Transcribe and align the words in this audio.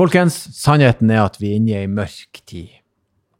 Folkens, 0.00 0.32
sannheten 0.56 1.10
er 1.12 1.26
at 1.26 1.34
vi 1.36 1.50
er 1.50 1.58
inne 1.58 1.72
i 1.74 1.80
ei 1.82 1.88
mørk 1.90 2.38
tid. 2.48 2.70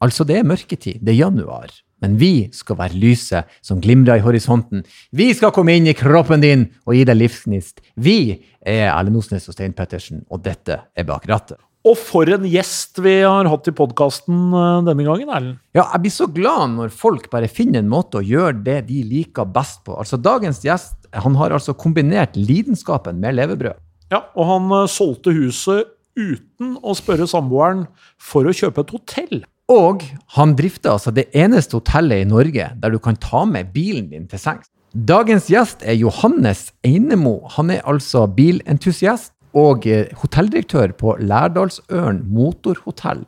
Altså, 0.05 0.27
det 0.29 0.35
er 0.37 0.45
mørketid. 0.45 0.99
Det 1.01 1.15
er 1.15 1.23
januar. 1.23 1.71
Men 2.05 2.19
vi 2.21 2.51
skal 2.53 2.77
være 2.77 2.99
lyset 3.01 3.55
som 3.65 3.79
glimrer 3.81 4.19
i 4.21 4.25
horisonten. 4.27 4.83
Vi 5.17 5.31
skal 5.33 5.55
komme 5.57 5.73
inn 5.79 5.87
i 5.89 5.95
kroppen 5.97 6.43
din 6.45 6.67
og 6.85 6.99
gi 6.99 7.07
deg 7.09 7.17
livsgnist. 7.17 7.81
Vi 7.97 8.17
er 8.61 8.91
Erlend 8.91 9.17
Osnes 9.23 9.49
og 9.49 9.57
Stein 9.57 9.73
Pettersen, 9.73 10.21
og 10.29 10.43
dette 10.45 10.77
er 10.93 11.07
Bak 11.09 11.25
rattet. 11.31 11.57
Og 11.89 11.97
for 11.97 12.29
en 12.29 12.45
gjest 12.45 13.01
vi 13.01 13.15
har 13.23 13.49
hatt 13.49 13.71
i 13.73 13.75
podkasten 13.79 14.53
denne 14.85 15.07
gangen, 15.07 15.33
Erlend. 15.33 15.63
Ja, 15.73 15.87
jeg 15.95 16.03
blir 16.03 16.13
så 16.19 16.27
glad 16.29 16.75
når 16.75 16.93
folk 16.93 17.31
bare 17.33 17.49
finner 17.49 17.81
en 17.81 17.89
måte 17.89 18.21
å 18.21 18.27
gjøre 18.35 18.59
det 18.67 18.83
de 18.91 18.99
liker 19.15 19.49
best 19.49 19.81
på. 19.89 19.97
Altså, 19.97 20.21
Dagens 20.21 20.61
gjest 20.67 21.09
han 21.25 21.41
har 21.41 21.57
altså 21.57 21.73
kombinert 21.73 22.37
lidenskapen 22.37 23.17
med 23.25 23.39
levebrød. 23.41 23.81
Ja, 24.13 24.27
og 24.37 24.45
han 24.51 24.69
uh, 24.75 24.85
solgte 24.91 25.33
huset 25.33 25.89
uten 26.21 26.77
å 26.85 26.95
spørre 26.99 27.29
samboeren 27.31 27.87
for 28.21 28.47
å 28.47 28.55
kjøpe 28.55 28.85
et 28.85 28.95
hotell. 28.97 29.43
Og 29.71 30.03
han 30.35 30.57
drifter 30.59 30.97
altså 30.97 31.13
det 31.15 31.29
eneste 31.37 31.79
hotellet 31.79 32.25
i 32.25 32.29
Norge 32.29 32.73
der 32.83 32.93
du 32.93 32.99
kan 33.03 33.19
ta 33.23 33.45
med 33.47 33.71
bilen 33.75 34.11
din 34.11 34.27
til 34.31 34.43
sengs. 34.43 34.69
Dagens 34.91 35.47
gjest 35.47 35.85
er 35.87 35.95
Johannes 35.95 36.73
Einemo. 36.83 37.45
Han 37.55 37.71
er 37.71 37.85
altså 37.87 38.25
bilentusiast 38.27 39.31
og 39.55 39.87
eh, 39.87 40.11
hotelldirektør 40.19 40.95
på 40.99 41.15
Lærdalsørn 41.23 42.25
motorhotell. 42.31 43.23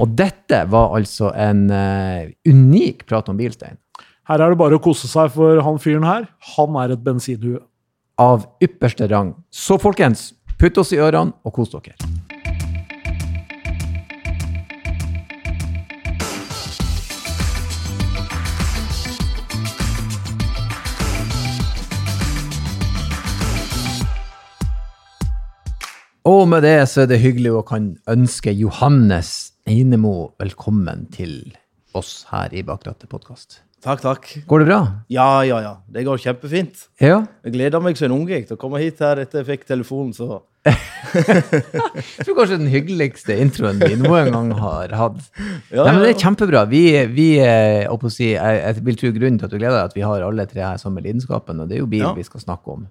Og 0.00 0.16
dette 0.16 0.62
var 0.72 0.96
altså 0.96 1.34
en 1.36 1.66
uh, 1.68 2.24
unik 2.48 3.04
prat 3.08 3.28
om 3.28 3.36
bilstein. 3.36 3.76
Her 4.28 4.40
er 4.40 4.54
det 4.54 4.60
bare 4.60 4.78
å 4.78 4.82
kose 4.82 5.10
seg 5.10 5.32
for 5.34 5.60
han 5.66 5.80
fyren 5.82 6.08
her. 6.08 6.28
Han 6.56 6.80
er 6.80 6.94
et 6.94 7.04
bensinhue. 7.04 7.60
Av 8.20 8.46
ypperste 8.62 9.08
rang. 9.12 9.34
Så 9.52 9.76
folkens, 9.82 10.30
putt 10.60 10.80
oss 10.80 10.94
i 10.96 11.00
ørene 11.02 11.36
og 11.44 11.56
kos 11.56 11.72
dere. 11.74 11.96
Og 26.28 26.44
med 26.46 26.62
det 26.62 26.76
så 26.86 27.02
er 27.02 27.08
det 27.10 27.18
hyggelig 27.18 27.50
å 27.50 27.64
kan 27.66 27.96
ønske 28.10 28.52
Johannes 28.54 29.52
Einemo 29.66 30.30
velkommen 30.38 31.08
til 31.10 31.50
oss 31.98 32.28
her 32.30 32.52
i 32.54 32.62
Bakrattet 32.66 33.10
podkast. 33.10 33.58
Takk, 33.82 34.04
takk. 34.04 34.28
Går 34.46 34.62
det 34.62 34.68
bra? 34.68 34.78
Ja, 35.10 35.42
ja, 35.42 35.58
ja. 35.64 35.72
Det 35.90 36.04
går 36.06 36.20
kjempefint. 36.22 36.84
Ja. 37.02 37.24
Jeg 37.42 37.56
gleder 37.56 37.82
meg 37.82 37.98
som 37.98 38.06
en 38.06 38.14
unge 38.20 38.38
til 38.46 38.54
å 38.54 38.60
komme 38.60 38.78
hit 38.78 39.02
her 39.02 39.18
etter 39.24 39.42
jeg 39.42 39.48
fikk 39.50 39.66
telefonen, 39.72 40.14
så 40.14 40.44
Jeg 40.70 42.22
tror 42.22 42.36
kanskje 42.38 42.60
den 42.60 42.70
hyggeligste 42.70 43.34
introen 43.42 43.82
vi 43.82 43.96
noen 43.98 44.30
gang 44.30 44.52
har 44.62 44.94
hatt. 44.94 45.18
Ja, 45.74 45.88
Nei, 45.88 45.96
men 45.96 46.04
Det 46.04 46.12
er 46.12 46.20
kjempebra. 46.22 46.62
Vi, 46.70 46.84
vi 47.10 47.28
eh, 47.42 47.90
å 47.90 47.98
si, 48.06 48.30
jeg, 48.36 48.60
jeg 48.62 48.86
vil 48.86 49.00
tro 49.00 49.10
grunnen 49.18 49.42
til 49.42 49.50
at 49.50 49.56
du 49.56 49.58
gleder 49.58 49.80
deg, 49.80 49.90
at 49.90 49.98
vi 49.98 50.06
har 50.06 50.22
alle 50.22 50.46
tre 50.46 50.62
her 50.68 50.78
samme 50.78 51.02
lidenskapen, 51.02 51.64
og 51.64 51.66
det 51.66 51.80
er 51.80 51.82
jo 51.82 51.90
bil 51.90 52.06
Ja. 52.06 52.14
vi 52.14 52.30
skal 52.30 52.46
snakke 52.46 52.78
om. 52.78 52.86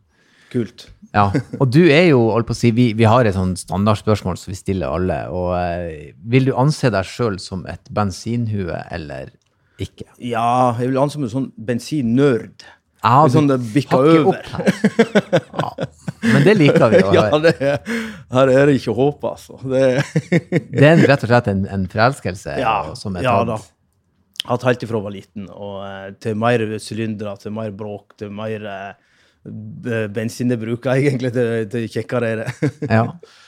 Kult. 0.51 0.89
Ja, 1.11 1.25
Og 1.59 1.67
du 1.71 1.81
er 1.91 2.05
jo, 2.09 2.21
holdt 2.31 2.47
på 2.47 2.55
å 2.55 2.59
si, 2.59 2.71
vi, 2.75 2.91
vi 2.95 3.07
har 3.07 3.27
et 3.27 3.35
sånn 3.35 3.53
standardspørsmål 3.59 4.37
som 4.39 4.51
vi 4.53 4.59
stiller 4.59 4.91
alle. 4.91 5.17
og 5.31 5.53
eh, 5.57 6.11
Vil 6.31 6.47
du 6.47 6.53
anse 6.59 6.91
deg 6.93 7.07
sjøl 7.07 7.39
som 7.43 7.65
et 7.71 7.91
bensinhue 7.91 8.77
eller 8.91 9.33
ikke? 9.81 10.07
Ja, 10.23 10.75
jeg 10.79 10.91
vil 10.93 11.01
anse 11.01 11.19
meg 11.19 11.31
som 11.33 11.47
sånn 11.47 11.65
bensinnerd. 11.67 12.63
Ja, 13.01 13.25
sånn 13.33 13.47
det 13.49 13.57
hakker 13.89 14.19
over. 14.21 14.39
Ja. 14.45 15.69
Men 16.21 16.43
det 16.45 16.53
liker 16.59 16.91
vi 16.93 16.99
å 17.01 17.07
høre. 17.15 17.27
Ja, 17.33 17.39
det 17.41 17.53
er, 17.57 18.01
her 18.35 18.51
er 18.53 18.69
det 18.69 18.77
ikke 18.77 18.93
håp, 18.95 19.23
altså. 19.25 19.57
Det, 19.65 19.85
Det 20.77 20.83
er 20.85 20.91
en, 20.93 21.05
rett 21.09 21.25
og 21.25 21.31
slett 21.31 21.49
en, 21.51 21.63
en 21.75 21.87
forelskelse 21.91 22.59
ja, 22.61 22.75
som 22.99 23.17
er 23.17 23.25
ja 23.25 23.39
tatt. 23.41 23.55
da. 23.55 23.77
Hatt 24.51 24.63
helt 24.65 24.83
ifra 24.85 24.99
jeg 25.01 25.05
var 25.07 25.15
liten. 25.15 25.47
Og 25.53 25.79
eh, 25.85 26.11
til 26.21 26.37
mer 26.39 26.63
sylindere, 26.81 27.35
til 27.41 27.57
mer 27.57 27.73
bråk, 27.77 28.15
til 28.21 28.31
mer 28.37 28.69
eh, 28.69 28.91
bensin 29.43 30.51
det 30.51 30.59
bruker 30.61 30.93
egentlig, 30.93 31.31
til, 31.33 31.67
til 31.71 31.87
kjekkere 31.89 32.31
er 32.31 32.41
det. 32.43 32.71
Ja. 32.85 33.05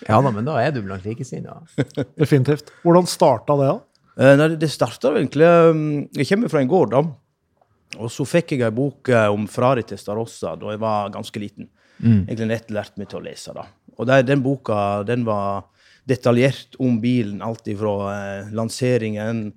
ja 0.08 0.22
da, 0.26 0.32
men 0.34 0.48
da 0.48 0.58
er 0.62 0.74
du 0.74 0.82
blant 0.86 1.06
likesinnede. 1.06 1.86
Definitivt. 2.22 2.74
Hvordan 2.86 3.10
starta 3.10 3.58
det, 3.60 3.70
da? 3.70 4.06
Eh, 4.14 4.34
Nei, 4.40 4.50
det 4.62 4.70
starta 4.70 5.10
egentlig 5.18 5.48
um, 5.74 5.86
Jeg 6.14 6.30
kommer 6.30 6.52
fra 6.52 6.62
en 6.62 6.72
gård, 6.72 6.94
da. 6.94 7.04
Og 8.02 8.10
så 8.10 8.26
fikk 8.26 8.56
jeg 8.56 8.66
ei 8.66 8.74
bok 8.74 9.10
eh, 9.14 9.30
om 9.30 9.46
Frari 9.50 9.86
Testarossa 9.86 10.56
da 10.58 10.74
jeg 10.74 10.82
var 10.82 11.14
ganske 11.14 11.42
liten. 11.42 11.70
Egentlig 12.04 12.50
nett 12.50 12.72
lærte 12.74 13.00
meg 13.00 13.12
til 13.12 13.22
å 13.22 13.26
lese. 13.28 13.54
da. 13.56 13.68
Og 13.98 14.10
der, 14.10 14.26
den 14.26 14.42
boka 14.44 15.04
den 15.08 15.26
var 15.28 15.68
detaljert 16.10 16.76
om 16.84 16.98
bilen, 17.02 17.42
alt 17.46 17.70
ifra 17.72 17.94
eh, 18.12 18.50
lanseringen 18.56 19.52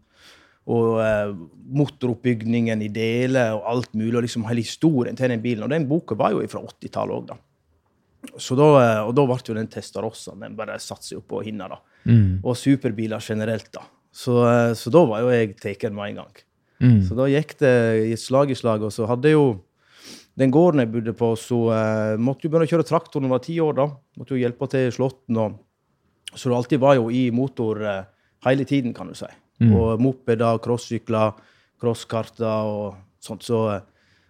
og 0.67 1.01
eh, 1.03 1.33
motoroppbygningen 1.79 2.81
i 2.83 2.89
deler 2.93 3.55
og 3.55 3.67
alt 3.71 3.93
mulig, 3.95 4.17
og 4.17 4.25
liksom 4.27 4.47
hele 4.49 4.65
historien 4.67 5.19
til 5.19 5.31
den 5.31 5.43
bilen. 5.45 5.67
Og 5.67 5.71
den 5.71 5.87
boka 5.91 6.17
var 6.19 6.35
jo 6.35 6.43
fra 6.51 6.65
80-tallet 6.67 7.19
òg, 7.21 7.29
da. 7.31 7.37
Så 8.43 8.57
da, 8.59 8.67
eh, 8.83 9.03
og 9.07 9.13
da 9.15 9.27
ble 9.29 9.39
jo 9.47 9.55
den 9.55 9.71
Testarossa 9.71 10.35
den 10.41 10.57
bare 10.59 10.81
satte 10.83 11.07
seg 11.07 11.21
opp 11.21 11.29
på 11.31 11.45
hinna, 11.47 11.71
da. 11.77 11.79
Og 12.43 12.59
superbiler 12.59 13.23
generelt, 13.23 13.71
da. 13.75 13.85
Så, 14.17 14.41
eh, 14.49 14.73
så 14.75 14.91
da 14.91 15.05
var 15.07 15.23
jo 15.23 15.31
jeg 15.31 15.55
tatt 15.61 15.87
med 15.93 16.11
en 16.11 16.23
gang. 16.25 16.43
Så 17.07 17.17
da 17.17 17.29
gikk 17.31 17.57
det 17.63 17.77
i 18.11 18.17
slag 18.21 18.51
i 18.53 18.59
slag, 18.59 18.83
og 18.85 18.93
så 18.93 19.07
hadde 19.09 19.33
jo 19.33 19.47
den 20.37 20.53
gården 20.53 20.83
jeg 20.83 20.93
bodde 20.93 21.15
på, 21.17 21.31
så 21.41 21.59
eh, 21.73 22.19
måtte 22.21 22.45
jo 22.45 22.53
begynne 22.53 22.69
å 22.69 22.73
kjøre 22.75 22.85
traktor 22.85 23.23
når 23.23 23.31
jeg 23.31 23.35
var 23.37 23.45
ti 23.47 23.57
år. 23.65 23.77
da. 23.79 23.87
Måtte 24.21 24.37
jo 24.37 24.43
hjelpe 24.43 24.69
til 24.69 24.91
i 24.91 24.93
slåtten. 24.93 25.39
og 25.41 26.35
Så 26.35 26.51
det 26.51 26.57
alltid 26.59 26.83
var 26.83 26.99
jo 26.99 27.09
i 27.09 27.31
motor 27.33 27.81
eh, 27.81 28.03
hele 28.45 28.67
tiden, 28.69 28.93
kan 28.97 29.09
du 29.09 29.17
si. 29.17 29.31
Og 29.73 30.01
mopeder, 30.05 30.59
crossykler, 30.61 31.33
crosskarter 31.81 32.45
og 32.69 32.97
sånt. 33.25 33.43
Så, 33.47 33.61
eh, 33.75 33.81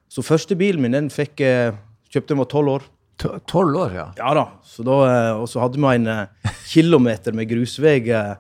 så 0.08 0.22
første 0.22 0.54
bilen 0.58 0.82
min 0.84 0.92
den 0.94 1.08
fikk 1.10 1.40
jeg 1.42 1.74
kjøpte 2.12 2.28
da 2.30 2.34
jeg 2.36 2.42
var 2.44 2.50
tolv 2.52 2.68
år. 2.76 2.82
To- 3.18 3.38
Tolv 3.48 3.76
år, 3.80 3.94
ja. 3.96 4.06
Ja 4.20 4.34
da. 4.38 4.44
Så 4.62 4.84
da, 4.86 4.96
eh, 5.08 5.32
og 5.40 5.48
så 5.48 5.60
hadde 5.64 5.80
vi 5.80 5.94
en 5.94 6.06
eh, 6.06 6.26
kilometer 6.68 7.32
med 7.34 7.48
grusvei 7.50 7.96
eh, 8.12 8.34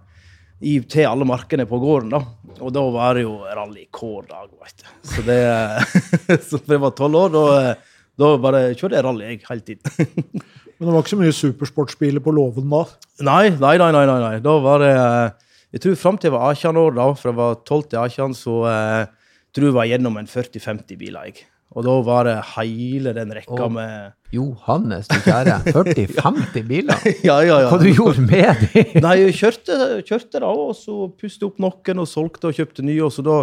i, 0.62 0.78
til 0.88 1.06
alle 1.08 1.24
markene 1.28 1.66
på 1.68 1.80
gården. 1.82 2.10
da. 2.14 2.20
Og 2.60 2.70
da 2.72 2.82
var 2.94 3.14
det 3.18 3.24
jo 3.26 3.38
rally 3.44 3.86
hver 3.92 4.28
dag, 4.30 4.48
veit 4.60 4.78
du. 4.84 4.86
Så 5.10 5.24
det 5.26 5.40
eh, 5.42 6.38
Så 6.48 6.60
jeg 6.66 6.80
var 6.80 6.94
tolv 6.96 7.16
år, 7.24 7.32
da, 7.34 7.44
eh, 7.72 7.96
da 8.16 8.30
bare 8.40 8.62
kjørte 8.76 8.96
jeg 9.00 9.04
rally 9.04 9.24
jeg 9.32 9.42
hele 9.48 9.66
tiden. 9.72 10.14
Men 10.76 10.88
det 10.90 10.92
var 10.92 11.02
ikke 11.02 11.14
så 11.14 11.18
mye 11.22 11.32
supersportsbiler 11.34 12.20
på 12.24 12.32
låven 12.36 12.68
da. 12.68 12.84
Nei, 13.24 13.48
nei, 13.56 13.74
nei, 13.80 13.90
nei, 13.96 14.06
nei. 14.20 14.34
Da 14.44 14.54
var 14.60 14.84
det 14.84 14.92
eh, 14.92 15.45
Jeg 15.74 15.82
tror 15.82 15.98
fram 15.98 16.18
til 16.20 16.30
jeg 16.30 16.36
var 16.36 16.54
18 16.54 16.78
år, 16.80 16.94
da, 16.96 17.06
fra 17.18 17.32
jeg 17.32 17.38
var 17.40 17.58
12 17.66 17.82
til 17.90 17.98
18, 17.98 18.34
så 18.38 18.56
eh, 18.70 19.12
tror 19.56 19.70
jeg 19.70 19.76
var 19.76 19.88
gjennom 19.90 20.16
en 20.20 20.28
40-50 20.30 20.98
biler. 21.00 21.30
jeg. 21.30 21.46
Og 21.76 21.84
da 21.84 21.94
var 22.06 22.24
det 22.28 22.36
hele 22.54 23.12
den 23.16 23.32
rekka 23.34 23.66
Å. 23.66 23.70
med 23.72 24.12
Johannes, 24.32 25.08
du 25.10 25.18
kjære. 25.26 25.58
40-50 25.74 26.68
biler. 26.68 27.02
Ja, 27.26 27.40
ja, 27.44 27.58
ja. 27.64 27.70
Hva 27.72 27.80
du 27.82 27.88
gjorde 27.90 28.22
med 28.24 28.62
dem? 28.72 28.94
Nei, 29.04 29.16
jeg 29.26 29.34
kjørte, 29.40 29.78
kjørte 30.06 30.40
da, 30.44 30.48
og 30.48 30.72
så 30.78 31.08
pustet 31.18 31.48
opp 31.50 31.58
noen 31.62 32.02
og 32.04 32.08
solgte 32.08 32.52
og 32.52 32.56
kjøpte 32.56 32.86
nye. 32.86 33.02
og 33.04 33.12
Så 33.12 33.26
da, 33.26 33.42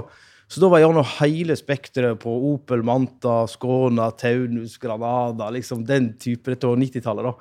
så 0.53 0.61
da 0.61 0.67
var 0.69 0.79
jeg 0.79 0.87
gjennom 0.87 1.07
hele 1.17 1.55
spekteret 1.57 2.19
på 2.21 2.31
Opel 2.53 2.83
Manta, 2.85 3.47
Skåna, 3.49 4.11
Taunus, 4.19 4.77
Granada. 4.77 5.49
liksom 5.55 5.81
Den 5.87 6.11
type. 6.21 6.51
Dette 6.53 6.69
var 6.69 6.77
90-tallet, 6.77 7.25
da. 7.25 7.33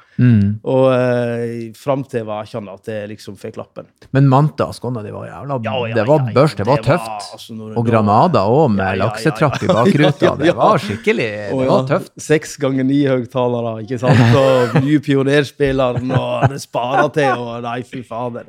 Og 0.72 0.86
eh, 0.96 1.72
fram 1.76 2.02
til 2.08 2.22
jeg 2.22 2.26
var 2.30 2.46
18 2.48 2.70
at 2.72 2.88
jeg 2.92 3.10
liksom 3.12 3.36
fikk 3.36 3.58
lappen. 3.60 3.86
Men 4.16 4.28
Manta 4.32 4.70
og 4.70 4.74
Skåna, 4.78 5.02
det 5.04 5.12
var 5.12 5.26
jævla 5.28 5.60
Ja, 5.66 5.76
ja, 5.90 5.94
Det 6.00 6.06
var 6.08 6.24
ja, 6.26 6.32
børs, 6.36 6.54
det 6.56 6.66
var 6.66 6.80
Det 6.82 6.88
var, 6.88 6.96
tøft. 6.98 7.28
altså, 7.36 7.54
når- 7.58 7.76
Og 7.76 7.86
Granada 7.86 8.44
òg, 8.48 8.70
med 8.72 8.82
Ja, 8.84 8.90
ja, 8.90 8.96
ja, 8.96 9.04
laksetrapp 9.04 9.62
i 9.62 9.66
bakruta. 9.78 10.34
Det 10.40 10.56
var 10.56 10.78
skikkelig 10.78 11.30
Og 11.52 11.60
Det 11.62 11.68
var 11.68 11.86
tøft. 11.92 12.12
Seks 12.18 12.56
ganger 12.56 12.84
ni 12.88 13.02
høyttalere, 13.04 13.76
ikke 13.84 13.98
sant? 14.00 14.36
Og 14.40 14.82
nye 14.82 14.98
pionerspilleren, 15.04 16.10
og 16.16 16.48
det 16.50 16.60
sparer 16.62 17.12
til, 17.12 17.32
og 17.36 17.62
nei, 17.62 17.82
fy 17.82 18.02
fader. 18.06 18.48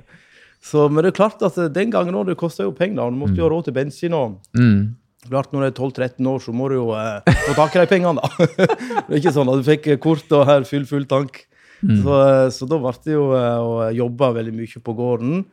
Så, 0.64 0.86
men 0.90 1.04
det 1.04 1.12
er 1.12 1.18
klart 1.18 1.42
at 1.44 1.58
den 1.76 1.92
gangen 1.92 2.16
òg, 2.16 2.30
det 2.32 2.38
kosta 2.40 2.64
jo 2.64 2.72
penger. 2.76 3.02
da. 3.02 3.10
Du 3.12 3.18
måtte 3.20 3.36
jo 3.40 3.44
ha 3.48 3.52
råd 3.52 3.66
til 3.68 3.76
bensin. 3.76 4.14
og 4.16 4.40
Mm. 4.56 4.96
Klart, 5.30 5.52
Når 5.54 5.60
du 5.62 5.66
er 5.68 5.72
12-13 5.72 6.28
år, 6.28 6.40
så 6.44 6.52
må 6.52 6.68
du 6.68 6.76
jo 6.76 6.92
eh, 6.92 7.22
få 7.48 7.54
tak 7.56 7.76
i 7.76 7.80
de 7.80 7.88
pengene, 7.88 8.20
da. 8.20 8.28
det 9.08 9.12
er 9.14 9.20
ikke 9.22 9.32
sånn 9.36 9.48
at 9.52 9.60
du 9.62 9.64
fikk 9.68 9.86
kort 10.04 10.32
og 10.36 10.46
her 10.50 10.64
full, 10.68 10.86
full 10.86 11.06
tank. 11.08 11.46
Så, 11.84 12.12
eh, 12.16 12.50
så 12.56 12.68
da 12.68 12.78
ble 12.80 12.92
det 13.04 13.14
jo 13.14 13.30
eh, 13.36 13.60
å 13.60 13.90
jobbe 13.96 14.30
veldig 14.40 14.54
mye 14.56 14.82
på 14.84 14.96
gården. 14.96 15.46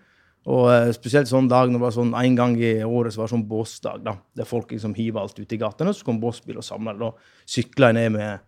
Og 0.50 0.70
eh, 0.72 0.90
spesielt 0.96 1.28
sånn 1.30 1.48
dag 1.50 1.68
når 1.70 1.78
det 1.78 1.84
var 1.84 1.94
sånn 1.98 2.14
en 2.18 2.36
gang 2.38 2.54
i 2.58 2.72
året 2.86 3.12
så 3.14 3.20
var 3.22 3.28
det 3.28 3.34
sånn 3.36 3.48
båsdag, 3.50 4.02
da, 4.06 4.14
der 4.38 4.46
folk 4.48 4.70
liksom 4.74 4.94
hiver 4.98 5.22
alt 5.22 5.38
ut 5.38 5.52
i 5.52 5.58
gatene. 5.58 5.94
Så 5.94 6.06
kom 6.06 6.18
båsbil 6.22 6.58
og 6.62 6.66
samla 6.66 6.94
det. 6.94 7.10
Da 7.10 7.50
sykla 7.54 7.90
jeg 7.90 7.98
ned 7.98 8.14
med, 8.18 8.40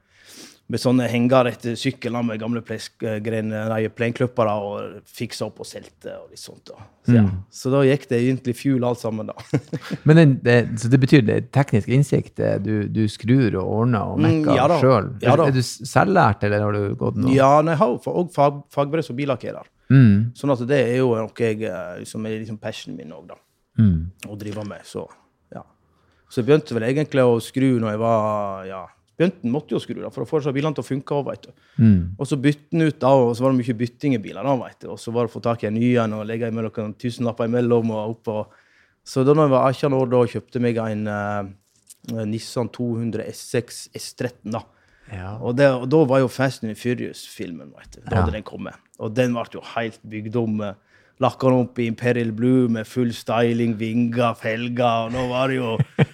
med 0.73 0.81
sånne 0.81 1.05
henger 1.11 1.51
etter 1.51 1.75
sykkelen 1.77 2.25
med 2.31 2.41
gamle 2.41 2.63
plenklippere 2.65 4.53
og 4.65 5.03
fiksa 5.05 5.47
opp 5.51 5.61
og 5.61 5.69
solgte 5.69 6.15
og 6.17 6.31
litt 6.33 6.41
sånt. 6.41 6.71
da. 6.71 6.87
Så, 7.05 7.17
ja. 7.17 7.25
så 7.53 7.73
da 7.75 7.83
gikk 7.85 8.07
det 8.09 8.21
egentlig 8.23 8.55
fuel 8.57 8.87
alt 8.89 9.01
sammen, 9.03 9.29
da. 9.29 9.61
Men 10.09 10.21
den, 10.21 10.33
det, 10.47 10.57
så 10.81 10.89
det 10.93 11.01
betyr 11.03 11.25
det 11.29 11.37
er 11.37 11.49
teknisk 11.53 11.91
innsikt? 11.93 12.41
Du, 12.65 12.87
du 12.89 13.03
skrur 13.13 13.59
og 13.61 13.75
ordner 13.83 14.15
og 14.15 14.23
Mm, 14.23 14.27
mekker 14.29 14.57
ja 14.57 14.79
sjøl? 14.81 15.11
Ja 15.25 15.35
da. 15.37 15.49
er 15.51 15.57
du 15.57 15.61
selvlært, 15.67 16.45
eller 16.47 16.65
har 16.65 16.77
du 16.79 16.97
gått 17.01 17.19
noe? 17.21 17.35
Ja, 17.35 17.51
jeg 17.67 17.81
har 17.83 18.09
òg 18.13 18.33
fag, 18.35 18.63
fagbrev 18.73 19.05
som 19.07 19.19
billakkerer. 19.19 19.69
Mm. 19.93 20.33
Sånn 20.39 20.55
at 20.55 20.63
det 20.71 20.79
er 20.87 20.97
jo 21.03 21.11
noe 21.19 21.45
jeg, 21.45 21.63
eh, 21.69 22.05
som 22.09 22.25
er 22.29 22.39
liksom 22.39 22.57
passionen 22.63 22.97
min 23.03 23.13
òg, 23.13 23.29
da. 23.35 23.39
Mm. 23.83 23.99
Å 24.29 24.39
drive 24.41 24.65
med. 24.69 24.87
Så 24.89 25.05
ja. 25.53 25.65
Så 26.33 26.41
jeg 26.41 26.49
begynte 26.49 26.77
vel 26.77 26.89
egentlig 26.89 27.25
å 27.29 27.37
skru 27.45 27.75
når 27.83 27.97
jeg 27.97 28.03
var 28.07 28.67
ja, 28.71 28.83
begynte, 29.19 29.45
måtte 29.53 29.75
jo 29.77 29.81
skru 29.83 30.01
da, 30.03 30.11
for 30.11 30.25
å 30.25 30.29
få 30.29 30.41
bilene 30.57 30.75
til 30.75 30.83
å 30.85 30.89
funke. 30.89 31.15
også. 31.15 31.53
Mm. 31.79 32.17
Og 32.19 32.27
så 32.27 32.37
bytte 32.41 32.71
den 32.73 32.87
ut, 32.89 32.99
da, 33.03 33.09
og 33.13 33.37
så 33.37 33.45
var 33.45 33.53
det 33.53 33.61
mye 33.63 33.79
bytting 33.83 34.15
i 34.17 34.23
du. 34.25 34.89
Og 34.89 34.99
så 34.99 35.13
var 35.15 35.27
det 35.27 35.33
å 35.33 35.35
få 35.37 35.43
tak 35.45 35.63
i 35.65 35.69
en 35.71 35.75
ny 35.79 35.95
en 36.03 36.13
og 36.19 36.27
legge 36.27 36.49
imellom 36.51 36.73
noen 36.77 36.95
tusenlapper 36.99 37.51
imellom. 37.51 37.91
og 37.91 38.17
opp 38.17 38.29
og... 38.29 38.59
Så 39.05 39.25
da 39.27 39.35
jeg 39.35 39.51
var 39.51 39.67
18 39.73 39.93
år, 39.99 40.07
da 40.13 40.21
kjøpte 40.31 40.61
meg 40.63 40.77
en 40.79 41.09
uh, 41.11 42.23
Nissan 42.29 42.69
200 42.71 43.25
S6 43.33 43.89
S13. 43.99 44.51
da. 44.55 44.61
Ja. 45.13 45.33
Og, 45.43 45.57
det, 45.59 45.67
og 45.75 45.89
da 45.91 46.05
var 46.09 46.23
jo 46.23 46.29
Fast 46.31 46.63
and 46.65 46.77
Furious-filmen. 46.79 47.73
Da 47.75 48.01
Ja. 48.07 48.21
hadde 48.23 48.33
den 48.37 48.45
kommet. 48.47 48.75
Og 49.03 49.13
den 49.15 49.35
ble 49.35 49.43
jo 49.53 49.61
helt 49.75 49.99
bygd 50.09 50.37
om. 50.37 50.61
eh, 50.63 50.75
Lakka 51.21 51.51
den 51.51 51.67
opp 51.67 51.79
i 51.79 51.87
Imperial 51.87 52.31
Blue 52.33 52.69
med 52.69 52.87
full 52.87 53.11
styling, 53.13 53.75
vinger, 53.79 54.35
felger. 54.39 55.07
Og 55.09 55.13
nå 55.13 55.29
var 55.29 55.49
det 55.49 55.57
jo 55.59 55.77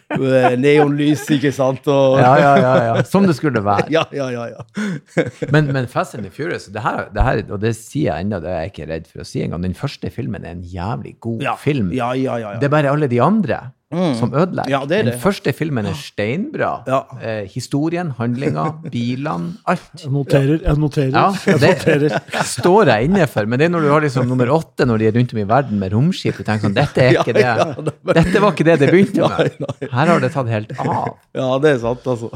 neonlys, 0.59 1.25
ikke 1.35 1.53
sant? 1.53 1.87
Og, 1.91 2.19
Ja, 2.21 2.33
ja, 2.41 2.53
ja, 2.59 2.75
ja. 2.89 3.05
Som 3.09 3.27
det 3.29 3.37
skulle 3.39 3.61
være. 3.65 3.89
ja, 3.97 4.05
ja, 4.15 4.29
ja, 4.33 4.47
ja. 4.55 4.65
Men, 5.55 5.73
men 5.73 5.89
Fast 5.91 6.15
and 6.17 6.25
the 6.25 6.31
Furious, 6.33 6.69
det 6.73 6.83
her, 6.83 7.09
det 7.15 7.25
her, 7.25 7.43
og 7.53 7.61
det 7.63 7.75
sier 7.77 8.13
jeg 8.13 8.27
ennå, 8.27 8.41
det 8.45 8.51
er 8.53 8.63
jeg 8.65 8.73
ikke 8.73 8.89
redd 8.93 9.09
for 9.11 9.25
å 9.25 9.29
si 9.29 9.43
engang, 9.45 9.65
den 9.65 9.77
første 9.77 10.11
filmen 10.13 10.45
er 10.45 10.57
en 10.57 10.65
jævlig 10.65 11.17
god 11.25 11.45
film. 11.63 11.93
ja, 11.97 12.13
ja, 12.17 12.39
ja, 12.39 12.55
ja. 12.55 12.61
Det 12.61 12.69
er 12.69 12.75
bare 12.75 12.93
alle 12.93 13.09
de 13.11 13.21
andre 13.23 13.61
som 13.89 14.35
ødelegger. 14.37 14.69
Ja, 14.69 14.83
det 14.85 14.97
er 14.99 15.07
den 15.09 15.21
første 15.21 15.53
filmen 15.57 15.87
er 15.89 15.95
steinbra. 15.97 16.71
Ja. 16.87 16.99
Eh, 17.25 17.47
historien, 17.49 18.11
handlinga, 18.19 18.67
bilene, 18.93 19.55
alt. 19.65 19.87
Jeg 20.03 20.13
noterer. 20.13 20.59
Jeg 20.61 20.77
noterer. 20.83 21.15
Ja, 21.17 21.31
jeg 21.47 21.61
noterer. 21.63 22.19
står 22.45 22.91
jeg 22.93 23.09
inne 23.09 23.25
for. 23.33 23.49
Men 23.49 23.59
det 23.63 23.69
er 23.69 23.73
når 23.73 23.87
du 23.87 23.91
har 23.95 24.05
liksom 24.05 24.29
nummer 24.29 24.53
åtte 24.53 24.85
når 24.89 25.01
de 25.01 25.09
er 25.09 25.17
rundt 25.17 25.33
om 25.33 25.41
i 25.41 25.47
verden 25.49 25.81
med 25.81 25.93
romskip. 25.97 26.37
Du 26.37 26.45
tenker 26.45 26.69
sånn, 26.69 26.77
dette 26.77 27.07
er 27.07 27.17
ikke 27.23 27.37
det. 27.39 27.47
Det 27.89 28.19
Dette 28.21 28.45
var 28.45 28.53
ikke 28.53 28.69
det 28.69 28.77
det 28.85 28.91
begynte 28.93 29.31
med. 29.33 29.65
Her 29.89 30.13
har 30.13 30.21
det 30.21 30.33
tatt 30.37 30.53
helt 30.53 30.77
av. 30.85 31.17
Ja, 31.39 31.49
det 31.65 31.73
er 31.79 31.81
sant, 31.87 32.05
altså. 32.13 32.31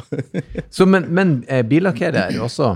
Så, 0.72 0.88
men 0.88 1.10
men 1.12 1.36
eh, 1.52 1.60
billakkerer 1.68 2.32
også, 2.40 2.72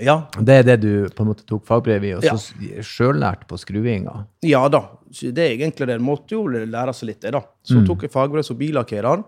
Ja, 0.00 0.22
det 0.40 0.54
er 0.62 0.64
det 0.72 0.80
du 0.82 0.90
på 1.14 1.22
en 1.22 1.28
måte 1.34 1.44
tok 1.46 1.62
fagbrev 1.68 2.02
i, 2.08 2.14
og 2.16 2.24
så 2.24 2.34
ja. 2.64 2.80
sjøllært 2.82 3.44
på 3.46 3.60
skruinga. 3.60 4.24
ja 4.42 4.64
da. 4.72 4.80
Det 5.14 5.44
er 5.44 5.54
egentlig 5.54 5.88
det. 5.88 5.98
En 5.98 6.06
måtte 6.06 6.36
jo 6.36 6.44
lære 6.48 6.94
seg 6.96 7.12
litt 7.12 7.22
det, 7.24 7.34
da. 7.36 7.44
Så 7.66 7.84
tok 7.86 8.06
jeg 8.06 8.12
fagbrev 8.14 8.46
som 8.46 8.58
billakkerer. 8.58 9.22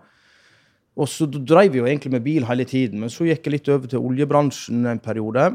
Og 0.97 1.09
så 1.11 1.27
drev 1.29 1.75
jeg 1.75 1.83
jo 1.83 1.87
egentlig 1.87 2.11
med 2.15 2.25
bil 2.25 2.45
hele 2.49 2.65
tiden, 2.65 3.03
men 3.03 3.11
så 3.13 3.27
gikk 3.27 3.45
jeg 3.45 3.53
litt 3.53 3.69
over 3.69 3.89
til 3.91 4.03
oljebransjen 4.03 4.87
en 4.89 5.01
periode. 5.03 5.51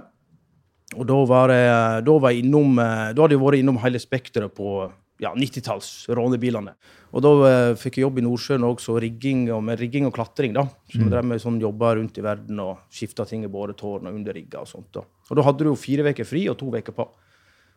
Og 0.93 1.07
da 1.09 1.21
var 1.27 1.53
jeg, 1.55 2.03
da 2.07 2.17
var 2.21 2.35
jeg 2.35 2.45
innom 2.45 2.77
eh, 2.83 3.13
Da 3.17 3.25
hadde 3.25 3.33
jeg 3.33 3.41
vært 3.41 3.63
innom 3.63 3.79
hele 3.81 4.01
spekteret 4.03 4.53
på 4.53 4.75
ja, 5.23 5.31
90-talls 5.33 5.89
rånebilene. 6.13 6.75
Og 7.13 7.25
da 7.25 7.33
eh, 7.49 7.73
fikk 7.81 7.99
jeg 7.99 8.07
jobb 8.07 8.21
i 8.21 8.25
Nordsjøen 8.27 8.67
også, 8.67 8.99
rigging 9.03 9.47
og, 9.55 9.63
med 9.67 9.81
rigging 9.81 10.09
og 10.09 10.15
klatring. 10.17 10.55
da. 10.57 10.67
Så 10.91 11.01
vi 11.01 11.09
drev 11.11 11.27
med 11.29 11.43
sånn 11.43 11.61
jobber 11.63 11.97
rundt 11.99 12.19
i 12.19 12.25
verden 12.25 12.61
og 12.63 12.87
skifta 12.93 13.27
ting 13.29 13.47
i 13.47 13.53
både 13.53 13.77
tårn 13.79 14.11
og 14.11 14.17
underrigger 14.19 14.65
og 14.65 14.71
sånt. 14.71 14.91
da. 14.95 15.05
Og 15.31 15.39
da 15.39 15.47
hadde 15.49 15.65
du 15.65 15.71
jo 15.73 15.79
fire 15.79 16.07
uker 16.13 16.29
fri 16.29 16.47
og 16.53 16.59
to 16.61 16.71
uker 16.73 16.97
på. 16.97 17.09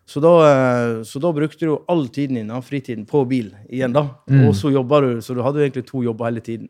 Så 0.06 0.22
da, 0.22 0.31
eh, 0.46 1.04
så 1.04 1.19
da 1.19 1.31
brukte 1.34 1.66
du 1.66 1.80
all 1.90 2.07
tiden 2.13 2.38
din, 2.38 2.52
av 2.54 2.62
fritiden, 2.68 3.07
på 3.10 3.24
bil 3.25 3.50
igjen, 3.69 3.94
da. 3.96 4.06
Og 4.46 4.54
så 4.56 4.69
jobba 4.74 5.02
du, 5.02 5.12
så 5.25 5.34
du 5.34 5.42
hadde 5.42 5.63
egentlig 5.66 5.88
to 5.90 6.04
jobber 6.06 6.30
hele 6.30 6.44
tiden. 6.46 6.69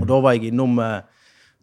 Og 0.00 0.06
da 0.08 0.20
var 0.24 0.36
jeg 0.36 0.52
innom 0.52 0.78
eh, 0.80 1.00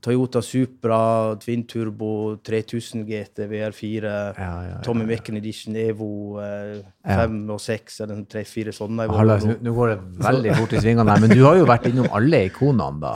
Toyota 0.04 0.42
Supra, 0.44 1.36
Twin 1.40 1.64
Turbo, 1.64 2.36
3000 2.44 3.06
GT, 3.08 3.46
VR4, 3.48 4.04
Ja, 4.04 4.34
ja, 4.38 4.64
ja, 4.68 4.80
Tommy 4.84 5.06
Mecken 5.08 5.38
Edition, 5.40 5.78
Evo 5.80 6.40
eh, 6.44 6.82
5 7.08 7.38
og 7.56 7.62
6, 7.64 8.02
eller 8.04 8.18
sånn 8.18 8.26
tre-fire 8.30 8.74
sånne. 8.76 9.08
nå. 9.08 9.74
går 9.78 9.94
det 9.94 9.98
veldig 10.28 10.58
fort 10.60 10.76
i 10.76 10.82
svingene 10.84 11.16
her, 11.16 11.24
men 11.24 11.32
du 11.32 11.44
har 11.46 11.62
jo 11.62 11.70
vært 11.70 11.88
innom 11.88 12.10
alle 12.12 12.44
ikonene, 12.50 13.00
da. 13.00 13.14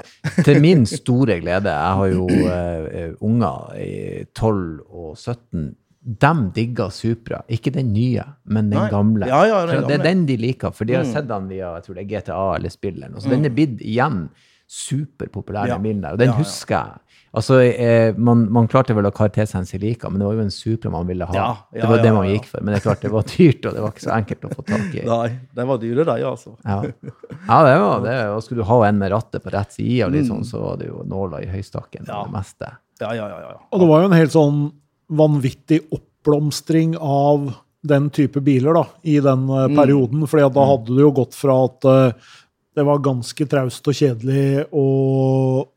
Til 0.47 0.61
min 0.63 0.87
store 0.87 1.41
glede. 1.43 1.75
Jeg 1.75 1.99
har 1.99 2.13
jo 2.13 2.29
eh, 2.31 3.11
unger 3.27 3.75
i 3.83 3.91
12 4.31 4.55
og 4.87 5.11
17. 5.17 5.67
De 6.07 6.29
digger 6.55 6.89
Supra. 6.95 7.41
Ikke 7.51 7.71
den 7.75 7.89
nye, 7.91 8.23
men 8.45 8.69
den 8.71 8.79
Nei. 8.79 8.89
gamle. 8.89 9.27
Ja, 9.27 9.41
ja, 9.45 9.65
den 9.65 9.81
gamle. 9.81 9.87
Det 9.91 9.99
er 9.99 10.03
den 10.07 10.25
de 10.25 10.37
liker, 10.39 10.71
for 10.71 10.85
de 10.87 10.93
har 10.95 11.03
Mm. 11.03 11.11
sett 11.13 11.27
den 11.27 11.47
via 11.49 11.73
jeg 11.75 11.83
tror 11.83 11.95
det 11.95 12.03
er 12.05 12.11
GTA 12.21 12.55
eller 12.55 12.69
spill. 12.69 13.03
eller. 13.03 13.19
Så 13.19 13.29
den 13.29 13.43
er 13.45 13.49
blitt 13.49 13.81
igjen 13.81 14.29
superpopulær, 14.67 15.67
Ja. 15.67 15.73
den 15.77 15.83
bilen 15.83 16.01
der. 16.01 16.11
Og 16.13 16.17
den 16.19 16.27
Ja, 16.29 16.33
ja. 16.33 16.37
husker 16.43 16.75
jeg. 16.75 16.99
Altså, 17.33 17.59
eh, 17.59 18.13
man, 18.17 18.49
man 18.51 18.67
klarte 18.67 18.95
vel 18.95 19.05
å 19.05 19.11
karakterisere 19.11 19.65
seg 19.67 19.81
like, 19.83 20.09
men 20.09 20.19
det 20.19 20.25
var 20.25 20.33
jo 20.33 20.39
en 20.41 20.49
Supra 20.49 20.89
man 20.89 21.05
ville 21.07 21.25
ha. 21.25 21.33
Ja, 21.35 21.57
ja, 21.73 21.81
det 21.81 21.89
var 21.89 21.97
det 22.01 22.13
man 22.13 22.25
ja. 22.29 22.33
gikk 22.37 22.45
for. 22.45 22.61
Men 22.63 22.73
det 22.73 22.79
er 22.79 22.89
klart, 22.89 23.01
det 23.01 23.11
var 23.11 23.23
dyrt, 23.23 23.65
og 23.65 23.73
det 23.75 23.81
var 23.83 23.91
ikke 23.91 24.05
så 24.07 24.15
enkelt 24.15 24.41
å 24.47 24.55
få 24.55 24.65
tak 24.65 24.95
i. 24.95 25.03
Nei, 25.11 25.39
den 25.53 25.67
var 25.67 25.77
dyre, 25.77 26.05
de, 26.05 26.23
altså. 26.23 26.55
Ja, 26.65 26.81
ja 26.83 27.59
det 27.67 27.77
var 27.83 28.01
det. 28.07 28.17
Og 28.33 28.41
skulle 28.43 28.63
du 28.63 28.67
ha 28.71 28.81
en 28.87 28.97
med 28.97 29.11
rattet 29.11 29.43
på 29.43 29.51
rett 29.53 29.71
side, 29.75 30.05
og 30.07 30.11
litt 30.15 30.25
Mm. 30.25 30.31
sånn, 30.37 30.45
så 30.45 30.61
var 30.63 30.77
det 30.77 30.87
jo 30.87 31.03
nåla 31.05 31.43
i 31.43 31.47
høystakken. 31.51 32.07
Ja. 32.07 32.23
Det 32.23 32.31
meste. 32.31 32.71
Ja, 33.01 33.11
ja, 33.13 33.27
ja. 33.27 33.39
ja. 33.41 33.53
Og 33.71 33.79
det 33.79 33.87
var 33.87 34.01
jo 34.01 34.05
en 34.11 34.17
helt 34.17 34.31
sånn 34.31 34.71
vanvittig 35.07 35.81
oppblomstring 35.95 36.97
av 36.99 37.51
den 37.87 38.09
type 38.13 38.41
biler 38.43 38.75
da, 38.75 38.83
i 39.07 39.19
den 39.23 39.47
eh, 39.49 39.69
perioden. 39.77 40.27
fordi 40.27 40.45
at 40.47 40.57
da 40.57 40.65
hadde 40.67 40.95
det 40.95 41.05
jo 41.05 41.15
gått 41.21 41.37
fra 41.37 41.61
at 41.67 41.87
eh, 41.87 42.35
det 42.77 42.85
var 42.85 43.01
ganske 43.05 43.47
traust 43.49 43.87
og 43.89 43.97
kjedelig, 43.97 44.67
og 44.75 45.71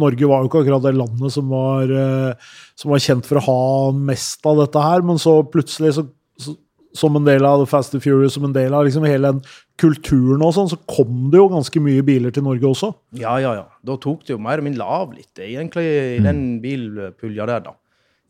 Norge 0.00 0.28
var 0.28 0.42
jo 0.42 0.50
ikke 0.50 0.64
akkurat 0.64 0.84
det 0.84 0.96
landet 0.98 1.32
som 1.32 1.48
var, 1.52 1.88
eh, 1.88 2.50
som 2.76 2.92
var 2.92 3.04
kjent 3.04 3.28
for 3.28 3.40
å 3.40 3.46
ha 3.46 3.62
mest 3.94 4.44
av 4.50 4.60
dette 4.64 4.82
her, 4.82 5.04
men 5.06 5.20
så 5.22 5.38
plutselig, 5.46 5.94
så, 5.96 6.06
så, 6.40 6.56
som 6.94 7.16
en 7.18 7.26
del 7.26 7.46
av 7.46 7.62
The 7.62 7.70
Fast 7.70 7.94
and 7.94 8.04
Furious, 8.04 8.34
som 8.36 8.48
en 8.48 8.56
del 8.56 8.74
av 8.74 8.84
liksom 8.86 9.06
hele 9.08 9.30
den 9.32 9.40
kulturen 9.80 10.42
og 10.44 10.52
sånn, 10.56 10.68
så 10.70 10.78
kom 10.90 11.30
det 11.32 11.40
jo 11.40 11.48
ganske 11.50 11.80
mye 11.82 12.02
biler 12.06 12.34
til 12.34 12.44
Norge 12.46 12.68
også. 12.68 12.92
Ja, 13.18 13.38
ja, 13.42 13.54
ja. 13.62 13.64
Da 13.86 13.96
tok 14.02 14.26
det 14.26 14.34
jo 14.34 14.42
mer 14.42 14.58
eller 14.58 14.68
mindre 14.68 14.90
av 14.98 15.14
litt, 15.14 15.32
egentlig, 15.38 15.86
i 16.18 16.20
den 16.22 16.44
bilpulja 16.62 17.48
der, 17.50 17.64
da. 17.70 17.74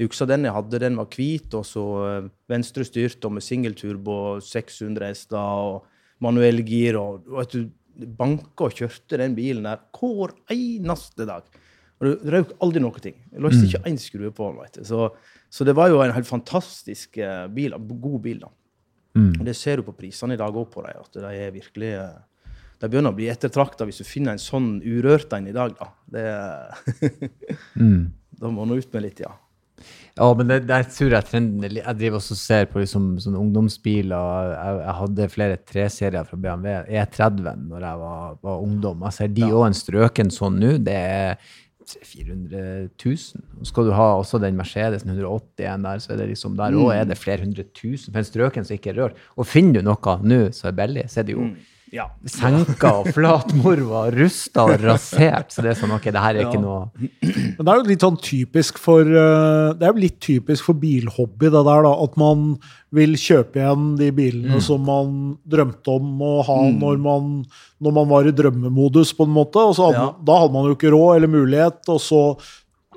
Husker 0.02 0.26
den 0.26 0.49
jeg 0.49 0.55
hadde, 0.56 0.81
den 0.82 0.96
var 0.99 1.06
hvit, 1.14 1.55
og 1.55 1.67
så 1.69 1.85
eh, 2.08 2.31
venstrestyrt 2.50 3.25
og 3.29 3.37
med 3.37 3.44
singelturbo, 3.46 4.41
600 4.43 5.06
hester 5.06 5.38
og 5.38 5.85
manuell 6.25 6.64
gir. 6.67 6.99
og 6.99 7.29
vet 7.38 7.55
du, 7.55 7.69
Banka 8.19 8.67
og 8.67 8.75
kjørte 8.75 9.20
den 9.20 9.37
bilen 9.37 9.69
der 9.69 9.79
hver 9.94 10.35
eneste 10.50 11.29
dag. 11.29 11.46
Og 12.00 12.08
det 12.08 12.32
røk 12.35 12.56
aldri 12.64 12.82
noe. 12.82 12.99
ting. 12.99 13.14
Jeg 13.31 13.41
låste 13.44 13.69
ikke 13.69 13.87
én 13.87 13.99
skrue 14.02 14.32
på 14.35 14.50
den. 14.50 14.67
du. 14.75 14.85
Så, 14.85 15.12
så 15.49 15.64
det 15.64 15.76
var 15.79 15.93
jo 15.93 16.02
en 16.02 16.12
helt 16.12 16.26
fantastisk 16.26 17.19
eh, 17.19 17.47
bil, 17.55 17.76
god 17.79 18.20
bil. 18.20 18.40
da. 18.43 18.50
Og 19.38 19.44
det 19.47 19.55
ser 19.55 19.79
du 19.79 19.87
på 19.87 19.94
prisene 19.94 20.35
i 20.35 20.40
dag 20.40 20.50
òg 20.50 20.73
på 20.73 20.82
dem, 20.82 20.99
at 20.99 21.14
de 21.23 21.30
er 21.38 21.54
virkelig 21.54 21.92
eh, 21.95 22.16
De 22.83 22.88
begynner 22.90 23.14
å 23.14 23.16
bli 23.16 23.28
ettertrakta 23.30 23.87
hvis 23.87 24.02
du 24.02 24.04
finner 24.04 24.35
en 24.35 24.42
sånn 24.42 24.83
urørt 24.83 25.33
en 25.33 25.47
i 25.47 25.54
dag, 25.54 25.76
da. 25.78 25.87
Det, 26.11 26.25
Da 28.40 28.50
må 28.50 28.66
du 28.66 28.75
ut 28.75 28.92
med 28.92 29.04
litt, 29.07 29.23
ja. 29.23 29.30
Ja, 30.14 30.28
men 30.38 30.47
det, 30.47 30.61
der 30.68 30.85
tror 30.87 31.11
jeg 31.11 31.26
trenden 31.26 31.64
Jeg 31.75 31.99
driver 31.99 32.21
også 32.21 32.37
og 32.37 32.38
ser 32.38 32.68
på 32.71 32.78
liksom, 32.78 33.16
sånne 33.18 33.40
ungdomsbiler. 33.40 34.52
Jeg, 34.52 34.78
jeg 34.85 34.94
hadde 35.00 35.26
flere 35.33 35.59
treserier 35.66 36.28
fra 36.28 36.38
BMW 36.38 36.76
E30 37.00 37.64
når 37.64 37.88
jeg 37.88 38.00
var, 38.04 38.38
var 38.47 38.62
ungdom. 38.62 39.02
Jeg 39.09 39.18
ser 39.18 39.35
de 39.35 39.50
òg 39.50 39.66
en 39.66 39.78
strøken 39.80 40.30
sånn 40.35 40.61
nå. 40.62 40.76
Det 40.87 40.94
er 40.94 41.35
400 41.85 42.88
000. 43.04 43.66
Skal 43.66 43.90
du 43.90 43.92
ha 43.99 44.06
også 44.21 44.38
den 44.42 44.56
Mercedesen 44.56 45.11
181 45.11 45.83
der, 45.85 46.00
så 46.00 46.14
er 46.14 46.23
det 46.23 46.30
liksom 46.30 46.54
der 46.62 46.78
òg 46.78 46.94
er 46.94 47.11
det 47.11 47.18
flere 47.21 47.44
hundre 47.44 47.66
tusen 47.75 48.12
for 48.12 48.23
en 48.23 48.30
strøken 48.30 48.66
som 48.66 48.78
ikke 48.78 48.94
er 48.94 49.00
rørt. 49.02 49.23
Og 49.37 49.50
finner 49.50 49.83
du 49.83 49.90
noe 49.90 50.18
nå 50.23 50.40
som 50.54 50.71
er 50.71 50.78
billig, 50.78 51.09
så 51.11 51.21
er 51.25 51.28
det 51.28 51.37
jo 51.37 51.50
ja. 51.95 52.07
senka 52.29 52.91
og 53.01 53.11
flatmorva, 53.15 54.05
rusta 54.15 54.67
og 54.67 54.83
rasert. 54.83 55.53
Så 55.55 55.65
det 55.65 55.73
er 55.73 55.79
sånn, 55.79 55.95
ok, 55.95 56.09
det 56.15 56.23
her 56.25 56.39
er 56.39 56.49
ikke 56.49 56.63
noe 56.63 56.89
Men 56.99 57.61
det 57.61 57.71
er 57.71 57.79
jo 57.79 57.87
litt 57.89 58.07
sånn 58.07 58.19
typisk 58.21 58.81
for 58.83 59.07
eh, 59.07 59.69
Det 59.79 59.87
er 59.87 59.93
jo 59.93 60.05
litt 60.05 60.19
typisk 60.25 60.69
for 60.69 60.81
bilhobby, 60.81 61.49
det 61.49 61.63
der, 61.69 61.87
da. 61.87 61.93
At 62.05 62.19
man 62.21 62.57
vil 62.95 63.17
kjøpe 63.19 63.59
igjen 63.61 63.95
de 63.99 64.11
bilene 64.15 64.61
som 64.63 64.85
man 64.87 65.15
drømte 65.51 65.97
om 65.97 66.21
å 66.23 66.35
ha 66.47 66.59
når, 66.71 67.01
man, 67.03 67.33
når 67.83 67.97
man 67.97 68.11
var 68.11 68.29
i 68.29 68.35
drømmemodus, 68.37 69.15
på 69.17 69.27
en 69.29 69.35
måte. 69.35 69.63
Og 69.63 69.79
så 69.79 69.89
hadde, 69.89 70.05
Ja. 70.05 70.11
Da 70.25 70.43
hadde 70.43 70.55
man 70.57 70.69
jo 70.69 70.77
ikke 70.77 70.93
råd 70.95 71.19
eller 71.19 71.33
mulighet, 71.33 71.81
og 71.91 72.01
så, 72.03 72.23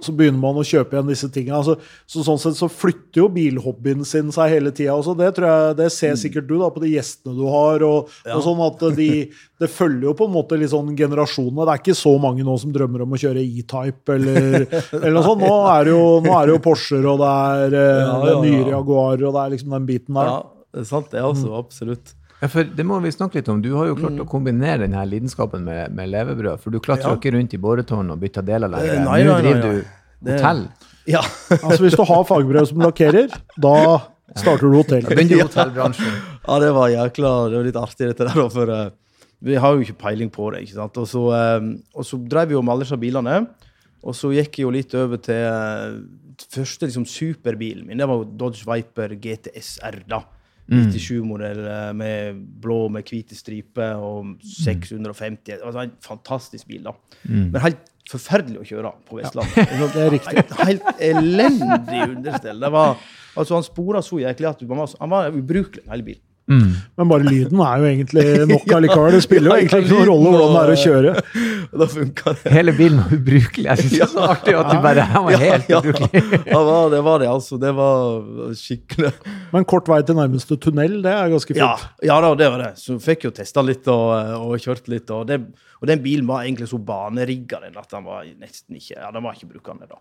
så 0.03 0.13
begynner 0.15 0.41
man 0.41 0.59
å 0.59 0.65
kjøpe 0.67 0.95
igjen 0.95 1.09
disse 1.11 1.29
tingene. 1.33 1.59
Altså, 1.59 1.77
så 2.09 2.23
sånn 2.25 2.39
sett 2.41 2.57
så 2.59 2.69
flytter 2.71 3.23
jo 3.23 3.27
bilhobbyen 3.33 4.05
sin 4.07 4.31
seg 4.35 4.53
hele 4.53 4.73
tida. 4.75 4.97
Det, 5.17 5.29
tror 5.37 5.47
jeg, 5.47 5.77
det 5.79 5.89
ser 5.95 6.17
sikkert 6.19 6.49
du 6.49 6.55
da 6.61 6.69
på 6.73 6.83
de 6.83 6.91
gjestene 6.93 7.35
du 7.37 7.45
har. 7.51 7.85
og, 7.87 8.11
og 8.33 8.43
sånn 8.45 8.63
at 8.67 8.83
de, 8.97 9.09
Det 9.61 9.71
følger 9.73 10.05
jo 10.05 10.13
på 10.13 10.27
en 10.27 10.35
måte 10.35 10.57
litt 10.59 10.69
sånn 10.69 10.91
generasjonene. 10.97 11.63
Det 11.65 11.73
er 11.73 11.81
ikke 11.81 11.97
så 11.97 12.11
mange 12.21 12.45
nå 12.45 12.57
som 12.61 12.73
drømmer 12.75 13.07
om 13.07 13.15
å 13.17 13.21
kjøre 13.21 13.41
E-Type 13.41 14.13
eller, 14.13 14.67
eller 14.99 15.15
noe 15.15 15.25
sånt. 15.25 15.41
Nå 15.41 15.55
er 15.71 15.87
det 15.87 15.95
jo, 15.95 16.03
nå 16.21 16.35
er 16.37 16.45
det 16.45 16.53
jo 16.53 16.61
Porscher, 16.67 17.09
og 17.09 17.23
det 17.23 17.31
er, 17.31 17.79
eh, 17.81 18.03
Ja, 18.03 18.19
ja, 18.29 18.37
nyere 18.43 18.67
ja. 18.67 18.75
Jaguarer, 18.75 19.25
og 19.29 19.33
det 19.33 19.43
er 19.43 19.55
liksom 19.55 19.73
den 19.77 19.89
biten 19.89 20.21
der. 20.21 20.29
ja. 20.35 20.37
Det 20.77 20.83
er 20.83 20.89
sant, 20.91 21.07
det, 21.09 21.17
er 21.17 21.25
også 21.25 21.55
Absolutt. 21.57 22.11
Ja, 22.41 22.47
for 22.53 22.63
Det 22.63 22.85
må 22.85 22.99
vi 23.01 23.09
snakke 23.11 23.39
litt 23.39 23.47
om. 23.49 23.61
Du 23.61 23.71
har 23.75 23.87
jo 23.89 23.95
klart 23.97 24.19
å 24.21 24.25
kombinere 24.29 24.83
denne 24.85 25.01
lidenskapen 25.09 25.63
med, 25.65 25.93
med 25.97 26.09
levebrød. 26.13 26.59
For 26.61 26.69
du 26.69 26.79
klatrer 26.79 27.09
jo 27.09 27.15
Ja. 27.15 27.17
ikke 27.17 27.33
rundt 27.33 27.53
i 27.53 27.57
båretårn 27.57 28.11
og 28.13 28.19
bytter 28.21 28.45
deler 28.45 28.69
lenger. 28.69 28.99
Nei, 28.99 29.03
Nå 29.03 29.09
nei, 29.09 29.23
nei, 29.23 29.41
driver 29.41 29.63
nei. 29.63 29.71
du 29.71 29.85
Det- 30.27 30.37
hotell. 30.41 30.61
Ja. 31.07 31.21
Altså 31.63 31.81
Hvis 31.85 31.95
du 31.97 32.03
har 32.03 32.23
fagbrev 32.29 32.67
som 32.67 32.79
lakkerer, 32.85 33.31
da 33.57 33.73
Starter 34.35 34.67
du 34.69 34.75
hotell? 34.75 35.01
Ja, 35.07 35.23
i 35.23 35.39
hotellbransjen. 35.41 36.13
Ja, 36.47 36.59
det 36.59 36.71
var 36.75 36.89
jækla 36.91 37.29
Det 37.49 37.57
var 37.57 37.63
litt 37.71 37.75
artig, 37.79 38.07
dette 38.11 38.25
der. 38.27 38.35
da, 38.35 38.47
For 38.49 38.69
uh, 38.69 38.89
vi 39.41 39.55
har 39.55 39.73
jo 39.73 39.81
ikke 39.85 39.97
peiling 39.97 40.29
på 40.33 40.51
det. 40.53 40.63
ikke 40.67 40.73
sant? 40.77 40.97
Og 40.97 41.07
så, 41.07 41.21
eh, 41.33 41.67
og 41.95 42.03
så 42.05 42.17
drev 42.27 42.47
vi 42.49 42.53
jo 42.57 42.61
med 42.61 42.73
alle 42.73 42.85
disse 42.85 42.97
bilene. 42.99 43.47
Og 44.03 44.13
så 44.17 44.29
gikk 44.33 44.57
jeg 44.59 44.65
jo 44.65 44.71
litt 44.73 44.93
over 44.97 45.17
til 45.17 45.41
uh, 45.45 45.97
første 46.53 46.85
liksom, 46.89 47.05
superbilen 47.05 47.85
min. 47.87 47.97
Det 48.01 48.07
var 48.09 48.17
jo 48.17 48.25
Dodge 48.37 48.65
Viper 48.65 49.13
GTSR. 49.15 50.03
da. 50.09 50.21
97-modell 50.67 51.61
eh, 51.71 51.91
med 51.95 52.39
blå 52.63 52.79
med 52.93 53.07
hvite 53.07 53.37
striper 53.37 54.01
og 54.03 54.33
650 54.43 55.53
Det 55.53 55.61
var 55.63 55.83
en 55.85 55.93
fantastisk 56.03 56.67
bil, 56.67 56.83
da. 56.89 56.95
Men 57.27 57.61
helt 57.63 57.93
forferdelig 58.07 58.61
å 58.61 58.67
kjøre 58.67 58.93
på 59.07 59.19
Vestlandet. 59.19 59.71
Det 59.95 60.03
er 60.03 60.13
riktig. 60.13 60.35
Helt, 60.37 60.53
helt 60.69 61.03
elendig 61.03 62.01
understell. 62.07 62.61
Det 62.63 62.71
var, 62.71 62.95
altså, 63.35 63.57
han 63.57 63.67
spora 63.67 64.03
så 64.05 64.21
jæklig 64.21 64.49
at 64.51 64.63
han 64.63 64.79
var, 64.79 64.93
han 64.99 65.13
var 65.13 65.35
ubrukelig, 65.35 65.83
hele 65.91 66.07
bilen. 66.47 66.69
Men 66.97 67.09
bare 67.11 67.25
lyden 67.27 67.59
er 67.59 67.81
jo 67.81 67.87
egentlig 67.89 68.23
nok 68.47 68.71
allikevel. 68.77 69.15
Det 69.17 69.23
spiller 69.25 69.51
jo 69.51 69.55
egentlig 69.57 69.81
ikke 69.83 69.93
noen 69.97 70.07
rolle 70.09 70.31
hvordan 70.31 70.53
det 70.55 70.61
er 70.63 70.71
å 70.71 70.81
kjøre. 70.83 71.13
Da 71.77 71.85
funka 71.91 72.31
det. 72.37 72.51
Hele 72.55 72.71
bilen 72.77 73.01
var 73.03 73.11
ubrukelig. 73.17 73.65
Jeg 73.67 73.81
syns 73.81 73.91
det 73.91 74.03
er 74.05 74.11
så 74.13 74.21
artig 74.31 74.53
at 74.55 74.69
du 74.71 74.77
bare 74.85 75.03
Han 75.11 75.25
var 75.27 75.41
helt 75.41 75.67
Ja, 75.69 75.81
ubrukelig. 75.83 76.21
ja, 76.53 76.61
det 76.93 77.01
var 77.03 77.19
det, 77.19 77.27
altså. 77.27 77.59
Det 77.59 77.73
var 77.75 78.53
skikkelig 78.55 79.11
Men 79.51 79.67
kort 79.67 79.91
vei 79.91 79.99
til 80.07 80.15
nærmeste 80.17 80.55
tunnel, 80.63 80.95
det 81.03 81.11
er 81.11 81.33
ganske 81.33 81.57
Ja, 81.57 81.73
fint. 81.81 82.05
ja 82.07 82.17
da, 82.23 82.29
det 82.39 82.47
var 82.53 82.63
det. 82.63 82.69
Så 82.79 82.95
fikk 83.03 83.27
jo 83.27 83.33
testa 83.35 83.63
litt 83.67 83.89
og, 83.91 84.07
og 84.47 84.55
kjørt 84.63 84.87
litt. 84.93 85.11
Og, 85.11 85.27
det, 85.27 85.41
og 85.81 85.91
den 85.91 86.01
bilen 86.05 86.29
var 86.29 86.45
egentlig 86.47 86.69
så 86.71 86.79
banerigga 86.79 87.59
den 87.65 87.75
at 87.83 87.91
den 87.91 88.07
var 88.07 88.23
nesten 88.39 88.79
ikke 88.79 88.95
Ja, 88.95 89.11
den 89.11 89.27
var 89.27 89.35
ikke 89.35 89.51
brukende 89.57 89.91
da. 89.91 89.99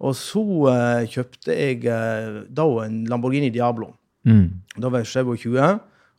Og 0.00 0.14
så 0.16 0.40
uh, 0.44 1.02
kjøpte 1.08 1.56
jeg 1.56 1.82
uh, 1.88 2.42
da 2.48 2.68
en 2.86 3.02
Lamborghini 3.08 3.50
Diablo. 3.52 3.94
Da 4.24 4.90
var 4.92 5.02
jeg 5.04 5.26
27, 5.26 5.56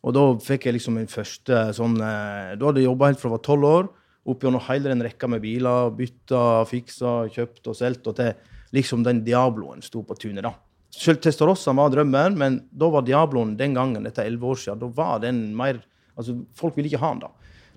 og 0.01 0.15
da 0.17 0.23
fikk 0.41 0.65
jeg 0.65 0.77
liksom 0.79 0.95
min 0.97 1.09
første 1.11 1.67
sånn 1.77 1.99
eh, 2.01 2.55
Da 2.57 2.65
hadde 2.67 2.81
jeg 2.81 2.87
jobba 2.89 3.11
helt 3.11 3.21
fra 3.21 3.29
jeg 3.29 3.35
var 3.35 3.43
12 3.45 3.67
år, 3.69 3.91
opp 4.31 4.45
gjennom 4.45 4.63
hele 4.67 4.89
den 4.89 5.03
rekka 5.05 5.29
med 5.29 5.41
biler. 5.43 5.91
Bytta, 5.97 6.41
fiksa, 6.69 7.13
kjøpt 7.33 7.69
og 7.69 7.77
solgt. 7.77 8.09
Og 8.09 8.17
til 8.17 8.33
liksom 8.73 9.05
den 9.05 9.23
Diabloen 9.25 9.81
sto 9.85 10.03
på 10.05 10.17
tunet, 10.17 10.43
da. 10.45 10.53
Selv 10.91 11.21
Testarossa 11.23 11.73
var 11.77 11.93
drømmen, 11.93 12.35
men 12.37 12.57
da 12.71 12.89
var 12.91 13.05
Diabloen 13.07 13.55
den 13.57 13.77
gangen, 13.77 14.03
dette 14.03 14.21
er 14.25 14.31
11 14.33 14.49
år 14.49 14.59
siden, 14.59 14.81
da 14.81 14.89
var 14.97 15.21
den 15.23 15.45
mer 15.57 15.81
Altså, 16.19 16.33
folk 16.53 16.75
ville 16.75 16.89
ikke 16.89 16.99
ha 16.99 17.13
den, 17.13 17.21
da. 17.23 17.29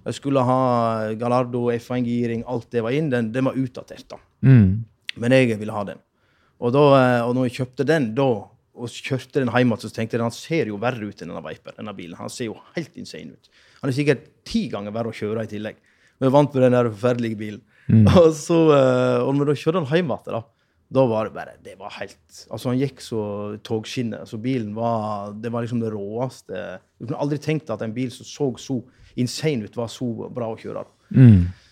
De 0.05 0.13
skulle 0.13 0.43
ha 0.43 0.57
Gallardo, 1.17 1.69
F1-giring, 1.71 2.43
alt 2.51 2.67
det 2.75 2.83
var 2.83 2.93
inn. 2.93 3.07
Den, 3.13 3.29
den 3.33 3.47
var 3.47 3.55
utdatert, 3.57 4.05
da. 4.11 4.19
Men 5.23 5.33
jeg 5.33 5.55
ville 5.61 5.73
ha 5.73 5.85
den. 5.87 6.01
Og, 6.59 6.73
da, 6.75 6.83
eh, 6.99 7.21
og 7.23 7.31
når 7.39 7.47
jeg 7.47 7.55
kjøpte 7.61 7.87
den 7.89 8.11
da, 8.19 8.27
og 8.75 8.91
kjørte 8.91 9.41
den 9.41 9.53
hjem, 9.55 9.75
så 9.79 9.91
tenkte 9.93 10.17
jeg 10.19 10.25
han 10.25 10.35
ser 10.35 10.71
jo 10.71 10.79
verre 10.83 11.07
ut 11.07 11.23
enn 11.23 11.31
denne 11.31 11.43
Viper. 11.45 11.77
denne 11.77 11.95
bilen. 11.95 12.17
Han 12.19 12.33
ser 12.33 12.51
jo 12.51 12.57
helt 12.75 12.97
insane 12.99 13.37
ut. 13.37 13.51
Han 13.81 13.91
er 13.91 13.97
sikkert 13.97 14.27
ti 14.49 14.67
ganger 14.73 14.95
verre 14.95 15.13
å 15.13 15.17
kjøre 15.17 15.45
i 15.47 15.51
tillegg. 15.51 15.79
Vi 16.19 16.27
er 16.27 16.35
vant 16.35 16.55
med 16.55 16.63
den 16.67 16.77
der 16.77 16.91
forferdelige 16.91 17.39
bilen. 17.39 17.63
Og, 18.17 18.31
så, 18.33 18.57
eh, 18.73 19.21
og 19.21 19.35
når 19.37 19.51
da 19.51 19.55
kjørte 19.61 19.81
den 19.83 19.91
hjem 19.91 20.13
igjen, 20.15 20.31
da, 20.33 20.39
da 20.97 21.03
var 21.11 21.29
det 21.29 21.35
bare 21.35 21.57
Det 21.61 21.75
var 21.77 21.93
helt 21.99 22.39
Altså, 22.49 22.71
han 22.71 22.79
gikk 22.81 23.03
så 23.05 23.25
togskinnet. 23.67 24.23
Altså, 24.25 24.39
bilen 24.41 24.71
var 24.77 25.35
Det 25.37 25.51
var 25.53 25.67
liksom 25.67 25.83
det 25.83 25.91
råeste 25.93 26.63
Du 26.97 27.05
kunne 27.05 27.21
aldri 27.21 27.37
tenkt 27.45 27.69
at 27.75 27.85
en 27.85 27.93
bil 27.93 28.09
som 28.15 28.25
så 28.25 28.49
så 28.57 28.79
insane 29.21 29.69
ut, 29.69 29.77
var 29.77 29.93
så 29.93 30.09
bra 30.33 30.49
å 30.51 30.57
kjøre. 30.59 30.87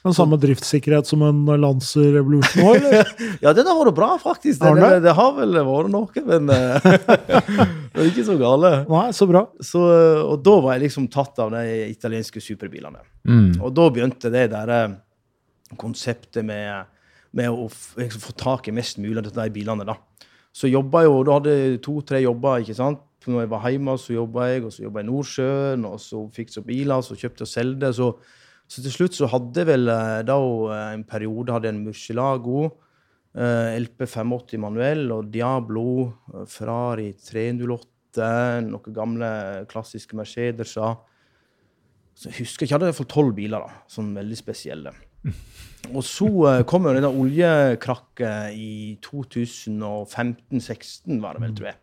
Men 0.02 0.14
samme 0.16 0.36
driftssikkerhet 0.42 1.06
som 1.06 1.22
en 1.22 1.44
Lancer 1.62 2.08
Revolution 2.16 2.64
òg, 2.66 2.78
eller? 2.80 3.10
Ja, 3.44 3.52
den 3.54 3.68
har 3.70 3.78
vært 3.78 3.94
bra, 3.94 4.08
faktisk. 4.18 4.58
Det, 4.58 4.66
Har 4.66 4.78
den 4.80 4.82
det, 4.82 4.96
det? 4.96 5.04
det 5.06 5.14
har 5.18 5.36
vel 5.36 5.58
vært 5.68 5.92
noe, 5.92 6.24
men 6.26 6.50
eh, 6.50 6.88
det 7.92 8.02
er 8.02 8.08
ikke 8.10 8.26
så 8.26 8.34
gale. 8.40 8.72
Nei, 8.90 9.04
så 9.14 9.28
bra. 9.30 9.44
Så, 9.62 9.82
og 10.26 10.42
da 10.42 10.56
var 10.64 10.74
jeg 10.76 10.88
liksom 10.88 11.06
tatt 11.12 11.38
av 11.44 11.54
de 11.54 11.62
italienske 11.92 12.42
superbilene. 12.42 13.04
Og 13.62 13.70
da 13.76 13.86
begynte 13.94 14.32
det 14.34 14.48
der 14.52 14.74
eh, 14.74 14.96
konseptet 15.78 16.44
med, 16.46 16.90
med 17.38 17.52
å 17.54 17.68
liksom 18.00 18.26
få 18.26 18.34
tak 18.42 18.68
i 18.68 18.74
mest 18.74 18.98
mulig 19.02 19.22
av 19.22 19.30
de 19.38 19.48
bilene. 19.54 19.86
da. 19.88 19.96
Så 20.52 20.68
jobba 20.68 21.04
jeg 21.04 21.08
jo, 21.12 21.22
da 21.24 21.38
hadde 21.38 21.56
jeg 21.56 21.80
to-tre 21.86 22.20
jobber. 22.26 22.60
ikke 22.60 22.76
sant? 22.76 23.00
Når 23.22 23.44
jeg 23.44 23.50
var 23.52 23.66
hjemme, 23.70 23.94
så 24.02 24.16
jobba 24.16 24.50
jeg, 24.50 24.64
og 24.66 24.72
så 24.74 24.82
jobba 24.82 25.00
jeg 25.00 25.06
i 25.06 25.12
Nordsjøen, 25.12 25.84
og 25.86 26.00
så 26.02 26.24
fiksa 26.34 26.62
biler, 26.66 27.04
så 27.06 27.14
kjøpte 27.16 27.46
og 27.46 27.50
solgte. 27.50 27.92
Så, 27.94 28.08
så 28.72 28.80
til 28.80 28.94
slutt 28.94 29.16
så 29.18 29.26
hadde 29.28 29.66
vel 29.68 29.84
eh, 29.92 30.22
da 30.24 30.36
eh, 30.38 30.94
en 30.94 31.02
periode 31.08 31.52
hadde 31.52 31.68
en 31.68 31.82
Murcielago, 31.84 32.60
eh, 33.36 33.76
LP 33.82 34.06
580 34.06 34.58
manuell 34.62 35.12
og 35.12 35.28
Diablo, 35.34 36.12
Ferrari 36.48 37.10
308, 37.20 38.62
noen 38.64 38.92
gamle 38.96 39.28
klassiske 39.68 40.16
Mercedeser. 40.16 40.92
Så 42.12 42.28
jeg 42.30 42.36
husker 42.42 42.64
ikke, 42.64 42.70
jeg 42.70 42.76
hadde 42.78 42.86
i 42.88 42.90
hvert 42.92 43.02
fall 43.02 43.12
tolv 43.12 43.32
biler, 43.36 43.60
da, 43.60 43.70
sånn 43.92 44.16
veldig 44.16 44.38
spesielle. 44.40 44.92
Og 45.92 46.04
så 46.06 46.28
kom 46.68 46.84
jo 46.86 46.92
denne 46.94 47.10
oljekrakket 47.10 48.54
i 48.54 48.94
2015-16, 49.02 51.18
var 51.20 51.34
det 51.34 51.42
vel, 51.42 51.54
tror 51.58 51.68
jeg. 51.72 51.78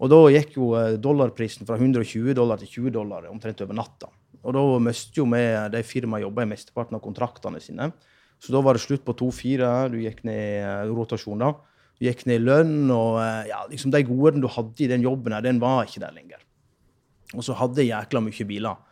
Og 0.00 0.06
da 0.08 0.18
gikk 0.32 0.56
jo 0.56 0.70
dollarprisen 1.04 1.68
fra 1.68 1.76
120 1.76 2.32
dollar 2.38 2.56
til 2.62 2.88
20 2.88 2.94
dollar 2.96 3.28
omtrent 3.28 3.60
over 3.66 3.76
natta. 3.76 4.08
Og 4.46 4.54
da 4.54 4.62
mistet 4.82 5.18
jo 5.18 5.26
vi 5.30 5.42
de 5.72 5.82
firmaene 5.86 6.24
jobba 6.26 6.44
i 6.44 6.50
mesteparten 6.52 6.98
av 6.98 7.02
kontraktene 7.04 7.60
sine. 7.62 7.90
Så 8.38 8.54
da 8.54 8.62
var 8.62 8.78
det 8.78 8.84
slutt 8.84 9.04
på 9.06 9.16
2-4. 9.18 9.70
Du 9.92 9.98
gikk 10.00 10.22
ned 10.26 10.42
eh, 10.62 10.90
rotasjon, 10.92 11.42
da. 11.42 11.54
Du 11.98 12.06
gikk 12.06 12.24
ned 12.30 12.38
i 12.38 12.44
lønn, 12.46 12.76
og 12.94 13.18
eh, 13.22 13.48
ja, 13.50 13.64
liksom 13.70 13.94
de 13.94 14.04
godene 14.06 14.44
du 14.44 14.50
hadde 14.54 14.84
i 14.84 14.90
den 14.90 15.06
jobben, 15.06 15.34
her, 15.34 15.42
den 15.42 15.58
var 15.62 15.88
ikke 15.88 16.04
der 16.04 16.14
lenger. 16.14 16.44
Og 17.34 17.42
så 17.44 17.56
hadde 17.58 17.82
jeg 17.82 17.90
jækla 17.90 18.22
mye 18.24 18.46
biler. 18.48 18.84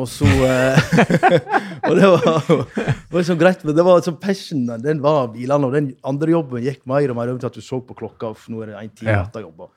Og 0.00 0.06
så 0.08 0.24
eh, 0.24 0.84
Og 1.88 1.96
det 1.98 2.08
var, 2.08 2.36
var 2.48 3.18
liksom 3.18 3.40
greit, 3.40 3.64
men 3.64 3.76
det 3.76 3.84
var 3.84 4.04
så 4.04 4.14
passionen, 4.20 4.84
den 4.84 5.00
var 5.04 5.32
bilene. 5.32 5.68
Og 5.68 5.74
den 5.76 5.90
andre 6.06 6.36
jobben 6.36 6.64
gikk 6.64 6.84
mer 6.88 7.08
og 7.08 7.18
mer 7.18 7.32
over 7.32 7.40
til 7.42 7.50
at 7.50 7.56
du 7.56 7.64
så 7.64 7.80
på 7.84 7.96
klokka. 7.96 8.32
for 8.36 8.52
nå 8.52 8.62
er 8.62 8.72
det 8.72 8.78
en 8.80 8.92
time 8.92 9.16
igjen 9.16 9.40
å 9.40 9.44
jobbe. 9.48 9.68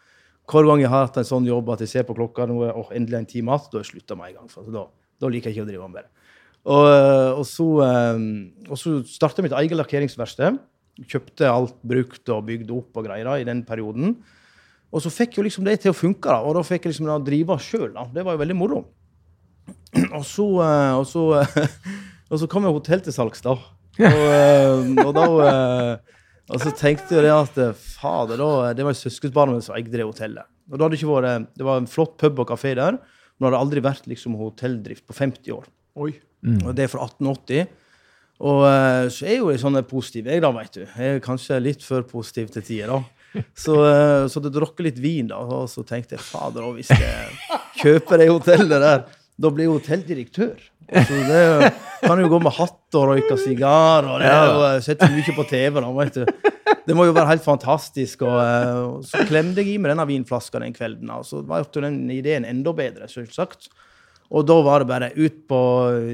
Hver 0.47 0.63
gang 0.63 0.79
jeg 0.79 0.91
har 0.91 1.09
hatt 1.09 1.17
en 1.19 1.27
sånn 1.27 1.47
jobb 1.47 1.73
at 1.73 1.81
jeg 1.83 1.91
ser 1.91 2.05
på 2.07 2.15
klokka, 2.15 2.45
nå 2.47 2.61
er 2.69 2.77
oh, 2.79 2.87
endelig 2.95 3.19
en 3.19 3.27
time 3.27 3.51
igjen, 3.51 3.67
da 3.67 3.79
har 3.79 3.83
jeg 3.83 3.91
slutta 3.91 4.15
med 4.15 4.29
en 4.29 4.37
gang. 4.39 4.51
For 4.53 4.71
da, 4.71 4.85
da 5.19 5.31
liker 5.31 5.51
jeg 5.51 5.57
ikke 5.57 5.65
å 5.65 5.69
drive 5.73 5.89
med 5.91 6.05
det. 6.05 6.31
Og, 6.67 6.87
eh, 6.91 7.31
og 7.35 7.43
så, 7.47 7.67
eh, 7.83 8.23
og 8.67 8.79
så 8.79 8.95
starta 9.07 9.41
jeg 9.41 9.47
mitt 9.49 9.57
eget 9.59 9.79
lakkeringsverksted. 9.79 10.59
Kjøpte 11.03 11.51
alt 11.51 11.75
brukt 11.85 12.31
og 12.33 12.47
bygde 12.47 12.75
opp 12.79 12.95
og 12.95 13.09
greier 13.09 13.27
da, 13.27 13.35
i 13.39 13.47
den 13.47 13.65
perioden. 13.67 14.15
Og 14.87 15.03
så 15.03 15.11
fikk 15.11 15.35
jo 15.35 15.43
liksom 15.43 15.67
det 15.67 15.81
til 15.83 15.91
å 15.91 15.97
funke, 15.97 16.31
da, 16.31 16.39
og 16.39 16.55
da 16.55 16.63
fikk 16.63 16.87
jeg 16.87 16.95
liksom 16.95 17.11
da 17.11 17.19
drive 17.19 17.59
sjøl. 17.59 17.91
Det 18.15 18.23
var 18.23 18.37
jo 18.37 18.43
veldig 18.45 18.57
moro. 18.57 18.85
Og 20.17 20.23
så, 20.23 20.45
eh, 20.63 20.93
og 20.95 21.03
så, 21.07 21.21
og 22.31 22.39
så 22.39 22.47
kom 22.47 22.63
jo 22.63 22.71
hotell 22.75 23.01
til 23.03 23.11
salgs, 23.15 23.41
da. 23.43 23.55
Og, 23.97 24.99
og 25.03 25.09
da 25.15 25.25
og 26.47 26.61
så 26.63 26.71
tenkte 26.75 27.17
jeg 27.17 27.25
det 27.25 27.33
at 27.33 27.57
eh, 27.59 27.81
fader, 27.97 28.39
da, 28.39 28.71
det 28.77 28.85
var 28.87 28.95
søskenbarnet 28.97 29.57
mitt 29.57 29.67
som 29.67 29.75
eide 29.77 29.91
det 29.91 30.05
hotellet. 30.07 30.47
Og 30.67 30.77
da 30.77 30.85
hadde 30.85 30.95
det 30.95 31.01
ikke 31.01 31.15
vært, 31.15 31.49
Det 31.55 31.67
var 31.67 31.81
en 31.81 31.89
flott 31.91 32.15
pub 32.19 32.39
og 32.43 32.47
kafé 32.49 32.73
der, 32.75 32.99
men 32.99 33.43
det 33.43 33.49
hadde 33.49 33.65
aldri 33.65 33.83
vært 33.83 34.07
liksom 34.09 34.37
hotelldrift 34.39 35.05
på 35.07 35.15
50 35.15 35.53
år. 35.55 35.67
Oi. 35.97 36.13
Og 36.63 36.71
det 36.77 36.85
er 36.85 36.91
fra 36.91 37.07
1880. 37.07 37.67
Og 38.47 38.63
eh, 38.69 39.07
så 39.13 39.27
er 39.27 39.39
jo 39.39 39.51
jeg 39.51 39.61
sånn 39.63 39.79
positiv, 39.89 40.29
jeg 40.29 40.43
da, 40.43 40.51
vet 40.55 40.75
du. 40.77 40.83
Jeg 40.85 41.17
er 41.17 41.23
kanskje 41.23 41.59
litt 41.63 41.85
for 41.85 42.05
positiv 42.07 42.51
til 42.53 42.65
tider, 42.65 42.93
da. 42.93 43.43
Så, 43.57 43.75
eh, 43.85 44.25
så 44.31 44.41
det 44.41 44.53
drakk 44.55 44.79
litt 44.85 44.99
vin, 45.01 45.31
da. 45.31 45.41
Og 45.41 45.67
så 45.71 45.83
tenkte 45.87 46.17
jeg 46.17 46.25
fader, 46.25 46.67
hvis 46.77 46.93
jeg 46.93 47.33
kjøper 47.81 48.21
det 48.21 48.29
hotellet 48.31 48.85
der, 48.85 49.05
da 49.37 49.51
blir 49.53 49.67
jeg 49.67 49.75
hotelldirektør. 49.75 50.55
Så 50.87 51.17
det 51.27 51.71
kan 52.03 52.21
jo 52.21 52.29
gå 52.31 52.39
med 52.43 52.55
hatt 52.55 52.97
og 52.99 53.09
røyke 53.11 53.37
sigar, 53.41 54.07
og 54.07 54.21
det 54.21 54.29
er 54.31 54.51
jo 54.53 54.93
jeg 54.93 55.15
mye 55.17 55.35
på 55.35 55.45
TV, 55.49 55.81
da, 55.81 55.91
vet 55.97 56.19
du. 56.19 56.53
Det 56.87 56.95
må 56.95 57.07
jo 57.07 57.15
være 57.15 57.33
helt 57.33 57.43
fantastisk. 57.43 58.23
Og, 58.27 58.37
eh, 58.39 58.73
og 58.85 59.07
så 59.07 59.25
klemte 59.27 59.63
jeg 59.63 59.73
i 59.73 59.79
meg 59.81 59.91
denne 59.91 60.07
vinflaska 60.07 60.61
den 60.63 60.75
kvelden, 60.75 61.11
og 61.11 61.25
så 61.27 61.41
var 61.47 61.65
jo 61.65 61.83
den 61.83 62.05
ideen 62.13 62.47
enda 62.47 62.71
bedre, 62.75 63.09
selvsagt. 63.11 63.67
Og 64.27 64.43
da 64.47 64.57
var 64.63 64.83
det 64.83 64.89
bare 64.91 65.09
ut 65.15 65.41
på 65.47 65.61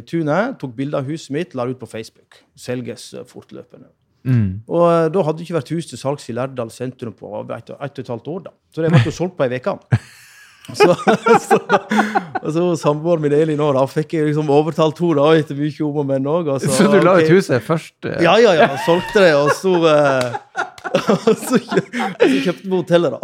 tunet, 0.09 0.57
tok 0.61 0.73
bilde 0.77 0.99
av 1.01 1.09
huset 1.09 1.33
mitt, 1.33 1.53
la 1.57 1.65
det 1.65 1.75
ut 1.77 1.83
på 1.83 1.89
Facebook. 1.89 2.41
Selges 2.57 3.11
fortløpende. 3.29 3.89
fortløpende. 3.89 3.91
Og 4.71 4.83
eh, 4.87 5.09
da 5.11 5.23
hadde 5.25 5.41
det 5.41 5.47
ikke 5.47 5.57
vært 5.59 5.73
hus 5.75 5.89
til 5.89 5.99
salgs 5.99 6.29
i 6.31 6.35
Lærdal 6.37 6.71
sentrum 6.71 7.15
på 7.17 7.31
ett 7.51 7.73
og 7.73 7.81
et 7.83 8.13
halvt 8.13 8.29
år. 8.31 8.43
da. 8.47 8.53
Så 8.73 8.83
det 8.83 8.91
ble 8.93 9.01
jo 9.03 9.15
solgt 9.15 9.35
på 9.37 9.47
ei 9.47 9.59
uke. 9.59 9.75
Så, 10.71 10.93
så, 11.47 11.57
og 12.39 12.49
så 12.55 12.61
samboeren 12.79 13.23
min 13.25 13.33
Elin 13.35 13.59
òg, 13.63 13.75
fikk 13.91 14.15
jeg 14.15 14.29
liksom 14.29 14.47
overtalt 14.53 15.01
henne 15.03 15.25
etter 15.41 15.57
mye 15.59 15.83
om 15.83 15.97
og 15.99 16.07
men 16.07 16.29
òg. 16.29 16.53
Så 16.63 16.87
du 16.87 16.99
la 17.03 17.17
ut 17.19 17.31
huset 17.33 17.63
først? 17.65 17.97
eh, 18.07 18.21
Ja, 18.23 18.37
ja, 18.39 18.53
ja. 18.55 18.69
Solgte 18.85 19.25
det, 19.25 19.33
og 19.35 19.51
så, 19.59 19.73
eh, 19.91 20.37
og 21.11 21.27
så, 21.41 21.59
så 21.59 22.39
kjøpte 22.45 22.63
vi 22.63 22.71
hotellet, 22.77 23.17
da. 23.17 23.19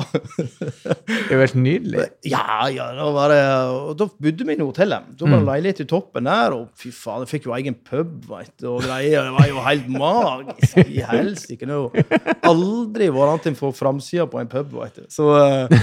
Det 0.49 1.29
er 1.29 1.33
jo 1.37 1.41
helt 1.45 1.57
nydelig. 1.63 2.05
Ja, 2.27 2.67
ja, 2.73 2.89
da 2.97 3.07
var 3.15 3.31
det 3.31 3.39
Og 3.85 3.95
da 3.99 4.09
bodde 4.27 4.47
vi 4.49 4.57
i 4.57 4.59
hotellet. 4.63 5.09
Da 5.19 5.29
var 5.29 5.39
det 5.39 5.49
leilighet 5.53 5.83
i 5.85 5.89
toppen 5.89 6.27
der, 6.27 6.55
og 6.59 6.67
fy 6.79 6.91
faen, 6.95 7.23
jeg 7.23 7.31
fikk 7.37 7.47
jo 7.47 7.55
egen 7.55 7.77
pub, 7.87 8.17
vet 8.33 8.67
og 8.67 8.83
greier. 8.83 9.29
Det 9.29 9.35
var 9.37 9.47
jo 9.53 9.65
helt 9.69 9.89
magisk 9.95 10.83
i 10.83 11.03
helsike. 11.07 11.69
noe 11.69 12.05
Aldri 12.49 13.07
vært 13.13 13.31
annet 13.37 13.51
enn 13.53 13.59
på 13.63 13.71
framsida 13.79 14.27
på 14.29 14.43
en 14.43 14.51
pub, 14.51 14.75
veit 14.81 14.99
du. 14.99 15.05
Så, 15.13 15.31
eh, 15.39 15.79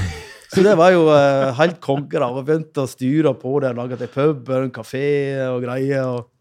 Så 0.53 0.63
det 0.63 0.77
var 0.79 0.95
jo 0.95 1.09
uh, 1.11 1.51
helt 1.59 1.81
konge. 1.83 2.15
da, 2.15 2.31
Vi 2.39 2.47
begynte 2.47 2.85
å 2.85 2.91
styre 2.91 3.35
på 3.39 3.59
det, 3.65 3.75
lage 3.77 3.99
til 4.01 4.11
pub, 4.13 4.51
en 4.55 4.73
kafé 4.75 5.07
og 5.51 5.63
greier. 5.67 6.07
og 6.07 6.33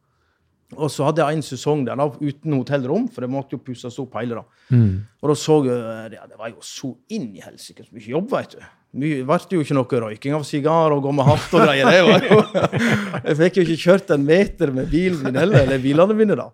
og 0.74 0.90
så 0.90 1.06
hadde 1.08 1.22
jeg 1.22 1.38
en 1.38 1.46
sesong 1.46 1.84
der 1.86 1.98
da, 2.00 2.08
uten 2.10 2.56
hotellrom, 2.58 3.06
for 3.14 3.24
det 3.24 3.30
måtte 3.32 3.56
jo 3.56 3.62
pusses 3.64 4.00
opp 4.02 4.16
hele. 4.18 4.40
da. 4.42 4.64
Mm. 4.74 5.06
Og 5.22 5.30
da 5.30 5.36
så 5.38 5.60
jeg 5.68 6.16
ja, 6.18 6.26
Det 6.26 6.40
var 6.40 6.50
jo 6.50 6.64
så 6.66 6.90
inn 7.14 7.30
i 7.38 7.44
helsike 7.44 7.86
mye 7.92 8.10
jobb, 8.16 8.32
veit 8.34 8.56
du. 8.56 8.64
Det 8.96 9.12
ble 9.28 9.38
jo 9.52 9.62
ikke 9.62 9.76
noe 9.76 10.02
røyking 10.06 10.36
av 10.38 10.46
sigar 10.48 10.94
og 10.96 11.04
gå 11.04 11.12
med 11.16 11.28
hatt 11.28 11.54
og 11.54 11.66
greier. 11.68 11.92
det 11.92 12.02
var 12.08 12.26
jo, 12.26 12.40
Jeg 13.28 13.38
fikk 13.42 13.60
jo 13.60 13.66
ikke 13.68 13.84
kjørt 13.84 14.16
en 14.16 14.26
meter 14.26 14.74
med 14.74 14.90
bilen 14.92 15.22
min 15.22 15.40
heller, 15.40 15.66
eller 15.66 15.84
bilene 15.84 16.18
mine, 16.18 16.40
da. 16.40 16.50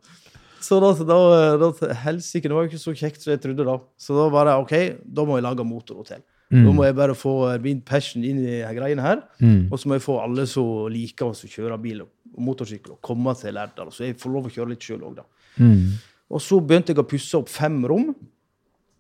Så 0.62 0.78
da, 0.82 0.92
da, 0.94 1.20
da 1.62 1.94
helsike, 2.04 2.50
det 2.50 2.54
var 2.54 2.66
jo 2.66 2.72
ikke 2.72 2.84
så 2.84 2.94
kjekt 2.98 3.24
som 3.24 3.32
jeg 3.34 3.42
trodde 3.42 3.66
da. 3.66 3.80
Så 3.98 4.18
da 4.18 4.28
var 4.34 4.50
det 4.50 4.60
OK, 4.62 4.76
da 5.06 5.26
må 5.26 5.40
jeg 5.40 5.48
lage 5.48 5.66
motorhotell. 5.66 6.22
Mm. 6.52 6.66
Da 6.68 6.72
må 6.76 6.84
jeg 6.84 6.98
bare 6.98 7.16
få 7.16 7.34
min 7.64 7.80
passion 7.88 8.26
inn 8.28 8.42
i 8.44 8.60
greiene 8.76 9.04
her. 9.06 9.24
Mm. 9.40 9.70
Og 9.72 9.80
så 9.80 9.88
må 9.88 9.96
jeg 9.96 10.04
få 10.04 10.18
alle 10.20 10.46
som 10.50 10.92
liker 10.92 11.32
oss 11.32 11.46
å 11.48 11.52
kjøre 11.52 11.80
bil 11.82 12.04
og 12.04 12.12
motorsykkel, 12.44 12.98
og 12.98 13.04
komme 13.04 13.34
til 13.40 13.56
Lærdal. 13.56 13.92
Så 13.96 14.10
jeg 14.10 14.20
får 14.20 14.34
lov 14.36 14.50
å 14.50 14.54
kjøre 14.54 14.74
litt 14.74 14.86
sjøl 14.86 15.02
òg, 15.08 15.22
da. 15.22 15.26
Mm. 15.64 15.98
Og 16.32 16.44
så 16.44 16.60
begynte 16.64 16.94
jeg 16.94 17.02
å 17.02 17.08
pusse 17.08 17.40
opp 17.40 17.52
fem 17.52 17.80
rom. 17.88 18.12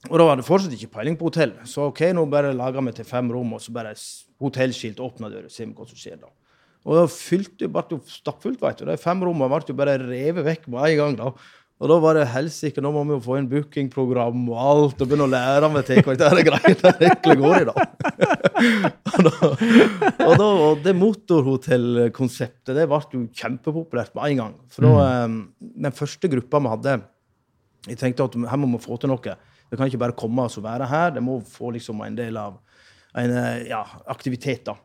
Og 0.10 0.16
da 0.18 0.26
hadde 0.26 0.42
jeg 0.42 0.48
fortsatt 0.48 0.76
ikke 0.76 0.94
peiling 0.96 1.18
på 1.20 1.28
hotell. 1.30 1.54
Så 1.70 1.90
OK, 1.92 2.08
nå 2.16 2.26
bare 2.32 2.56
lager 2.58 2.84
vi 2.88 2.96
til 2.98 3.08
fem 3.08 3.30
rom, 3.32 3.54
og 3.56 3.62
så 3.64 3.74
bare 3.76 3.94
hotellskilt, 4.42 5.02
åpna 5.04 5.30
døra, 5.32 5.52
ser 5.52 5.70
vi 5.70 5.76
hva 5.78 5.88
som 5.88 6.00
skjer 6.00 6.18
da. 6.24 6.32
Og 6.82 6.98
da 6.98 7.04
fylte 7.14 7.68
ble 7.70 7.84
jo 7.94 8.00
stappfullt, 8.10 8.62
veit 8.64 8.80
du. 8.80 8.88
De 8.90 8.98
fem 8.98 9.20
rommene 9.22 9.52
ble 9.52 9.70
jo 9.70 9.78
bare 9.78 10.00
revet 10.02 10.48
vekk 10.48 10.70
med 10.74 10.88
en 10.88 10.98
gang. 10.98 11.18
da. 11.20 11.34
Og 11.82 11.90
da 11.90 11.96
var 11.98 12.14
det 12.14 12.28
helsike, 12.30 12.82
nå 12.84 12.92
må 12.94 13.02
vi 13.10 13.16
jo 13.16 13.24
få 13.26 13.40
inn 13.40 13.48
bookingprogram 13.50 14.44
og 14.52 14.58
alt, 14.62 15.00
og 15.02 15.08
begynne 15.10 15.26
å 15.26 15.32
lære 15.32 15.70
meg 15.74 15.88
til 15.88 16.04
dette 16.06 16.44
greiene 16.46 16.92
egentlig 16.92 17.38
går 17.40 17.56
i, 17.58 17.64
da. 17.72 17.86
og, 19.16 19.24
da, 19.26 19.32
og, 20.28 20.36
da, 20.38 20.50
og 20.68 20.84
det 20.86 20.94
motorhotellkonseptet 21.00 22.78
det 22.78 22.86
ble 22.92 23.02
jo 23.16 23.24
kjempepopulært 23.42 24.14
med 24.14 24.28
en 24.28 24.44
gang. 24.44 24.54
For 24.70 24.86
da, 24.86 24.94
mm. 25.26 25.34
um, 25.34 25.74
den 25.88 25.98
første 25.98 26.30
gruppa 26.30 26.62
vi 26.62 26.76
hadde 26.76 26.96
Jeg 27.90 27.98
tenkte 27.98 28.30
at 28.30 28.38
her 28.54 28.62
må 28.62 28.70
vi 28.76 28.84
få 28.86 29.02
til 29.02 29.10
noe. 29.10 29.36
Det 29.72 29.80
kan 29.80 29.90
ikke 29.90 30.04
bare 30.06 30.20
komme 30.22 30.46
oss 30.46 30.62
og 30.62 30.68
være 30.68 30.86
her, 30.86 31.16
det 31.18 31.26
må 31.26 31.42
få 31.50 31.74
liksom 31.74 32.06
en 32.06 32.18
del 32.20 32.38
av 32.38 32.62
en 33.18 33.38
eh, 33.42 33.70
ja, 33.72 33.82
aktivitet. 34.12 34.68
da. 34.70 34.78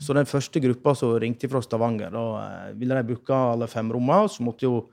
Så 0.00 0.14
den 0.16 0.28
første 0.30 0.62
gruppa 0.64 0.94
som 0.96 1.18
ringte 1.20 1.50
fra 1.50 1.60
Stavanger, 1.60 2.08
da 2.14 2.24
eh, 2.40 2.76
ville 2.78 2.96
de 2.96 3.12
booke 3.12 3.34
alle 3.34 3.68
fem 3.68 3.92
rommene. 3.92 4.30
Så 4.32 4.46
måtte 4.46 4.64
jo 4.64 4.86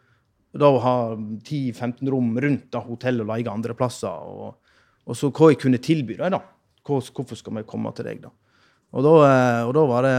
da 0.62 0.70
å 0.72 0.80
ha 0.80 0.96
10-15 1.16 2.08
rom 2.12 2.32
rundt 2.40 2.70
da, 2.72 2.82
hotell 2.86 3.24
og 3.24 3.32
leie 3.34 3.52
andre 3.52 3.76
plasser. 3.78 4.12
Og, 4.12 4.56
og, 5.04 5.18
så 5.18 5.32
hva 5.36 5.52
jeg 5.52 5.62
kunne 5.66 5.82
tilby 5.84 6.18
dem, 6.20 6.38
da. 6.38 6.42
Hvorfor 6.86 7.38
skal 7.38 7.58
vi 7.58 7.66
komme 7.68 7.92
til 7.98 8.08
deg, 8.08 8.22
da? 8.24 8.32
Og 8.96 9.04
da, 9.04 9.14
eh, 9.28 9.62
og 9.68 9.74
da 9.76 9.84
var 9.90 10.06
det 10.06 10.18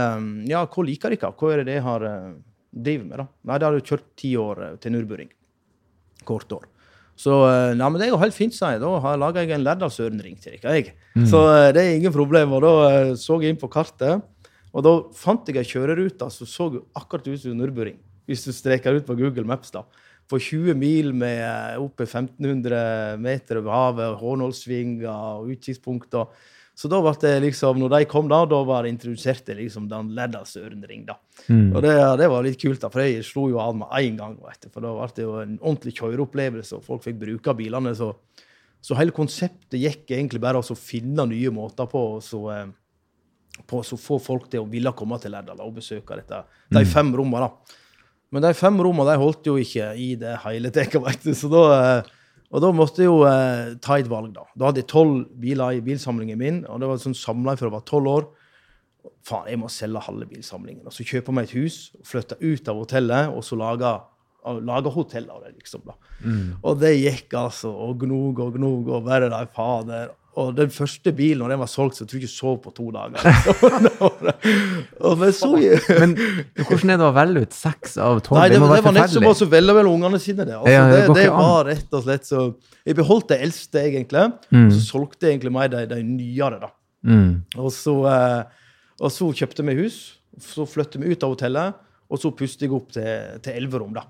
Ja, 0.51 0.65
hva 0.69 0.83
liker 0.85 1.13
dere? 1.13 1.33
Hva 1.33 1.53
er 1.53 1.63
det 1.65 1.77
jeg 1.79 1.85
har 1.85 2.05
eh, 2.05 2.33
driver 2.69 3.05
med, 3.07 3.21
da? 3.23 3.27
Nei, 3.49 3.57
det 3.57 3.67
har 3.67 3.77
jo 3.77 3.85
kjørt 3.89 4.09
ti 4.19 4.33
år 4.37 4.63
eh, 4.65 4.79
til 4.83 4.93
Nurburing. 4.93 5.31
Kort 6.27 6.51
år. 6.53 6.67
Så 7.17 7.33
nei, 7.73 7.85
men 7.89 7.95
det 7.97 8.05
er 8.05 8.11
jo 8.11 8.19
helt 8.21 8.35
fint, 8.35 8.53
sa 8.53 8.75
jeg. 8.75 8.81
Da 8.83 8.91
har 9.01 9.39
jeg 9.39 9.49
en 9.55 9.63
Lærdalsørenring 9.65 10.35
til 10.37 10.53
dere. 10.53 10.75
jeg. 10.75 10.91
Mm. 11.15 11.23
Så 11.25 11.39
det 11.73 11.81
er 11.81 11.95
ingen 11.95 12.13
problem. 12.13 12.51
Og 12.53 12.61
da 12.61 12.73
så 13.17 13.39
jeg 13.41 13.55
inn 13.55 13.57
på 13.57 13.71
kartet, 13.73 14.21
og 14.69 14.83
da 14.85 14.91
fant 15.17 15.49
jeg 15.49 15.57
ei 15.57 15.65
kjørerute 15.65 16.27
som 16.29 16.45
så 16.51 16.67
akkurat 16.93 17.25
ut 17.25 17.41
som 17.41 17.57
Nurburing. 17.57 17.97
Hvis 18.29 18.45
du 18.45 18.51
streker 18.53 18.99
ut 18.99 19.07
på 19.07 19.15
Google 19.17 19.47
Maps, 19.49 19.73
da 19.73 19.87
på 20.29 20.39
20 20.39 20.75
mil 20.77 21.13
med 21.15 21.41
eh, 21.45 21.79
oppe 21.81 22.03
1500 22.07 23.17
meter 23.23 23.61
over 23.61 23.73
havet, 23.73 24.19
Hårnålsvinger 24.21 25.09
og 25.09 25.51
utkikkspunkter. 25.55 26.53
Så 26.77 26.89
da 26.91 26.99
var 27.01 27.15
det 27.17 27.31
liksom, 27.41 27.79
når 27.81 27.89
de 27.89 27.99
kom, 28.05 28.27
da, 28.29 28.43
da 28.45 28.59
var 28.67 28.85
det 28.85 28.91
introdusert 28.93 29.47
liksom 29.57 29.87
den 29.89 30.11
Lærdalsørenring. 30.13 31.07
da. 31.07 31.15
Mm. 31.47 31.71
Og 31.71 31.81
det, 31.81 31.93
det, 32.21 32.27
var 32.29 32.45
litt 32.45 32.59
kult, 32.61 32.83
da, 32.83 32.91
for 32.93 33.01
jeg 33.01 33.23
slo 33.25 33.47
jo 33.49 33.61
an 33.63 33.79
med 33.79 33.95
en 33.97 34.19
gang. 34.19 34.35
vet 34.45 34.67
du, 34.67 34.69
For 34.75 34.85
da 34.85 34.91
ble 34.93 35.07
det 35.17 35.25
jo 35.25 35.39
en 35.41 35.55
ordentlig 35.57 35.95
kjøreopplevelse, 35.97 36.77
og 36.77 36.85
folk 36.85 37.07
fikk 37.07 37.17
bruke 37.23 37.55
bilene. 37.57 37.95
Så, 37.97 38.11
så 38.77 38.99
hele 38.99 39.15
konseptet 39.15 39.79
gikk 39.81 40.13
egentlig 40.13 40.43
bare 40.43 40.61
å 40.61 40.77
finne 40.77 41.25
nye 41.31 41.55
måter 41.55 41.89
på 41.89 42.03
å 42.19 42.43
eh, 42.53 42.67
på 43.65 43.81
å 43.81 43.97
få 43.97 44.19
folk 44.21 44.51
til 44.51 44.61
å 44.61 44.69
ville 44.69 44.93
komme 44.93 45.17
til 45.21 45.33
Lærdal 45.33 45.63
og 45.65 45.79
besøke 45.79 46.19
dette, 46.19 46.43
de 46.69 46.83
mm. 46.83 46.89
fem 46.91 47.09
rommene. 47.17 47.47
da. 47.47 47.81
Men 48.33 48.43
de 48.43 48.53
fem 48.57 48.79
rommene 48.83 49.13
de 49.13 49.21
holdt 49.21 49.47
jo 49.47 49.55
ikke 49.61 49.91
i 49.95 50.11
det 50.19 50.35
hele 50.43 50.71
tatt. 50.75 50.95
Eh, 50.97 52.09
og 52.47 52.63
da 52.63 52.71
måtte 52.75 53.03
jeg 53.03 53.09
jo 53.09 53.21
eh, 53.27 53.77
ta 53.83 53.97
et 53.99 54.09
valg, 54.11 54.33
da. 54.35 54.45
Da 54.55 54.69
hadde 54.69 54.83
jeg 54.83 54.91
tolv 54.91 55.23
biler 55.39 55.77
i 55.77 55.83
bilsamlingen 55.83 56.39
min, 56.39 56.59
og 56.67 56.81
det 56.81 56.91
var 56.91 57.01
sånn 57.03 57.17
samla 57.17 57.57
fra 57.59 57.69
jeg 57.69 57.75
var 57.75 57.87
tolv 57.87 58.11
år. 58.11 58.27
Faen, 59.27 59.47
jeg 59.51 59.59
må 59.59 59.71
selge 59.71 60.03
halve 60.05 60.27
bilsamlingen. 60.29 60.85
Og 60.87 60.95
så 60.95 61.07
kjøpe 61.07 61.35
meg 61.35 61.47
et 61.47 61.57
hus, 61.57 61.79
flytte 62.07 62.39
ut 62.43 62.71
av 62.71 62.79
hotellet, 62.83 63.33
og 63.35 63.43
så 63.47 63.59
lage, 63.59 63.91
lage 64.67 64.93
hotell 64.95 65.27
av 65.31 65.43
det, 65.43 65.55
liksom. 65.59 65.83
da. 65.87 65.97
Mm. 66.23 66.45
Og 66.61 66.79
det 66.83 66.93
gikk 66.95 67.35
altså, 67.39 67.71
og 67.71 67.99
gnog 68.03 68.39
og 68.43 68.55
gnog, 68.59 68.91
og 68.91 69.07
bare 69.07 69.31
de 69.31 69.43
fader. 69.55 70.15
Og 70.37 70.51
den 70.53 70.69
første 70.69 71.11
bilen, 71.17 71.39
når 71.41 71.55
den 71.55 71.61
var 71.63 71.69
solgt, 71.71 71.97
så 71.97 72.05
tror 72.05 72.19
jeg 72.19 72.27
ikke 72.27 72.35
sov 72.35 72.57
på 72.61 72.71
to 72.77 72.91
dager. 72.93 73.23
men, 75.17 75.31
så, 75.39 75.49
men 75.97 76.13
hvordan 76.59 76.93
er 76.93 76.99
det 77.01 77.07
å 77.07 77.13
velge 77.15 77.41
ut 77.47 77.57
seks 77.57 77.95
av 77.97 78.19
tolv? 78.25 78.43
Det, 78.43 78.59
det, 78.59 78.59
det 78.61 78.83
var 78.85 78.95
nett 78.99 79.15
som 79.15 79.25
å 79.25 79.33
velge 79.49 79.75
mellom 79.79 79.97
ungene 79.97 80.19
sine. 80.21 80.45
Det, 80.45 80.59
altså, 80.59 80.75
ja, 80.75 80.83
det, 80.91 80.99
det, 81.07 81.15
det 81.17 81.31
var 81.33 81.65
rett 81.71 81.97
og 81.97 82.05
slett 82.05 82.29
så 82.29 82.43
Jeg 82.85 82.99
beholdt 82.99 83.31
det 83.33 83.39
eldste, 83.47 83.81
egentlig. 83.89 84.27
Mm. 84.53 84.69
Så 84.75 84.83
solgte 84.85 85.25
jeg 85.25 85.37
egentlig 85.37 85.55
meg 85.57 85.73
de, 85.73 85.81
de 85.89 85.99
nyere. 86.05 86.61
da. 86.67 86.71
Mm. 87.07 87.31
Og, 87.57 87.71
så, 87.73 87.97
eh, 88.11 88.69
og, 88.99 89.09
så, 89.17 89.31
kjøpte 89.41 89.65
vi 89.65 89.77
hus. 89.81 89.99
Så 90.43 90.67
flyttet 90.69 91.01
vi 91.01 91.17
ut 91.17 91.25
av 91.25 91.33
hotellet, 91.33 91.81
og 92.13 92.21
så 92.21 92.29
pustet 92.37 92.67
jeg 92.67 92.77
opp 92.77 92.93
til 92.93 93.51
elleve 93.55 93.81
rom. 93.81 93.97
da. 93.97 94.05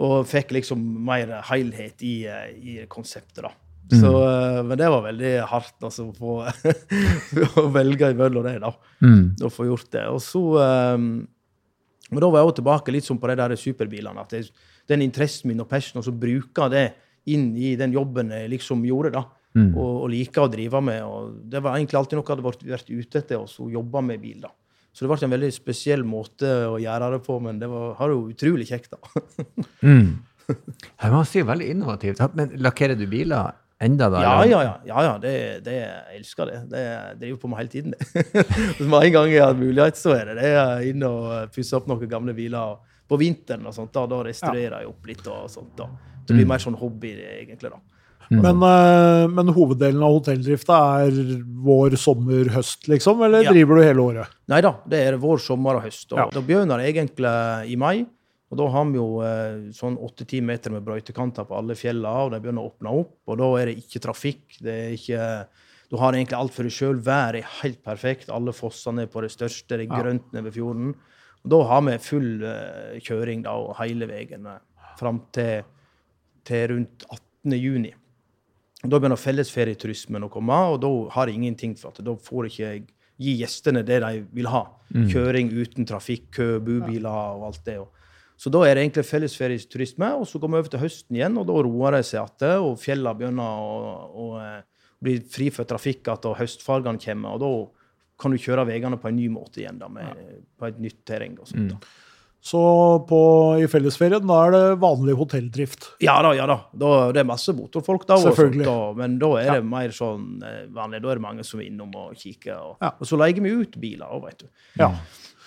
Og 0.00 0.24
fikk 0.28 0.56
liksom 0.56 0.80
mer 1.04 1.36
helhet 1.52 2.00
i, 2.00 2.16
eh, 2.32 2.48
i 2.56 2.80
konseptet. 2.88 3.44
da. 3.44 3.52
Mm. 3.86 4.00
Så, 4.00 4.10
eh, 4.28 4.62
men 4.66 4.78
det 4.78 4.88
var 4.90 5.04
veldig 5.04 5.32
hardt 5.46 5.86
altså, 5.86 6.08
få, 6.16 6.40
å 7.62 7.66
velge 7.74 8.10
imellom 8.14 8.46
det, 8.46 8.58
da. 8.64 8.72
Mm. 9.04 9.36
Og 9.38 9.52
få 9.54 9.68
gjort 9.68 9.90
det. 9.94 10.04
Og 10.10 10.20
så 10.24 10.42
um, 10.96 11.08
Men 12.10 12.22
da 12.22 12.30
var 12.30 12.40
jeg 12.40 12.50
også 12.50 12.60
tilbake 12.60 12.94
litt 12.94 13.06
som 13.06 13.20
på 13.22 13.30
de 13.30 13.38
der 13.38 13.56
superbilene. 13.60 14.22
at 14.22 14.34
det, 14.34 14.50
Den 14.90 15.02
interessen 15.06 15.50
min 15.50 15.62
og 15.62 15.70
passionen, 15.70 16.02
og 16.02 16.08
så 16.08 16.14
bruke 16.14 16.68
det 16.72 16.86
inn 17.30 17.50
i 17.58 17.74
den 17.78 17.94
jobben 17.94 18.30
jeg 18.34 18.50
liksom 18.52 18.84
gjorde. 18.86 19.16
da. 19.18 19.24
Mm. 19.56 19.72
Og, 19.72 19.90
og 20.04 20.10
liker 20.12 20.44
å 20.44 20.52
drive 20.52 20.82
med. 20.84 21.02
og 21.06 21.42
Det 21.50 21.62
var 21.62 21.78
egentlig 21.78 22.00
alltid 22.00 22.18
noe 22.18 22.26
jeg 22.26 22.34
hadde 22.34 22.46
vært, 22.46 22.64
vært 22.74 22.94
ute 22.94 23.22
etter, 23.22 23.42
å 23.42 23.68
jobbe 23.70 24.02
med 24.10 24.22
bil. 24.22 24.40
da. 24.46 24.52
Så 24.96 25.04
det 25.04 25.12
ble 25.12 25.26
en 25.26 25.34
veldig 25.34 25.52
spesiell 25.52 26.02
måte 26.08 26.48
å 26.70 26.78
gjøre 26.80 27.12
det 27.12 27.20
på, 27.26 27.34
men 27.44 27.58
det 27.60 27.68
var, 27.68 27.90
har 27.98 28.14
jo 28.14 28.30
utrolig 28.32 28.66
kjekt, 28.70 28.94
da. 28.96 29.22
mm. 29.90 30.10
Jeg 31.02 31.12
må 31.12 31.22
si 31.28 31.42
veldig 31.44 31.70
innovativt. 31.74 32.22
Men 32.38 32.54
lakkerer 32.64 32.98
du 32.98 33.06
biler 33.10 33.54
Enda 33.82 34.08
da? 34.08 34.22
Ja, 34.24 34.44
ja, 34.48 34.60
ja. 34.64 34.74
ja, 34.88 35.00
ja 35.04 35.16
det, 35.20 35.32
det, 35.66 35.74
jeg 35.82 36.20
elsker 36.20 36.48
det. 36.48 36.60
Det 36.70 36.84
driver 37.20 37.40
på 37.42 37.50
meg 37.52 37.58
hele 37.60 37.72
tiden. 37.74 37.96
Med 38.90 39.02
en 39.02 39.16
gang 39.18 39.32
jeg 39.34 39.42
har 39.44 39.58
mulighet, 39.58 39.98
så 40.00 40.14
er 40.16 40.30
det 40.30 40.38
det. 40.40 40.52
Inn 40.90 41.04
og 41.04 41.52
pusse 41.52 41.76
opp 41.76 41.90
noen 41.90 42.08
gamle 42.08 42.32
biler 42.36 42.78
på 43.08 43.18
vinteren. 43.20 43.66
og 43.68 43.76
sånt, 43.76 43.92
Da, 43.92 44.06
da 44.08 44.22
restaurerer 44.24 44.80
jeg 44.80 44.88
opp 44.88 45.12
litt. 45.12 45.26
og 45.28 45.52
sånt. 45.52 45.74
Da. 45.76 45.90
Det 46.24 46.32
blir 46.32 46.48
mm. 46.48 46.54
mer 46.54 46.64
sånn 46.64 46.80
hobby, 46.80 47.12
egentlig. 47.36 47.74
da. 47.74 47.82
Mm. 48.26 48.40
Men, 48.42 48.64
uh, 48.64 49.28
men, 49.30 49.52
hoveddelen 49.54 50.02
av 50.02 50.16
hotelldrifta 50.16 50.80
er 51.04 51.20
vår, 51.68 51.94
sommer, 52.00 52.48
høst, 52.56 52.88
liksom? 52.90 53.20
Eller 53.22 53.44
ja. 53.44 53.52
driver 53.54 53.78
du 53.78 53.84
hele 53.84 54.02
året? 54.02 54.36
Nei 54.50 54.58
da, 54.64 54.72
det 54.88 55.04
er 55.04 55.20
vår, 55.22 55.38
sommer 55.44 55.78
og 55.78 55.86
høst. 55.86 56.08
Og 56.14 56.24
ja. 56.24 56.26
Da 56.32 56.42
begynner 56.42 56.82
det 56.82 56.90
egentlig 56.90 57.34
i 57.70 57.76
mai. 57.78 57.96
Og 58.46 58.58
Da 58.60 58.66
har 58.70 58.84
vi 58.86 58.98
jo 58.98 59.06
eh, 59.26 59.70
sånn 59.74 59.96
8-10 59.98 60.42
meter 60.46 60.74
med 60.74 60.84
brøytekanter 60.86 61.46
på 61.48 61.56
alle 61.58 61.74
fjellene, 61.78 62.26
og 62.26 62.34
de 62.34 62.42
begynner 62.42 62.62
å 62.62 62.70
åpne 62.70 62.92
opp. 63.02 63.16
og 63.26 63.40
Da 63.40 63.48
er 63.60 63.70
det 63.70 63.78
ikke 63.82 64.04
trafikk. 64.06 64.44
det 64.60 64.74
er 64.74 64.98
ikke... 64.98 65.22
Du 65.86 65.94
har 66.00 66.16
egentlig 66.16 66.34
alt 66.34 66.54
for 66.54 66.66
deg 66.66 66.74
sjøl. 66.74 66.96
Været 66.98 67.40
er 67.40 67.52
helt 67.60 67.82
perfekt. 67.86 68.30
Alle 68.34 68.50
fossene 68.54 69.04
er 69.04 69.10
på 69.10 69.22
det 69.22 69.30
største. 69.30 69.76
Det 69.78 69.86
er 69.86 69.92
grønt 69.92 70.32
nede 70.34 70.48
ved 70.48 70.56
fjorden. 70.56 70.96
Og 71.44 71.52
Da 71.52 71.60
har 71.70 71.84
vi 71.86 71.94
full 72.02 72.42
uh, 72.42 72.96
kjøring 72.98 73.44
da, 73.44 73.54
og 73.54 73.76
hele 73.78 74.08
veien 74.10 74.48
uh, 74.50 74.58
fram 74.98 75.20
til, 75.30 75.62
til, 76.42 76.64
rundt 76.72 77.06
18. 77.06 77.54
juni. 77.54 77.92
Da 78.82 78.98
begynner 78.98 79.20
fellesferieturismen 79.20 80.26
å 80.26 80.30
komme, 80.30 80.58
og 80.72 80.80
da 80.82 80.90
har 81.14 81.30
jeg 81.30 81.38
ingenting 81.38 81.78
for 81.78 81.94
at 81.94 82.02
da 82.02 82.16
får 82.18 82.50
ikke 82.50 82.64
jeg 82.64 82.82
gi 83.22 83.36
gjestene 83.40 83.84
det 83.86 84.00
de 84.02 84.24
vil 84.34 84.50
ha. 84.50 84.66
Mm. 84.90 85.06
Kjøring 85.12 85.54
uten 85.54 85.86
trafikk, 85.88 86.28
kø, 86.36 86.48
bubiler 86.58 87.38
og 87.38 87.46
alt 87.52 87.62
det. 87.68 87.78
Og 87.78 87.95
så 88.36 88.52
da 88.52 88.62
er 88.66 88.76
det 88.76 88.84
egentlig 88.84 89.06
fellesferieturisme, 89.08 90.10
og 90.20 90.26
så 90.28 90.38
går 90.40 90.52
vi 90.52 90.58
over 90.60 90.72
til 90.74 90.82
høsten 90.82 91.16
igjen, 91.16 91.38
og 91.40 91.46
da 91.48 91.60
roer 91.64 91.96
det 91.96 92.02
seg 92.04 92.20
igjen, 92.20 92.66
og 92.66 92.80
fjellene 92.82 93.16
begynner 93.16 93.62
å, 93.64 93.76
å, 94.06 94.26
å 94.36 95.04
bli 95.04 95.18
fri 95.32 95.48
for 95.54 95.68
trafikk 95.68 96.02
igjen, 96.04 96.28
og 96.30 96.40
høstfargene 96.40 97.00
kommer. 97.02 97.36
og 97.36 97.40
da 97.44 97.52
kan 98.20 98.32
du 98.32 98.40
kjøre 98.40 98.64
veiene 98.68 98.96
på 99.00 99.10
en 99.10 99.16
ny 99.16 99.28
måte 99.32 99.60
igjen, 99.60 99.78
da, 99.80 99.88
med, 99.92 100.08
ja. 100.08 100.42
på 100.56 100.68
et 100.70 100.78
nytt 100.80 101.00
terreng. 101.08 101.38
og 101.40 101.48
sånt. 101.48 101.72
Da. 101.74 101.80
Mm. 101.80 102.04
Så 102.46 102.60
på, 103.08 103.18
i 103.58 103.66
fellesferien 103.66 104.22
da 104.28 104.36
er 104.46 104.52
det 104.54 104.62
vanlig 104.78 105.16
hotelldrift. 105.18 105.88
Ja 106.04 106.14
da, 106.22 106.30
ja 106.36 106.44
da. 106.46 106.60
da 106.78 106.90
det 107.14 107.24
er 107.24 107.26
masse 107.26 107.50
motorfolk 107.56 108.04
da. 108.06 108.20
Sånt, 108.22 108.54
da 108.62 108.76
men 108.94 109.16
da 109.18 109.30
er 109.40 109.48
det 109.50 109.56
Ja. 109.58 109.64
mer 109.66 109.94
sånn 109.96 110.44
eh, 110.46 110.60
vanlig. 110.70 111.00
Da 111.02 111.10
er 111.10 111.18
det 111.18 111.24
mange 111.24 111.46
som 111.48 111.58
er 111.60 111.66
innom 111.66 111.90
og 111.98 112.14
kikker. 112.14 112.54
Og, 112.54 112.76
Ja. 112.84 112.92
og 112.94 113.08
så 113.08 113.18
leier 113.18 113.42
vi 113.42 113.50
ut 113.50 113.74
biler 113.82 114.06
òg, 114.06 114.28
vet 114.28 114.44
du. 114.44 114.46
Ja. 114.78 114.92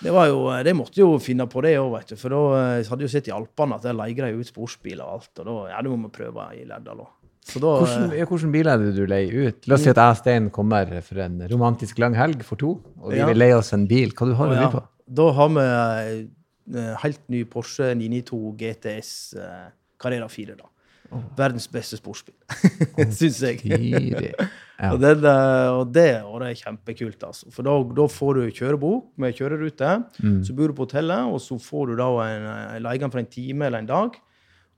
Det, 0.00 0.12
var 0.14 0.30
jo, 0.30 0.42
det 0.64 0.72
måtte 0.76 1.00
jo 1.02 1.14
finne 1.20 1.44
på 1.50 1.62
det 1.64 1.74
òg, 1.80 1.90
vet 1.98 2.12
du. 2.12 2.16
For 2.20 2.32
da 2.32 2.42
eh, 2.80 2.88
hadde 2.88 3.04
jo 3.04 3.10
sett 3.12 3.28
i 3.28 3.34
Alpene 3.36 3.76
at 3.76 3.84
der 3.84 3.96
leier 3.98 4.30
de 4.30 4.40
ut 4.40 4.48
sportsbiler 4.48 5.04
og 5.04 5.18
alt. 5.18 5.32
Og 5.42 5.48
da 5.50 5.56
ja, 5.74 5.82
det 5.84 5.92
må 5.92 5.98
vi 6.08 6.12
prøve 6.16 6.46
i 6.56 6.64
Lærdal 6.68 7.02
òg. 7.04 7.10
Så 7.50 7.60
da 7.62 7.74
Hvordan, 7.80 8.10
eh, 8.14 8.26
hvordan 8.28 8.52
bil 8.54 8.68
er 8.70 8.80
det 8.80 8.94
du 8.96 9.02
leier 9.08 9.36
ut? 9.48 9.68
La 9.68 9.76
oss 9.76 9.84
si 9.84 9.92
at 9.92 10.00
jeg 10.00 10.14
og 10.14 10.18
Stein 10.20 10.48
kommer 10.54 10.90
for 11.04 11.22
en 11.24 11.40
romantisk 11.50 12.00
lang 12.02 12.16
helg 12.16 12.44
for 12.46 12.60
to, 12.60 12.74
og 13.00 13.12
vi 13.12 13.20
Ja. 13.20 13.28
vil 13.28 13.40
leie 13.40 13.56
oss 13.56 13.72
en 13.76 13.86
bil. 13.90 14.12
Hva 14.16 14.28
du 14.28 14.34
har 14.38 14.52
du 14.52 14.56
ja, 14.56 14.68
på? 14.72 14.82
Da 15.20 15.30
har 15.36 15.48
vi 15.56 15.68
en 16.80 16.96
helt 17.02 17.22
ny 17.32 17.44
Porsche 17.50 17.92
992 17.98 18.56
GTS 18.60 19.12
eh, 19.36 19.70
Carrera 20.00 20.28
4, 20.28 20.56
da. 20.56 20.69
Verdens 21.38 21.66
beste 21.70 21.98
sportsbil, 21.98 22.36
syns 23.18 23.40
jeg. 23.42 23.62
Ja. 24.80 24.94
Og, 24.94 25.02
den, 25.02 25.26
eh, 25.28 25.70
og, 25.76 25.90
det, 25.92 26.22
og 26.24 26.38
det 26.40 26.46
er 26.54 26.60
kjempekult, 26.62 27.24
altså. 27.26 27.50
For 27.52 27.66
da, 27.66 27.74
da 27.98 28.06
får 28.08 28.38
du 28.38 28.54
kjørebok 28.56 29.10
med 29.20 29.36
kjørerute. 29.36 29.90
Mm. 30.24 30.38
Så 30.48 30.54
bor 30.56 30.72
du 30.72 30.76
på 30.78 30.86
hotellet, 30.86 31.28
og 31.28 31.36
så 31.44 31.58
får 31.60 31.90
du 31.90 31.98
da 32.00 32.06
en, 32.24 32.46
en 32.48 32.86
leie 32.86 33.10
for 33.10 33.20
en 33.20 33.28
time 33.28 33.68
eller 33.68 33.82
en 33.84 33.90
dag. 33.90 34.16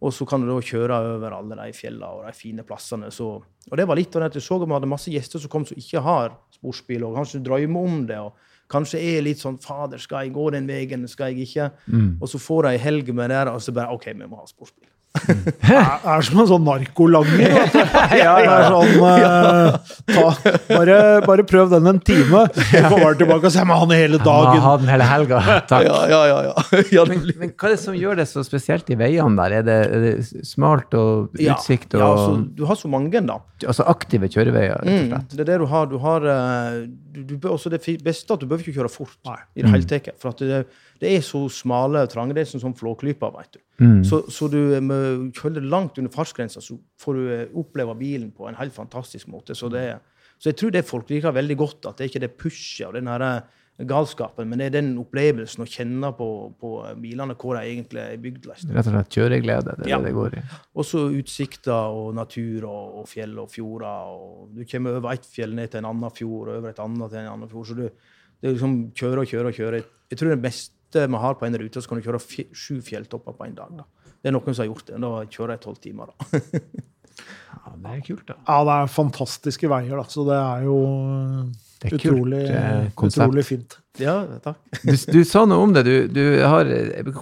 Og 0.02 0.10
så 0.10 0.26
kan 0.26 0.42
du 0.42 0.50
da 0.50 0.58
kjøre 0.58 0.98
over 1.12 1.36
alle 1.36 1.58
de 1.60 1.76
fjellene 1.76 2.08
og 2.10 2.24
de 2.26 2.34
fine 2.34 2.64
plassene. 2.66 3.12
Så, 3.14 3.28
og 3.70 3.78
det 3.78 3.86
var 3.86 3.98
litt 4.00 4.16
av 4.18 4.24
det 4.24 4.40
jeg 4.40 4.48
så 4.48 4.58
at 4.58 4.66
vi 4.66 4.74
hadde 4.74 4.90
masse 4.90 5.12
gjester 5.14 5.42
som 5.42 5.52
kom 5.52 5.66
som 5.68 5.78
ikke 5.78 6.02
har 6.02 6.34
sportsbil, 6.56 7.06
og 7.06 7.20
kanskje 7.20 7.44
drømmer 7.46 7.86
om 7.92 8.00
det. 8.08 8.18
og 8.18 8.50
Kanskje 8.72 8.98
er 9.04 9.22
litt 9.22 9.38
sånn 9.38 9.60
'Fader, 9.60 10.00
skal 10.02 10.26
jeg 10.26 10.34
gå 10.34 10.48
den 10.50 10.66
veien? 10.66 11.06
Skal 11.08 11.30
jeg 11.30 11.46
ikke?' 11.46 11.70
Mm. 11.86 12.18
Og 12.20 12.28
så 12.28 12.42
får 12.42 12.62
de 12.62 12.68
ei 12.74 12.82
helg 12.82 13.14
med 13.14 13.30
det, 13.30 13.46
og 13.48 13.60
så 13.62 13.72
bare 13.72 13.94
'OK, 13.94 14.06
vi 14.18 14.26
må 14.26 14.42
ha 14.42 14.46
sportsbil'. 14.46 14.91
Det 15.12 15.68
er, 15.76 16.04
er 16.08 16.24
som 16.24 16.40
en 16.40 16.48
sånn 16.48 16.62
narkolanger. 16.64 17.52
Det 18.12 18.20
er 18.22 18.64
sånn, 18.72 18.94
eh, 19.12 19.92
ta, 20.08 20.24
bare, 20.70 20.96
bare 21.26 21.44
prøv 21.48 21.72
den 21.72 21.90
en 21.90 22.00
time, 22.00 22.46
så 22.56 22.82
kommer 22.86 23.10
han 23.10 23.18
tilbake 23.20 23.50
og 23.50 23.54
sier 23.54 23.68
med 23.68 23.80
han 23.82 23.94
hele 23.96 24.20
dagen. 24.22 24.62
ha 24.64 24.74
den 24.80 24.90
hele 24.92 25.08
helga. 25.08 25.42
Takk. 25.68 25.84
Ja, 25.86 25.98
ja, 26.10 26.22
ja. 26.30 26.38
ja. 26.48 26.82
ja 26.96 27.04
Men, 27.08 27.24
men 27.40 27.52
hva 27.52 27.70
er 27.70 27.76
det 27.76 27.82
som 27.84 27.96
gjør 27.98 28.22
det 28.22 28.28
så 28.30 28.44
spesielt 28.46 28.88
i 28.92 28.98
veiene 28.98 29.36
der? 29.42 29.58
Er 29.60 29.68
det, 29.68 29.78
er 29.92 30.06
det 30.06 30.44
smalt 30.48 30.96
og 30.98 31.36
utsikt 31.36 31.98
og 31.98 32.02
ja, 32.02 32.10
så 32.16 32.38
du 32.56 32.64
har 32.68 32.78
så 32.78 32.90
mange, 32.92 33.20
da. 33.28 33.38
altså 33.68 33.86
aktive 33.92 34.30
kjøreveier, 34.32 34.80
rett 34.80 34.88
og 34.88 35.02
Mm, 35.02 35.28
det 35.32 35.42
er 35.42 35.48
det 35.48 35.58
du 35.62 35.66
har. 35.70 35.88
Du 35.90 35.98
har 36.02 36.24
eh, 36.28 36.78
du, 37.12 37.34
du, 37.36 37.48
også 37.50 37.72
det 37.72 37.82
beste 38.04 38.34
at 38.34 38.40
du 38.40 38.48
behøver 38.48 38.66
ikke 38.66 38.80
kjøre 38.80 38.92
fort 38.92 39.16
Nei. 39.28 39.38
i 39.56 39.64
det 39.64 39.72
hele 39.72 39.88
tatt. 39.88 40.12
For 40.20 40.32
at 40.32 40.42
det, 40.42 40.62
det 41.02 41.12
er 41.16 41.24
så 41.26 41.44
smale 41.52 42.04
og 42.06 42.12
trange. 42.12 42.36
Det 42.36 42.44
er 42.44 42.50
som 42.54 42.62
sånn 42.62 42.76
flåklyper, 42.78 43.32
vet 43.38 43.58
du. 43.58 43.61
Mm. 43.80 44.02
Så, 44.04 44.22
så 44.30 44.50
du 44.52 44.58
med 44.84 45.32
kjører 45.34 45.64
langt 45.64 45.96
under 45.98 46.12
fartsgrensa, 46.12 46.60
så 46.60 46.76
får 47.00 47.14
du 47.18 47.22
eh, 47.32 47.46
oppleve 47.58 47.94
bilen 47.98 48.30
på 48.36 48.46
en 48.50 48.58
helt 48.60 48.74
fantastisk 48.76 49.30
måte. 49.32 49.56
Så, 49.58 49.70
det, 49.72 49.86
så 50.38 50.50
jeg 50.52 50.58
tror 50.60 50.70
det 50.74 50.84
folk 50.86 51.10
liker 51.10 51.32
veldig 51.34 51.56
godt, 51.58 51.88
at 51.88 51.98
det 51.98 52.10
ikke 52.10 52.20
er 52.22 52.26
det 52.28 52.36
pushet 52.38 52.86
og 52.90 52.94
den 52.98 53.08
her 53.10 53.24
eh, 53.30 53.40
galskapen, 53.88 54.46
men 54.50 54.60
det 54.60 54.66
er 54.68 54.74
den 54.76 54.90
opplevelsen 55.00 55.64
å 55.64 55.66
kjenne 55.66 56.10
på, 56.14 56.26
på 56.60 56.72
bilene 57.00 57.34
hvor 57.40 57.56
de 57.56 57.62
egentlig 57.72 58.02
er 58.04 58.20
bygd. 58.22 58.44
Rett 58.52 58.84
og 58.84 58.90
slett 58.92 59.16
kjøreglede, 59.16 59.74
det 59.80 59.86
er 59.88 59.90
Ja. 59.94 59.98
det 59.98 60.10
det 60.12 60.14
går 60.18 60.36
i. 60.38 60.42
Også 60.78 61.06
utsikter 61.16 61.96
og 61.96 62.12
natur 62.14 62.68
og, 62.68 63.00
og 63.00 63.08
fjell 63.10 63.32
og 63.40 63.48
fjorder. 63.50 64.12
Og 64.12 64.52
du 64.54 64.62
kommer 64.70 65.00
over 65.00 65.16
ett 65.16 65.26
fjell 65.26 65.56
ned 65.56 65.72
til 65.72 65.80
en 65.80 65.88
annen 65.90 66.12
fjord, 66.14 66.52
og 66.52 66.60
over 66.60 66.70
et 66.70 66.84
annet 66.84 67.10
til 67.10 67.22
en 67.24 67.32
annen 67.32 67.50
fjord. 67.50 67.66
Så 67.72 67.78
du, 67.80 67.88
det 67.88 68.50
er 68.50 68.54
liksom 68.54 68.76
kjøre 69.00 69.24
og 69.24 69.32
kjøre 69.32 69.50
og 69.50 69.58
kjøre. 69.58 69.82
Jeg 70.12 70.20
tror 70.20 70.34
det 70.36 70.42
beste 70.92 71.08
vi 71.08 71.20
har 71.20 71.34
på 71.34 71.46
en 71.46 71.58
rute, 71.58 71.80
så 71.80 71.88
kan 71.88 71.98
du 71.98 72.04
kjøre 72.04 72.20
sju 72.52 72.80
fjelltopper 72.82 73.36
på 73.36 73.46
en 73.46 73.54
dag. 73.56 73.76
Da. 73.78 73.84
Det 74.22 74.30
er 74.30 74.34
noen 74.36 74.54
som 74.54 74.62
har 74.62 74.70
gjort 74.70 74.86
det. 74.86 75.00
Da 75.00 75.12
kjører 75.26 75.54
jeg 75.56 75.62
tolv 75.64 75.80
timer. 75.82 76.12
da. 76.12 76.40
Ja, 77.52 77.74
det 77.76 77.90
er 77.92 78.00
kult, 78.06 78.24
da. 78.26 78.34
Ja, 78.48 78.62
det 78.64 78.74
er 78.74 78.88
fantastiske 78.90 79.68
veier, 79.68 79.96
da. 79.96 80.04
Så 80.08 80.24
det 80.26 80.38
er 80.38 80.64
jo 80.64 80.76
Det 81.82 81.92
er 81.92 81.96
utrolig, 81.98 82.40
kult 82.46 82.56
eh, 82.56 82.90
konsept. 82.94 83.22
utrolig 83.26 83.44
fint. 83.44 83.78
Ja, 84.00 84.14
takk. 84.40 84.56
Du, 84.88 84.94
du 85.12 85.18
sa 85.28 85.42
noe 85.44 85.64
om 85.66 85.72
det. 85.74 85.82
Du, 85.84 85.94
du, 86.08 86.20
har, 86.48 86.64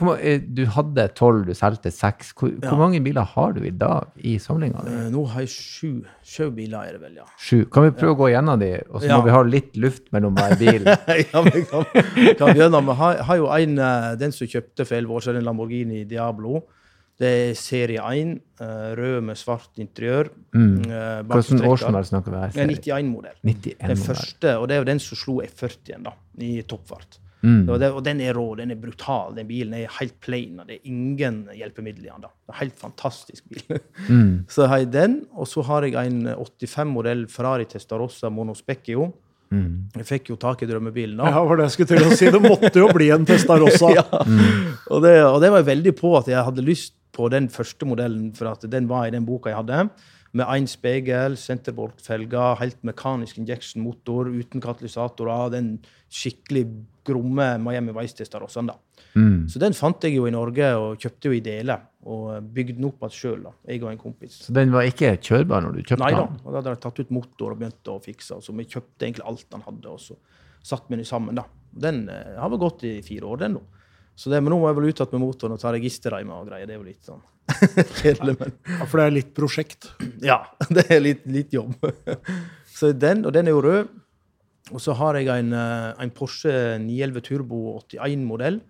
ma- 0.07 0.15
eh, 0.21 0.39
du 0.45 0.63
hadde 0.71 1.07
tolv, 1.19 1.47
du 1.49 1.55
solgte 1.59 1.91
seks. 1.91 2.31
Hvor, 2.39 2.53
Ja. 2.53 2.69
hvor 2.69 2.79
mange 2.79 3.01
biler 3.03 3.27
har 3.33 3.53
du 3.57 3.63
i 3.67 3.73
dag 3.75 4.07
i 4.23 4.37
samlinga? 4.39 4.85
Eh, 4.87 5.07
Nå 5.11 5.25
har 5.33 5.41
jeg 5.47 5.51
sju. 5.55 5.93
Sju 6.23 6.51
biler 6.55 6.85
er 6.91 6.99
det 6.99 7.01
vel, 7.09 7.17
ja. 7.23 7.27
Sju. 7.43 7.65
Kan 7.73 7.89
vi 7.89 7.95
prøve 7.99 8.15
å 8.15 8.21
gå 8.21 8.29
gjennom 8.35 8.61
de, 8.63 8.71
og 8.91 9.01
så 9.03 9.09
Ja. 9.11 9.19
må 9.19 9.25
vi 9.27 9.35
ha 9.35 9.43
litt 9.43 9.77
luft 9.77 10.13
mellom 10.13 10.37
hver 10.39 10.55
bil? 10.61 10.85
ja, 11.33 11.43
vi 11.49 11.65
kan, 11.67 11.89
kan 12.39 12.53
begynne. 12.55 12.85
Vi 12.87 12.99
har, 13.03 13.23
har 13.31 13.37
jo 13.43 13.49
en, 13.57 13.79
eh, 13.79 14.11
den 14.21 14.33
som 14.37 14.47
kjøpte 14.47 14.87
for 14.87 14.95
elleve 15.01 15.17
år 15.19 15.27
siden, 15.27 15.41
en 15.43 15.49
Lamborghini 15.51 16.05
Diablo. 16.07 16.63
Det 17.21 17.31
er 17.31 17.57
serie 17.59 18.01
1, 18.01 18.37
eh, 18.65 18.91
rød 18.97 19.25
med 19.29 19.37
svart 19.37 19.81
interiør. 19.83 20.31
Mm. 20.57 20.77
Hvilken 21.29 21.67
årsmodell 21.69 22.07
snakker 22.09 22.33
vi 22.33 22.45
her? 22.45 22.55
Det 22.55 22.63
er 22.65 22.71
91-modell. 22.77 23.41
91 23.45 23.89
Den 23.91 24.05
første, 24.07 24.55
og 24.57 24.69
det 24.69 24.77
er 24.77 24.81
jo 24.81 24.89
den 24.89 25.03
som 25.05 25.21
slo 25.21 25.41
F40-en 25.45 26.09
da, 26.09 26.15
i 26.41 26.55
toppfart. 26.65 27.21
Mm. 27.41 27.65
Og, 27.71 27.79
det, 27.81 27.89
og 27.97 28.03
den 28.05 28.21
er 28.21 28.37
rå, 28.37 28.47
den 28.59 28.73
er 28.75 28.79
brutal. 28.81 29.33
Den 29.37 29.49
bilen 29.49 29.73
er 29.79 29.93
helt 29.97 30.19
plain, 30.25 30.59
og 30.61 30.69
det 30.69 30.79
er 30.79 30.91
ingen 30.93 31.43
hjelpemidler 31.57 32.11
i 32.11 32.13
den. 32.13 32.27
da. 32.27 32.33
Det 32.45 32.55
er 32.55 32.61
helt 32.61 32.79
fantastisk 32.81 33.49
bil. 33.49 33.81
Mm. 34.09 34.45
Så 34.55 34.69
har 34.69 34.83
jeg 34.83 34.93
den, 34.93 35.19
og 35.33 35.49
så 35.49 35.65
har 35.69 35.89
jeg 35.89 35.97
en 35.97 36.29
85-modell 36.35 37.27
Ferrari 37.33 37.67
Testarossa 37.71 38.31
Monospecchio. 38.33 39.11
Mm. 39.51 39.91
Jeg 39.97 40.07
fikk 40.07 40.31
jo 40.31 40.37
tak 40.39 40.61
i 40.63 40.69
drømmebilen 40.69 41.19
da. 41.19 41.33
Ja, 41.33 41.41
var 41.43 41.59
det 41.59 41.73
skulle 41.75 41.91
til 41.91 42.07
å 42.07 42.15
si. 42.15 42.29
Det 42.31 42.39
måtte 42.45 42.71
jo 42.79 42.87
bli 42.95 43.09
en 43.11 43.25
Testarossa. 43.27 43.91
ja. 43.99 44.05
og, 44.15 45.01
det, 45.03 45.17
og 45.27 45.41
det 45.43 45.51
var 45.51 45.65
jeg 45.65 45.71
veldig 45.73 45.95
på 45.99 46.13
at 46.21 46.31
jeg 46.31 46.45
hadde 46.47 46.67
lyst 46.67 46.95
på 47.17 47.29
den 47.33 47.49
første 47.53 47.89
modellen, 47.89 48.31
for 48.37 48.53
at 48.53 48.65
den 48.71 48.89
var 48.91 49.09
i 49.09 49.15
den 49.15 49.27
boka 49.29 49.51
jeg 49.51 49.61
hadde. 49.61 49.89
Med 50.33 50.47
én 50.47 50.69
spegel, 50.71 51.35
senterbolt-felger, 51.35 52.61
helt 52.61 52.85
mekanisk 52.87 53.41
injection-motor 53.41 54.31
uten 54.31 54.63
katalysatorer. 54.63 55.51
Den 55.57 55.73
skikkelig 56.07 56.69
gromme 57.07 57.57
Miami 57.59 57.95
Vice-tester 57.97 58.45
og 58.47 58.53
sånn. 58.53 58.71
Mm. 59.19 59.49
Så 59.51 59.59
den 59.63 59.75
fant 59.75 60.07
jeg 60.07 60.15
jo 60.15 60.29
i 60.29 60.35
Norge 60.35 60.69
og 60.79 61.03
kjøpte 61.03 61.33
jo 61.33 61.35
i 61.35 61.43
deler. 61.43 61.83
Og 62.07 62.47
bygde 62.55 62.79
den 62.79 62.87
opp 62.89 63.03
igjen 63.03 63.17
sjøl, 63.17 63.49
jeg 63.67 63.83
og 63.83 63.91
en 63.91 64.01
kompis. 64.01 64.39
Så 64.47 64.55
den 64.57 64.71
var 64.73 64.87
ikke 64.89 65.17
kjørbar 65.19 65.67
når 65.67 65.75
du 65.75 65.83
kjøpte 65.83 66.05
Nei 66.05 66.13
da. 66.15 66.23
den? 66.23 66.39
Og 66.45 66.47
da 66.47 66.61
hadde 66.61 66.77
jeg 66.77 66.83
tatt 66.87 67.03
ut 67.03 67.13
motor 67.19 67.57
og 67.57 67.61
begynt 67.61 67.91
å 67.91 67.99
fikse. 68.05 68.39
Så 68.41 68.55
vi 68.57 68.69
kjøpte 68.71 69.09
egentlig 69.09 69.27
alt 69.29 69.59
han 69.59 69.67
hadde, 69.67 69.97
og 69.97 70.01
så 70.01 70.17
satte 70.63 70.93
vi 70.93 71.01
den 71.01 71.09
sammen. 71.09 71.43
da. 71.43 71.45
Den 71.71 72.05
eh, 72.09 72.39
har 72.39 72.53
vel 72.53 72.63
gått 72.63 72.87
i 72.87 72.95
fire 73.05 73.29
år, 73.29 73.43
den 73.43 73.59
nå. 73.59 73.67
Så 74.17 74.31
det, 74.33 74.41
men 74.43 74.53
nå 74.53 74.59
må 74.61 74.69
jeg 74.69 74.77
vel 74.77 74.89
ut 74.91 74.99
igjen 75.01 75.13
med 75.17 75.23
motoren 75.23 75.55
og 75.57 75.61
ta 75.63 75.73
registerreim 75.73 76.33
og 76.35 76.49
greier. 76.51 76.67
Det 76.69 76.75
er 76.77 76.81
jo 76.81 76.89
litt 76.89 77.07
sånn 77.09 77.23
kjedelig, 78.03 78.37
men 78.41 78.53
Ja, 78.77 78.85
for 78.87 79.01
det 79.01 79.07
er 79.07 79.15
litt 79.17 79.33
prosjekt. 79.37 79.91
ja. 80.23 80.43
Det 80.77 80.85
er 80.91 81.01
litt, 81.03 81.25
litt 81.27 81.55
jobb. 81.57 81.73
Så 82.81 82.93
den, 82.93 83.25
og 83.27 83.33
den 83.37 83.49
er 83.49 83.57
jo 83.57 83.65
rød. 83.65 83.89
Og 84.71 84.79
så 84.79 84.95
har 84.95 85.17
jeg 85.19 85.27
en, 85.33 85.53
eh, 85.57 85.89
en 86.05 86.13
Porsche 86.15 86.53
911 86.79 87.25
Turbo 87.27 87.59
81-modell. 87.81 88.61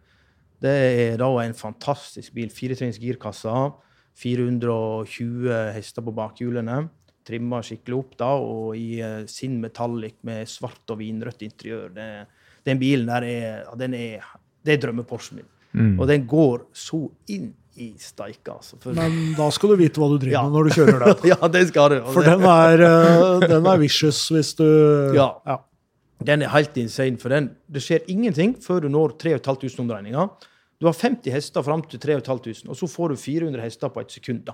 Det 0.61 0.73
er 0.73 1.19
da 1.21 1.29
en 1.43 1.57
fantastisk 1.57 2.33
bil. 2.37 2.49
Firetrinns 2.53 2.99
girkasse. 3.01 3.53
420 4.21 5.51
hester 5.77 6.05
på 6.05 6.15
bakhjulene. 6.17 6.83
Trimma 7.27 7.61
skikkelig 7.65 7.99
opp, 7.99 8.15
da, 8.19 8.31
og 8.41 8.77
i 8.79 9.01
eh, 9.05 9.27
sin 9.31 9.59
metallic 9.63 10.17
med 10.27 10.49
svart 10.49 10.89
og 10.91 11.01
vinrødt 11.03 11.45
interiør. 11.47 11.93
Det, 11.95 12.07
den 12.67 12.81
bilen 12.81 13.11
der 13.11 13.27
er, 13.29 13.69
den 13.81 13.95
er 13.99 14.25
Det 14.65 14.75
er 14.77 14.83
drømme-Porschen 14.87 15.41
min. 15.41 15.49
Mm. 15.73 15.95
Og 16.01 16.07
den 16.11 16.27
går 16.29 16.65
så 16.75 17.05
inn 17.31 17.53
i 17.81 17.93
steika, 18.03 18.57
altså. 18.59 18.77
For, 18.83 18.93
Men 18.93 19.33
da 19.39 19.47
skal 19.55 19.71
du 19.73 19.77
vite 19.81 20.01
hva 20.03 20.09
du 20.11 20.19
driver 20.19 20.35
Ja. 20.35 20.43
med 20.49 20.53
når 20.59 20.69
du 20.69 20.75
kjører 20.75 21.05
den. 21.07 21.29
ja, 21.33 21.49
det 21.49 21.63
skal 21.71 21.95
du. 21.95 21.99
For 22.13 22.27
den 22.27 22.43
er, 22.45 22.83
eh, 22.85 23.47
den 23.49 23.67
er 23.71 23.79
vicious 23.81 24.21
hvis 24.35 24.55
du 24.59 24.67
Ja. 25.17 25.31
ja. 25.47 25.59
Den 26.27 26.43
er 26.45 26.51
helt 26.53 26.77
insane, 26.77 27.17
for 27.17 27.33
den, 27.33 27.47
det 27.73 27.81
skjer 27.81 28.03
ingenting 28.13 28.51
før 28.61 28.83
du 28.85 28.89
når 28.93 29.15
3500 29.23 29.81
omdreininger. 29.81 30.29
Du 30.81 30.85
har 30.89 30.93
50 30.93 31.33
hester 31.33 31.63
fram 31.65 31.81
til 31.89 32.01
3500, 32.03 32.69
og 32.69 32.77
så 32.77 32.89
får 32.89 33.09
du 33.15 33.17
400 33.17 33.63
hester 33.65 33.89
på 33.89 34.01
et 34.05 34.13
sekund. 34.13 34.43
da. 34.45 34.53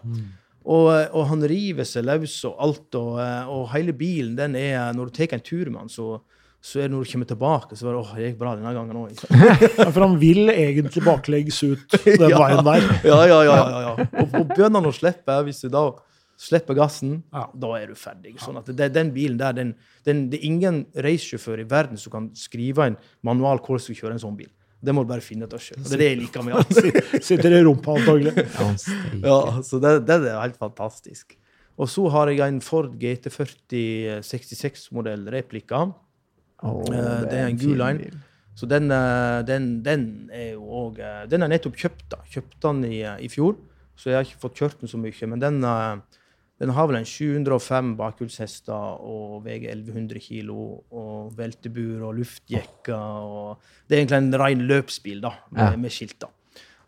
Og, 0.66 0.86
og 1.14 1.26
han 1.30 1.42
river 1.46 1.86
seg 1.86 2.04
løs 2.06 2.36
og 2.46 2.54
alt, 2.62 2.94
og, 2.98 3.18
og 3.50 3.68
hele 3.72 3.92
bilen, 3.94 4.36
den 4.38 4.54
er 4.58 4.92
Når 4.94 5.10
du 5.10 5.10
tar 5.18 5.34
en 5.34 5.42
tur 5.42 5.70
med 5.70 5.80
han, 5.80 5.88
så, 5.90 6.20
så 6.66 6.80
er 6.82 6.88
det 6.88 6.96
når 6.96 7.04
du 7.06 7.10
kommer 7.12 7.28
tilbake, 7.30 7.76
så 7.78 7.86
bare 7.86 8.00
åh, 8.00 8.08
det 8.16 8.24
gikk 8.32 8.38
bra 8.40 8.56
denne 8.58 8.72
gangen 8.74 8.96
òg. 8.98 9.12
Ja, 9.78 9.84
For 9.94 10.02
han 10.02 10.16
vil 10.18 10.48
egentlig 10.50 11.04
baklengs 11.06 11.60
ut 11.62 11.94
den 12.06 12.24
Ja. 12.32 12.40
veien 12.42 12.64
der. 12.66 12.86
Ja, 13.06 13.20
ja, 13.30 13.36
ja. 13.46 13.56
ja, 13.60 13.80
ja. 13.84 13.92
Og, 14.24 14.34
og 14.40 14.48
begynner 14.50 14.80
han 14.80 14.88
å 14.90 14.94
slippe, 14.96 15.36
hvis 15.46 15.62
du 15.62 15.68
da 15.70 15.84
slipper 16.36 16.74
gassen, 16.76 17.20
Ja. 17.32 17.44
da 17.54 17.70
er 17.78 17.86
du 17.92 17.94
ferdig. 17.96 18.34
Sånn 18.42 18.58
at 18.58 18.66
det, 18.76 18.90
Den 18.96 19.12
bilen 19.14 19.38
der, 19.40 19.54
den, 19.56 19.70
den, 20.04 20.24
det 20.32 20.40
er 20.42 20.48
ingen 20.50 20.82
racesjåfør 21.06 21.62
i 21.62 21.68
verden 21.70 21.96
som 22.02 22.12
kan 22.12 22.26
skrive 22.36 22.90
en 22.90 22.98
manual 23.24 23.62
hvordan 23.62 23.78
du 23.78 23.86
skal 23.86 24.00
kjøre 24.02 24.18
en 24.18 24.24
sånn 24.26 24.36
bil. 24.42 24.50
Det 24.82 24.92
må 24.92 25.06
du 25.06 25.08
bare 25.08 25.24
finne 25.24 25.46
ut 25.48 25.54
av 25.56 25.62
sjøl. 25.62 25.78
Det 25.86 25.94
er 25.96 26.02
det 26.02 26.08
jeg 26.10 26.18
liker 26.24 26.44
med 26.44 26.56
alt. 26.58 27.22
Sitter 27.24 27.54
i 27.56 27.62
rumpa, 27.64 27.94
antagelig. 27.96 28.34
Ja. 28.58 28.66
Ja, 29.22 29.38
så 29.64 29.78
det, 29.80 29.94
det 30.10 30.18
er 30.26 30.42
helt 30.42 30.58
fantastisk. 30.60 31.38
Og 31.80 31.88
så 31.92 32.04
har 32.12 32.28
jeg 32.34 32.42
en 32.44 32.60
Ford 32.64 32.92
GT40 33.00 34.20
66-modell 34.26 35.24
replika. 35.32 35.86
Eh, 36.64 37.22
det 37.30 37.38
er 37.38 37.46
en 37.50 37.58
gul 37.60 37.76
line. 37.76 38.10
Så 38.56 38.66
den, 38.66 38.90
eh, 38.90 39.42
den, 39.44 39.82
den 39.84 40.30
er 40.32 40.54
jo 40.54 40.62
òg 40.64 41.00
òg. 41.00 41.28
Den 41.28 41.42
er 41.42 41.48
nettopp 41.52 41.76
kjøpt. 41.76 42.06
da. 42.10 42.22
Kjøpte 42.32 42.60
den 42.62 42.84
i, 42.88 43.00
eh, 43.04 43.18
i 43.20 43.28
fjor, 43.28 43.56
så 43.96 44.10
jeg 44.10 44.16
har 44.16 44.24
ikke 44.24 44.44
fått 44.48 44.62
kjørt 44.62 44.80
den 44.80 44.88
så 44.88 44.96
mye. 45.00 45.28
Men 45.28 45.42
den, 45.42 45.64
eh, 45.64 45.96
den 46.60 46.70
har 46.70 46.86
vel 46.88 46.96
en 46.96 47.04
705 47.04 47.96
bakhjulshester 47.98 49.00
og 49.04 49.44
veier 49.44 49.68
1100 49.74 50.20
kilo. 50.20 50.84
Og 50.90 51.36
veltebur 51.36 52.08
og 52.08 52.16
luftjekker. 52.16 52.96
Og 52.96 53.58
det 53.88 53.96
er 53.98 54.06
egentlig 54.06 54.22
en 54.22 54.40
ren 54.40 54.66
løpsbil 54.66 55.20
da, 55.20 55.34
med, 55.50 55.72
Ja. 55.72 55.76
med 55.76 55.90
skilt. 55.90 56.18
da. 56.18 56.28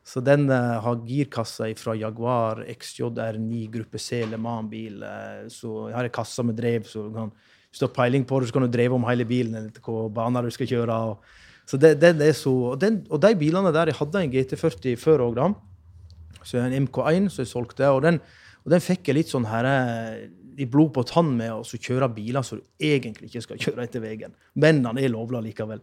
Så 0.08 0.24
den 0.24 0.48
uh, 0.48 0.80
har 0.80 0.96
girkassa 1.04 1.68
fra 1.76 1.92
Jaguar 1.92 2.64
XJR9 2.64 3.70
gruppe 3.70 3.98
C 4.00 4.24
Le 4.24 4.38
Mans-bil. 4.38 5.02
Uh, 5.02 5.44
så 5.52 5.90
jeg 5.90 5.96
har 5.96 6.04
en 6.04 6.10
kasse 6.16 6.42
med 6.42 6.56
drev, 6.56 6.84
så 6.88 7.02
du 7.10 7.12
kan, 7.12 7.30
hvis 7.68 7.82
du 7.82 7.86
har 7.86 7.94
peiling 7.94 8.24
på 8.24 8.40
det, 8.40 8.48
så 8.48 8.56
kan 8.56 8.64
du 8.64 8.72
dreve 8.72 8.96
om 8.96 9.06
hele 9.08 9.26
bilen 9.28 9.54
eller 9.54 9.70
hvilke 9.74 10.08
baner 10.16 10.46
du 10.46 10.54
skal 10.54 10.70
kjøre. 10.70 10.98
Og, 11.10 11.66
så 11.68 11.80
det, 11.80 11.98
den 12.00 12.22
er 12.24 12.32
så, 12.36 12.52
og, 12.72 12.80
den, 12.80 13.02
og 13.12 13.20
de 13.22 13.34
bilene 13.36 13.72
der, 13.74 13.92
jeg 13.92 14.00
hadde 14.00 14.22
en 14.24 14.32
GT40 14.32 14.96
før 15.00 15.26
òg, 15.26 15.36
da. 15.36 15.50
Så 16.48 16.62
en 16.62 16.86
MK1 16.86 17.28
som 17.28 17.44
jeg 17.44 17.50
solgte. 17.50 17.90
Og 17.92 18.02
den, 18.06 18.22
og 18.64 18.72
den 18.72 18.84
fikk 18.84 19.10
jeg 19.10 19.18
litt 19.18 19.32
sånn 19.32 19.48
her 19.50 19.68
eh, 19.68 20.28
i 20.58 20.66
blod 20.66 20.94
på 20.96 21.04
tann 21.06 21.34
med 21.36 21.52
å 21.54 21.62
kjøre 21.62 22.08
biler 22.16 22.46
som 22.46 22.58
du 22.58 22.86
egentlig 22.88 23.28
ikke 23.28 23.44
skal 23.44 23.60
kjøre 23.66 23.84
etter 23.84 24.02
veien. 24.02 24.34
Men 24.58 24.80
den 24.86 25.00
er 25.00 25.12
lovlig 25.12 25.44
likevel. 25.50 25.82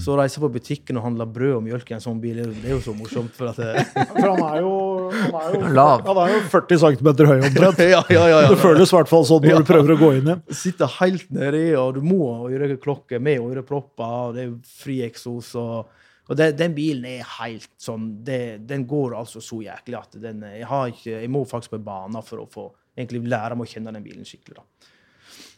Så 0.00 0.14
å 0.14 0.16
reise 0.16 0.40
på 0.40 0.48
butikken 0.54 0.96
og 0.96 1.02
handle 1.04 1.26
brød 1.28 1.56
og 1.58 1.62
mjølk 1.66 1.90
i 1.90 1.94
en 1.96 2.00
sånn 2.00 2.20
bil, 2.22 2.36
det 2.36 2.64
er 2.64 2.70
jo- 2.76 2.80
så 2.80 2.94
morsomt. 2.96 3.32
for 3.36 3.50
at 3.50 3.56
det, 3.56 3.84
For 4.14 4.28
han 4.30 4.42
er 4.46 4.60
jo, 4.62 5.10
han 5.10 5.34
er 5.34 5.56
jo, 5.58 6.04
han 6.06 6.20
er 6.22 6.30
jo 6.32 6.38
40 6.52 6.78
cm 6.84 7.10
høy 7.26 7.40
omtrent. 7.48 7.78
ja, 7.94 8.02
ja, 8.08 8.22
ja, 8.30 8.38
ja. 8.44 8.48
Det 8.54 8.60
føles 8.62 8.92
i 8.92 8.96
hvert 8.96 9.10
fall 9.10 9.26
sånn 9.28 9.42
når 9.44 9.64
du 9.64 9.68
prøver 9.72 9.92
å 9.96 9.98
gå 10.00 10.12
inn 10.20 10.30
igjen. 10.30 10.42
Sitter 10.62 10.94
helt 11.00 11.26
nedi, 11.34 11.64
og 11.76 11.98
du 11.98 12.00
må 12.06 12.20
ha 12.38 12.48
øreklokke 12.54 13.20
med 13.20 13.42
ørepropper, 13.42 14.16
og 14.30 14.34
det 14.38 14.46
er 14.46 14.56
fri 14.78 15.02
eksos. 15.08 15.54
og 15.60 15.90
og 16.24 16.38
det, 16.40 16.54
den 16.56 16.72
bilen 16.72 17.04
er 17.04 17.26
helt 17.42 17.68
sånn 17.76 18.06
det, 18.24 18.66
Den 18.66 18.86
går 18.88 19.12
altså 19.18 19.42
så 19.44 19.58
jæklig 19.60 19.98
at 19.98 20.14
den, 20.22 20.40
jeg, 20.40 20.64
har 20.70 20.88
ikke, 20.88 21.18
jeg 21.20 21.28
må 21.28 21.42
faktisk 21.44 21.74
på 21.74 21.82
banen 21.84 22.24
for 22.24 22.40
å 22.40 22.46
få 22.48 22.64
egentlig 22.96 23.26
lære 23.28 23.58
meg 23.58 23.66
å 23.68 23.72
kjenne 23.74 23.92
den 23.92 24.06
bilen 24.06 24.24
skikkelig. 24.24 24.56
da. 24.56 24.93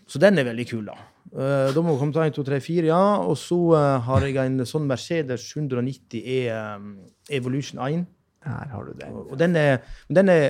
Så 0.06 0.22
den 0.22 0.38
er 0.38 0.46
veldig 0.46 0.66
kul, 0.70 0.84
da. 0.86 0.96
Eh, 1.34 1.72
da 1.74 1.82
må 1.82 1.94
vi 1.94 2.00
komme 2.00 2.14
til 2.14 2.22
1, 2.22 2.36
2, 2.38 2.44
3, 2.46 2.60
4, 2.62 2.86
ja. 2.92 3.02
Og 3.26 3.34
så 3.40 3.58
eh, 3.74 3.96
har 4.06 4.26
jeg 4.26 4.38
en 4.40 4.62
sånn 4.68 4.86
Mercedes 4.88 5.48
190 5.56 6.22
E 6.22 6.38
um, 6.54 6.94
Evolution 7.34 7.82
1. 7.82 8.06
Her 8.46 8.70
har 8.70 8.86
du 8.86 8.94
den. 8.94 9.20
Og 9.26 9.36
den 9.40 9.58
er, 9.58 9.80
den 10.06 10.30
er 10.30 10.44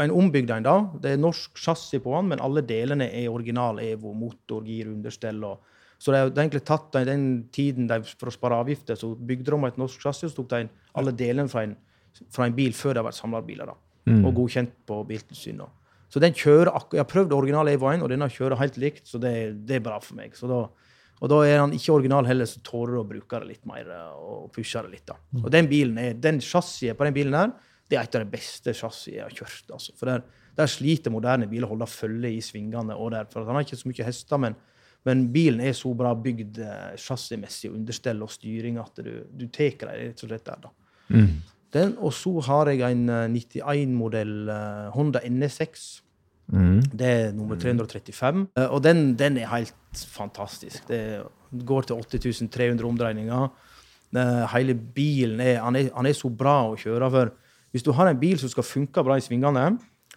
en 0.00 0.14
ombygd 0.16 0.50
en, 0.54 0.64
da. 0.64 0.76
Det 1.02 1.12
er 1.12 1.20
norsk 1.20 1.60
chassis 1.60 2.00
på 2.02 2.14
den, 2.16 2.32
men 2.32 2.42
alle 2.42 2.64
delene 2.64 3.10
er 3.12 3.28
original 3.28 3.82
Evo. 3.84 4.14
Motor, 4.16 4.64
gir, 4.64 4.88
understell. 4.88 5.44
Og, 5.44 5.76
så 6.00 6.14
det 6.14 6.22
er, 6.22 6.32
egentlig 6.32 6.64
tatt 6.68 6.96
i 6.96 7.06
den 7.08 7.26
tiden 7.52 7.90
de, 7.90 8.00
for 8.16 8.32
å 8.32 8.34
spare 8.34 8.62
avgifter, 8.64 8.96
så 8.96 9.12
bygde 9.16 9.52
de 9.52 9.68
et 9.68 9.80
norsk 9.80 10.08
chassis, 10.08 10.32
og 10.32 10.32
så 10.32 10.42
tok 10.42 10.54
de 10.54 10.62
alle 10.96 11.12
delene 11.16 11.52
fra 11.52 11.66
en, 11.68 11.76
fra 12.32 12.48
en 12.48 12.56
bil 12.56 12.72
før 12.76 12.94
det 12.94 13.02
har 13.02 13.10
vært 13.10 13.20
samlerbiler. 13.20 13.68
da. 13.68 13.76
Og 14.22 14.32
godkjent 14.40 14.72
på 14.88 15.02
Biltilsynet. 15.08 15.84
Så 16.12 16.22
den 16.22 16.34
kjører 16.36 16.70
akkurat, 16.70 16.94
Jeg 16.94 17.02
har 17.02 17.10
prøvd 17.10 17.32
original 17.34 17.68
Evo 17.68 17.88
1, 17.90 18.02
og 18.04 18.10
denne 18.12 18.28
kjører 18.30 18.60
helt 18.60 18.76
likt, 18.78 19.06
så 19.10 19.18
det, 19.22 19.32
det 19.66 19.78
er 19.78 19.86
bra 19.86 19.98
for 20.02 20.18
meg. 20.18 20.36
Så 20.38 20.48
da, 20.50 20.60
og 21.16 21.32
da 21.32 21.40
er 21.48 21.62
han 21.62 21.72
ikke 21.74 21.94
original 21.96 22.28
heller, 22.28 22.48
så 22.48 22.60
tårer 22.64 22.94
du 22.94 23.00
å 23.00 23.08
bruke 23.08 23.40
det 23.42 23.48
litt 23.48 23.64
mer 23.68 23.88
og 24.14 24.50
pushe 24.54 24.82
det 24.84 24.92
litt. 24.92 25.06
da. 25.08 25.16
Og 25.42 25.48
den 25.52 25.68
bilen 25.70 25.98
er, 26.02 26.14
den 26.20 26.42
chassiset 26.44 26.98
på 26.98 27.08
den 27.08 27.16
bilen 27.16 27.38
her, 27.38 27.54
det 27.88 27.98
er 27.98 28.06
et 28.06 28.18
av 28.18 28.24
de 28.24 28.30
beste 28.30 28.74
chassisene 28.74 29.18
jeg 29.18 29.24
har 29.24 29.34
kjørt. 29.34 29.72
altså. 29.72 29.94
For 29.98 30.10
der, 30.10 30.24
der 30.58 30.70
sliter 30.70 31.14
moderne 31.14 31.48
biler 31.50 31.68
å 31.68 31.74
holde 31.74 31.88
følge 31.90 32.32
i 32.34 32.40
svingene. 32.44 32.94
og 32.94 33.12
der, 33.14 33.28
for 33.30 33.46
Han 33.46 33.58
har 33.58 33.66
ikke 33.66 33.78
så 33.80 33.90
mye 33.90 34.06
hester, 34.06 34.42
men, 34.42 34.56
men 35.06 35.26
bilen 35.32 35.62
er 35.64 35.76
så 35.78 35.92
bra 35.94 36.12
bygd 36.14 36.58
eh, 36.62 36.96
chassismessig 37.00 37.70
og 37.70 37.78
understell 37.80 38.22
og 38.26 38.32
styring 38.34 38.80
at 38.82 39.02
du, 39.02 39.12
du 39.30 39.46
tar 39.48 39.78
deg 39.86 40.10
rett 40.10 40.24
og 40.24 40.32
slett 40.32 40.48
der. 40.50 40.66
da. 40.66 40.74
Den, 41.76 41.94
og 42.00 42.14
så 42.16 42.32
har 42.48 42.72
jeg 42.72 42.82
en 42.88 43.06
eh, 43.12 43.28
91-modell 43.36 44.34
eh, 44.52 44.82
Honda 44.96 45.22
NS6. 45.28 45.86
Det 46.94 47.06
er 47.06 47.32
nummer 47.34 47.58
335. 47.58 48.46
Eh, 48.56 48.68
og 48.70 48.82
den, 48.84 49.14
den 49.18 49.38
er 49.42 49.50
helt 49.50 50.04
fantastisk. 50.12 50.86
Det 50.88 51.00
går 51.66 51.88
til 51.88 51.96
8300 51.98 52.86
omdreininger. 52.86 53.48
Eh, 54.16 54.44
hele 54.54 54.74
bilen 54.74 55.42
er 55.42 55.60
han, 55.64 55.76
er 55.76 55.90
han 55.94 56.06
er 56.06 56.16
så 56.16 56.30
bra 56.30 56.62
å 56.70 56.78
kjøre. 56.78 57.10
for 57.10 57.34
Hvis 57.74 57.86
du 57.86 57.92
har 57.92 58.08
en 58.10 58.20
bil 58.20 58.38
som 58.38 58.52
skal 58.52 58.66
funke 58.66 59.04
bra 59.04 59.18
i 59.18 59.24
svingene, 59.24 59.68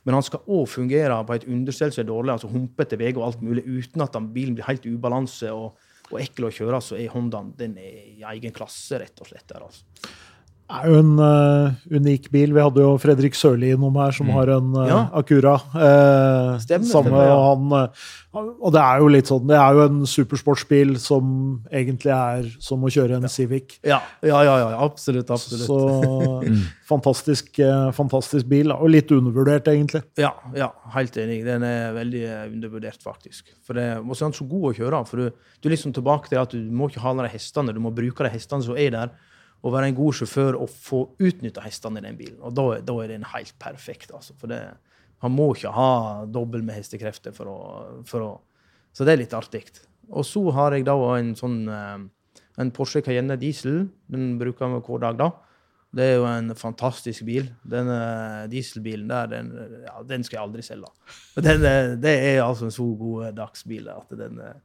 men 0.05 0.15
han 0.15 0.23
skal 0.23 0.45
òg 0.47 0.67
fungere 0.69 1.17
på 1.27 1.35
et 1.35 1.47
understell 1.49 1.91
som 1.91 2.03
er 2.05 2.09
dårlig, 2.09 2.33
altså 2.33 2.49
humpete 2.51 2.97
veier 2.97 3.17
og 3.17 3.25
alt 3.27 3.41
mulig, 3.43 3.65
uten 3.65 4.05
at 4.05 4.13
den 4.15 4.29
bilen 4.33 4.55
blir 4.55 4.69
helt 4.69 4.85
ubalanse 4.87 5.51
og, 5.51 5.75
og 6.09 6.21
ekkel 6.21 6.47
å 6.47 6.53
kjøre, 6.53 6.79
så 6.81 6.95
er 6.97 7.11
Hondaen 7.13 7.51
den 7.57 7.75
er 7.81 7.97
i 8.13 8.23
egen 8.35 8.55
klasse, 8.55 9.01
rett 9.01 9.19
og 9.19 9.27
slett. 9.27 9.47
der, 9.49 9.65
altså. 9.65 9.83
Er 10.69 10.85
jo 10.85 10.99
en 11.01 11.15
uh, 11.17 11.73
unik 11.89 12.27
bil. 12.29 12.51
Vi 12.53 12.61
hadde 12.61 12.83
jo 12.83 12.91
Fredrik 13.01 13.33
Sørli 13.37 13.71
innom 13.73 13.95
her, 13.97 14.13
som 14.13 14.29
har 14.35 14.51
en 14.53 14.75
uh, 14.77 14.85
Ja. 14.85 14.99
Acura. 15.17 15.55
Uh, 15.73 16.59
Stemmer, 16.61 16.85
samme, 16.85 17.09
stemmer, 17.09 17.23
ja. 17.25 17.37
og, 17.37 17.49
han, 18.35 18.51
og 18.61 18.73
det 18.75 18.81
er 18.83 19.01
jo 19.01 19.07
litt 19.09 19.29
sånn 19.29 19.47
Det 19.49 19.57
er 19.57 19.73
jo 19.73 19.85
en 19.87 20.01
supersportsbil 20.09 20.91
som 21.01 21.31
egentlig 21.73 22.11
er 22.13 22.51
som 22.61 22.83
å 22.85 22.91
kjøre 22.93 23.17
en 23.17 23.25
Civic. 23.31 23.79
Ja, 23.81 23.97
ja, 24.21 24.43
ja, 24.45 24.57
ja 24.61 24.83
absolutt. 24.85 25.31
absolutt. 25.33 25.65
Så 25.65 25.79
fantastisk, 26.91 27.49
eh, 27.65 27.87
fantastisk 27.97 28.45
bil. 28.51 28.69
Og 28.75 28.93
litt 28.93 29.09
undervurdert, 29.15 29.71
egentlig. 29.73 30.03
Ja, 30.21 30.35
ja, 30.57 30.69
helt 30.93 31.17
enig. 31.17 31.41
Den 31.47 31.65
er 31.65 31.95
veldig 31.97 32.23
undervurdert, 32.51 33.01
faktisk. 33.05 33.49
For 33.65 33.77
det, 33.79 33.87
er 33.97 34.37
så 34.37 34.45
god 34.45 34.69
å 34.69 34.75
kjøre. 34.77 35.01
For 35.09 35.23
du, 35.23 35.49
du 35.57 35.69
er 35.69 35.73
liksom 35.73 35.97
tilbake 35.97 36.29
til 36.29 36.41
at 36.41 36.53
du 36.53 36.61
må 36.69 36.91
ikke 36.91 37.03
ha 37.07 37.15
de 37.17 37.33
hestene, 37.33 37.73
du 37.73 37.81
må 37.81 37.93
bruke 37.95 38.27
de 38.27 38.33
hestene 38.37 38.65
som 38.65 38.77
er 38.77 38.93
der, 38.93 39.17
og 39.59 39.73
være 39.73 39.89
en 39.91 39.97
god 39.97 40.15
sjåfør 40.19 40.57
og 40.59 40.69
få 40.71 41.01
utnytta 41.19 41.63
hestene 41.65 41.99
i 41.99 42.05
den 42.05 42.19
bilen. 42.19 42.37
Og 42.45 42.53
da, 42.55 42.67
da 42.85 42.95
er 43.03 43.11
den 43.11 43.27
helt 43.33 43.55
perfekt. 43.59 44.13
altså. 44.15 44.35
For 44.39 44.51
det, 44.51 44.61
han 45.23 45.35
må 45.35 45.49
ikke 45.55 45.73
ha 45.75 45.91
dobbelt 46.31 46.63
med 46.67 46.79
hestekrefter 46.79 47.35
for 47.35 47.51
å, 47.51 47.57
for 48.07 48.27
å 48.27 48.31
Så 48.95 49.05
det 49.05 49.13
er 49.13 49.21
litt 49.21 49.35
artig. 49.37 49.67
Og 50.09 50.25
så 50.25 50.41
har 50.55 50.73
jeg 50.73 50.87
da 50.87 50.95
en 51.19 51.35
sånn 51.37 51.59
eh, 51.69 52.07
en 52.59 52.71
Porsche 52.75 53.03
Cayenne 53.05 53.37
diesel. 53.39 53.85
Den 54.11 54.33
bruker 54.39 54.71
vi 54.73 54.81
hver 54.87 55.03
dag, 55.03 55.19
da. 55.19 55.29
Det 55.95 56.05
er 56.05 56.15
jo 56.19 56.25
en 56.29 56.53
fantastisk 56.57 57.25
bil. 57.25 57.47
Den 57.65 57.89
dieselbilen 58.51 59.09
der, 59.09 59.29
den, 59.31 59.51
ja, 59.87 59.95
den 60.05 60.25
skal 60.25 60.37
jeg 60.37 60.45
aldri 60.45 60.65
selge. 60.65 60.91
Den, 61.39 61.65
eh, 61.65 61.95
det 62.01 62.15
er 62.33 62.43
altså 62.45 62.67
en 62.67 62.75
så 62.75 62.87
god 62.99 63.31
dagsbil 63.37 63.89
at 63.93 64.11
den 64.19 64.41
eh, 64.43 64.57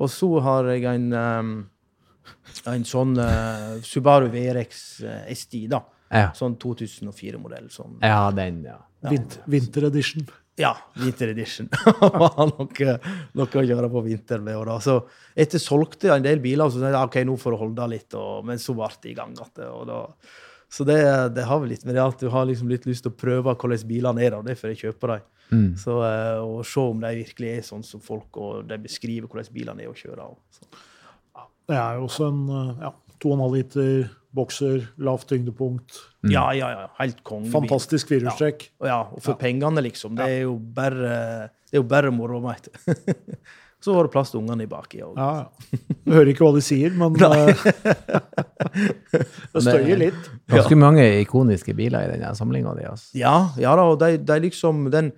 Og 0.00 0.10
så 0.10 0.28
har 0.40 0.70
jeg 0.70 0.84
en 0.88 1.12
en 2.70 2.84
sånn 2.88 3.16
uh, 3.18 3.78
Subaru 3.86 4.28
VRX 4.32 4.84
uh, 5.06 5.16
STI, 5.32 5.64
da. 5.70 5.82
Ja. 6.10 6.28
Sånn 6.34 6.56
2004-modell. 6.60 7.70
Sånn, 7.72 7.98
ja, 8.02 8.28
den, 8.34 8.64
ja. 8.66 8.78
ja. 9.04 9.12
Vinter, 9.12 9.44
vinter 9.50 9.86
edition. 9.90 10.26
ja, 10.60 10.72
vinter 10.98 11.30
Edition. 11.32 11.70
var 12.00 12.50
noe, 12.50 12.94
noe 13.38 13.62
å 13.62 13.64
gjøre 13.64 13.90
på 13.92 14.04
vinteren 14.08 14.44
med. 14.46 14.58
Og 14.58 14.66
da. 14.68 14.78
Så 14.82 14.98
etter 15.38 15.62
solgte 15.62 16.10
jeg 16.10 16.18
en 16.18 16.26
del 16.26 16.42
biler, 16.42 16.70
så 16.70 16.82
sa 16.82 16.90
jeg 16.90 17.00
ok, 17.00 17.20
nå 17.28 17.38
får 17.40 17.54
du 17.56 17.60
holde 17.62 17.90
litt. 17.94 18.18
Og, 18.18 18.44
men 18.50 18.62
så 18.62 18.74
ble 18.76 18.90
det 19.00 19.12
i 19.12 19.18
gang. 19.18 19.36
Og 19.70 19.84
da, 19.88 20.02
så 20.70 20.86
det, 20.86 21.00
det 21.34 21.46
har 21.46 21.62
vi 21.62 21.72
litt 21.72 21.86
med 21.86 21.96
det 21.98 22.04
at 22.04 22.20
du 22.22 22.28
har 22.30 22.46
liksom 22.46 22.70
litt 22.70 22.84
lyst 22.86 23.06
til 23.06 23.14
å 23.14 23.20
prøve 23.22 23.54
hvordan 23.54 23.86
bilene 23.88 24.26
er. 24.26 24.34
Da. 24.34 24.42
Det 24.42 24.50
er 24.50 24.54
derfor 24.54 24.74
jeg 24.74 24.82
kjøper 24.84 25.14
dem. 25.14 25.28
Mm. 25.50 25.70
Så, 25.82 25.96
eh, 26.06 26.38
og 26.42 26.60
se 26.66 26.82
om 26.92 27.00
de 27.02 27.16
virkelig 27.24 27.48
er 27.50 27.64
sånn 27.66 27.82
som 27.86 28.02
folk, 28.02 28.38
og 28.38 28.68
de 28.70 28.78
beskriver 28.82 29.26
hvordan 29.26 29.54
bilene 29.54 29.86
er 29.86 29.90
å 29.90 29.98
kjøre. 29.98 30.28
Og, 30.30 30.38
så. 30.54 30.68
Det 31.70 31.78
er 31.78 31.98
jo 31.98 32.08
også 32.08 32.30
en 32.30 32.40
eh, 32.50 32.82
ja, 32.86 32.94
2,5 33.22 33.54
liter 33.54 33.92
bokser, 34.34 34.84
lavt 35.02 35.30
tyngdepunkt. 35.30 36.02
Ja, 36.30 36.50
ja, 36.54 36.68
ja. 36.74 36.84
Helt 37.00 37.22
kongebil. 37.26 37.54
Fantastisk 37.54 38.12
firehjulstrekk. 38.12 38.68
Ja. 38.82 38.90
Ja, 38.92 39.00
og 39.10 39.24
for 39.24 39.38
pengene, 39.40 39.82
liksom. 39.86 40.14
Det 40.18 40.28
er 40.28 40.44
jo 40.44 40.54
bare, 40.58 41.16
det 41.66 41.78
er 41.78 41.82
jo 41.82 41.88
bare 41.90 42.12
moro, 42.14 42.42
mate. 42.44 42.74
Så 43.80 43.94
har 43.96 44.04
det 44.04 44.12
plass 44.12 44.28
til 44.28 44.42
ungene 44.42 44.66
i 44.66 44.68
baki 44.68 44.98
òg. 45.00 45.16
Ja, 45.16 45.28
ja. 45.40 45.78
Du 46.04 46.12
hører 46.12 46.28
ikke 46.34 46.44
hva 46.44 46.52
de 46.52 46.60
sier, 46.64 46.92
men 47.00 47.14
eh, 47.16 47.62
det 49.54 49.62
støyer 49.64 50.02
litt. 50.02 50.28
Ganske 50.52 50.76
mange 50.76 51.06
ikoniske 51.22 51.72
biler 51.78 52.04
i 52.04 52.10
denne 52.12 52.34
samlinga 52.36 52.74
di. 52.76 52.84
Altså. 52.90 53.08
Ja, 53.16 53.34
ja 53.60 53.72
da, 53.78 53.86
og 53.88 53.96
de, 54.02 54.18
de 54.20 54.36
liksom 54.44 54.90
den 54.92 55.14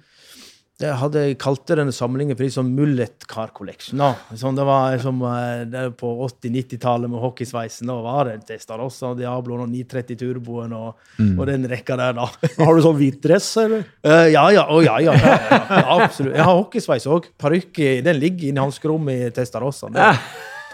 jeg 0.81 0.99
hadde 0.99 1.23
jeg 1.23 1.37
kalte 1.41 1.77
denne 1.79 1.93
samlingen 1.95 2.35
for 2.35 2.47
liksom 2.47 2.71
Mullet 2.75 3.27
Car 3.31 3.53
Collection. 3.55 4.01
da. 4.01 4.37
Sånn, 4.39 4.57
det 4.59 4.65
var 4.67 4.97
som 5.03 5.21
eh, 5.29 5.65
det 5.71 5.85
på 6.01 6.11
80-90-tallet 6.27 7.13
med 7.13 7.23
hockeysveisen. 7.23 7.91
Da 7.91 7.99
var 8.03 8.31
det 8.31 8.39
Testarossa, 8.49 9.13
Diabloen 9.19 9.67
og 9.67 9.71
930 9.71 10.19
Turboen 10.23 10.75
og, 10.77 11.03
og 11.23 11.43
den 11.51 11.69
rekka 11.71 11.99
der, 12.01 12.17
da. 12.19 12.29
Har 12.65 12.75
du 12.75 12.83
sånn 12.85 12.99
hvit 12.99 13.21
dress, 13.23 13.51
eller? 13.63 13.85
Uh, 14.07 14.27
ja, 14.33 14.47
ja, 14.55 14.67
å, 14.67 14.81
ja, 14.85 14.97
ja, 15.05 15.15
ja, 15.19 15.37
ja, 15.45 15.83
absolutt. 15.99 16.35
Jeg 16.35 16.49
har 16.49 16.59
hockeysveis 16.65 17.07
òg. 17.11 17.29
Parykk 17.41 17.85
den 18.09 18.19
ligger 18.19 18.51
inne 18.51 18.63
i 18.63 18.67
hanskerommet 18.67 19.29
i 19.29 19.31
Testarossa. 19.37 19.93
Det, 19.93 20.09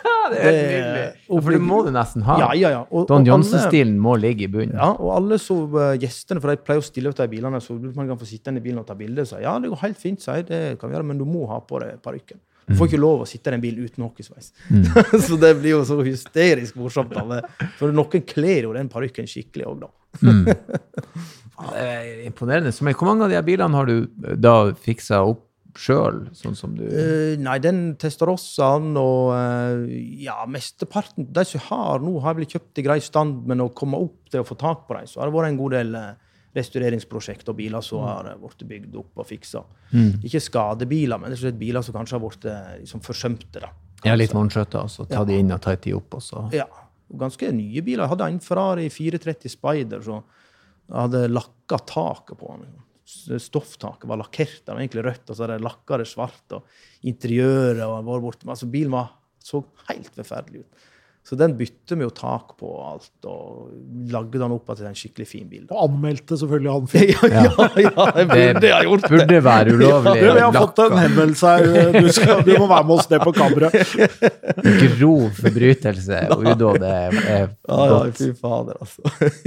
det 0.32 0.38
er 0.38 0.46
helt 0.46 0.58
nydelig. 0.62 1.04
Ja, 1.28 1.40
for 1.40 1.56
det 1.56 1.60
må 1.64 1.78
du 1.86 1.90
nesten 1.94 2.26
ha. 2.26 2.38
ja, 2.42 2.50
ja, 2.58 2.72
ja. 2.76 2.82
Og, 2.90 3.06
Don 3.10 3.26
Johnsen-stilen 3.26 3.96
må 4.02 4.16
ligge 4.20 4.46
i 4.46 4.50
bunnen. 4.52 4.76
Ja, 4.76 4.92
og 4.96 5.14
alle 5.16 5.40
så 5.42 5.56
uh, 5.72 5.94
gjestene, 6.00 6.42
for 6.44 6.52
de 6.52 6.64
pleier 6.64 6.82
å 6.82 6.86
stille 6.86 7.12
ut 7.12 7.22
de 7.22 7.28
bilene, 7.30 7.62
så 7.64 7.76
man 7.86 8.10
kan 8.10 8.20
få 8.20 8.28
sitte 8.28 8.52
inn 8.52 8.60
i 8.60 8.64
bilen 8.64 8.82
og 8.82 8.88
ta 8.88 8.98
bilde. 8.98 9.26
Så 9.28 9.40
ja, 9.42 9.56
det 9.62 9.72
går 9.72 9.82
helt 9.86 10.02
fint, 10.02 10.22
sier 10.24 10.42
jeg. 10.42 10.48
Det 10.50 10.62
kan 10.80 10.90
vi 10.90 10.98
gjøre, 10.98 11.08
men 11.10 11.20
du 11.20 11.26
må 11.28 11.48
ha 11.52 11.60
på 11.64 11.80
deg 11.82 11.98
parykken. 12.04 12.40
Du 12.68 12.76
får 12.76 12.90
ikke 12.90 13.00
lov 13.00 13.22
å 13.24 13.26
sitte 13.28 13.48
i 13.48 13.56
en 13.56 13.62
bil 13.62 13.78
uten 13.80 14.04
hockeysveis. 14.04 14.50
Mm. 14.68 14.84
så 15.26 15.38
det 15.40 15.54
blir 15.56 15.78
jo 15.78 15.82
så 15.88 15.96
hysterisk 16.04 16.76
morsomt. 16.76 17.16
Alle. 17.16 17.40
For 17.78 17.94
noen 17.96 18.24
kler 18.28 18.68
jo 18.68 18.74
den 18.76 18.90
parykken 18.92 19.28
skikkelig 19.30 19.70
òg, 19.70 19.86
da. 19.86 19.92
Er 21.74 22.20
imponerende. 22.22 22.70
Men 22.86 22.94
hvor 22.94 23.08
mange 23.08 23.26
av 23.26 23.32
de 23.32 23.40
bilene 23.42 23.74
har 23.74 23.88
du 23.88 23.96
eh, 24.04 24.36
da 24.38 24.52
fiksa 24.78 25.24
opp 25.26 25.47
sjøl, 25.76 26.22
sånn 26.36 26.56
som 26.56 26.76
du 26.76 26.84
uh, 26.86 27.34
nei, 27.40 27.58
den 27.62 27.80
Testarossa'en 28.00 28.96
og 28.98 29.32
uh, 29.34 29.84
ja, 30.22 30.38
mesteparten 30.48 31.28
De 31.34 31.44
som 31.46 31.62
har 31.68 32.00
nå, 32.04 32.14
har 32.24 32.38
blitt 32.38 32.54
vel 32.54 32.60
kjøpt 32.60 32.80
i 32.80 32.86
grei 32.86 32.98
stand, 33.04 33.42
men 33.48 33.64
å 33.64 33.68
komme 33.76 34.00
opp 34.00 34.32
til 34.32 34.42
å 34.42 34.48
få 34.48 34.56
tak 34.58 34.86
på 34.88 34.96
dem, 34.96 35.10
så 35.10 35.20
har 35.20 35.28
det 35.28 35.36
vært 35.36 35.52
en 35.52 35.60
god 35.60 35.74
del 35.76 35.94
eh, 35.98 36.08
restaureringsprosjekt 36.56 37.50
og 37.52 37.58
biler 37.58 37.84
som 37.84 38.06
har 38.06 38.30
blitt 38.40 38.64
bygd 38.68 38.96
opp 39.00 39.22
og 39.22 39.28
fiksa. 39.28 39.62
Ikke 40.26 40.40
skadebiler, 40.42 41.20
men 41.20 41.32
det 41.32 41.40
er 41.48 41.56
biler 41.56 41.84
som 41.84 41.96
kanskje 41.96 42.16
har 42.16 42.24
blitt 42.24 42.48
liksom 42.82 43.04
forsømte. 43.04 43.62
da. 43.62 43.70
Ja, 44.04 44.16
litt 44.18 44.34
vanskjøtter, 44.34 44.84
og 44.84 44.92
så 44.92 45.06
ta 45.08 45.24
de 45.28 45.38
inn 45.40 45.54
og 45.54 45.62
ta 45.64 45.74
de 45.76 45.94
opp, 45.96 46.18
og 46.18 46.24
så 46.24 46.44
Ja, 46.54 46.66
ganske 47.08 47.52
nye 47.54 47.82
biler. 47.84 48.04
Jeg 48.04 48.12
hadde 48.14 48.28
en 48.32 48.42
Ferrari 48.44 48.88
430 48.92 49.54
Spider, 49.54 50.04
så 50.04 50.20
hadde 50.92 51.26
lakka 51.28 51.80
taket 51.88 52.38
på 52.40 52.52
den. 52.56 52.76
Stofftaket 53.08 54.04
var 54.10 54.20
lakkert, 54.20 54.60
det 54.64 54.74
var 54.74 54.82
egentlig 54.82 55.04
rødt, 55.06 55.24
og 55.30 55.32
så 55.36 55.44
hadde 55.44 55.56
de 55.56 55.64
lakka 55.64 55.98
det 56.00 56.08
svart. 56.10 56.56
Og 56.56 57.08
interiøret 57.08 57.80
var 57.88 58.24
borte. 58.24 58.48
Altså, 58.48 58.68
bilen 58.70 58.92
var, 58.92 59.14
så 59.40 59.62
helt 59.88 60.12
forferdelig 60.12 60.66
ut. 60.66 60.87
Så 61.28 61.36
den 61.36 61.52
bytte 61.58 61.92
vi 61.98 62.06
jo 62.06 62.08
tak 62.16 62.54
på 62.56 62.68
og 62.72 62.84
alt, 62.94 63.26
og 63.28 63.66
lagde 64.08 64.38
den 64.40 64.52
opp 64.54 64.70
til 64.78 64.86
en 64.88 64.94
skikkelig 64.96 65.26
fin 65.28 65.48
bil. 65.50 65.66
da. 65.68 65.74
Og 65.76 65.90
anmeldte 65.90 66.38
selvfølgelig 66.40 66.72
han 66.72 66.86
fyren. 66.94 67.34
Ja, 67.34 67.42
ja, 67.44 67.66
ja, 67.84 68.06
jeg 68.16 68.28
burde 68.30 68.70
ha 68.72 68.78
gjort 68.86 69.02
det. 69.04 69.10
burde 69.12 69.40
være 69.44 69.74
ulovlig. 69.76 70.22
Ja, 70.24 70.32
vi 70.38 70.44
har 70.46 70.56
fått 70.56 70.80
en 70.86 70.96
henvendelse 71.02 71.52
her. 71.52 71.92
Du, 71.98 72.08
skal, 72.16 72.40
du 72.46 72.52
må 72.62 72.68
være 72.70 72.86
med 72.88 72.94
oss 72.96 73.10
ned 73.12 73.20
på 73.26 73.34
kammeret. 73.36 73.76
Grov 74.96 75.26
forbrytelse 75.36 76.22
og 76.32 76.46
udåd 76.48 76.86
er, 76.88 77.18
er 77.20 77.44
Ja, 77.68 77.76
ja, 77.76 77.98
godt. 77.98 78.22
fy 78.22 78.30
fader, 78.40 78.80
altså. 78.80 79.02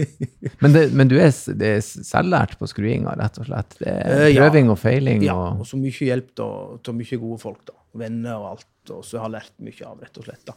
Men, 0.62 0.74
det, 0.76 0.84
men 0.94 1.10
du 1.10 1.16
er, 1.18 1.32
det 1.58 1.70
er 1.80 1.82
selvlært 1.82 2.54
på 2.60 2.68
skruinga, 2.70 3.16
rett 3.18 3.40
og 3.42 3.48
slett? 3.50 3.78
Det 3.82 3.90
er 3.90 4.28
Eh, 4.28 4.36
prøving 4.38 4.70
og 4.70 4.78
feiling 4.78 5.24
Ja, 5.26 5.34
og 5.58 5.66
så 5.66 5.80
mye 5.82 5.94
hjelp 6.12 6.30
til 6.38 6.94
mye 6.98 7.18
gode 7.22 7.40
folk. 7.42 7.64
da, 7.70 7.74
Venner 7.98 8.38
og 8.38 8.48
alt. 8.54 8.68
og 8.94 9.02
Så 9.06 9.18
jeg 9.18 9.24
har 9.26 9.34
lært 9.34 9.52
mye 9.66 9.88
av, 9.88 9.98
rett 10.06 10.22
og 10.22 10.28
slett. 10.30 10.44
da. 10.46 10.54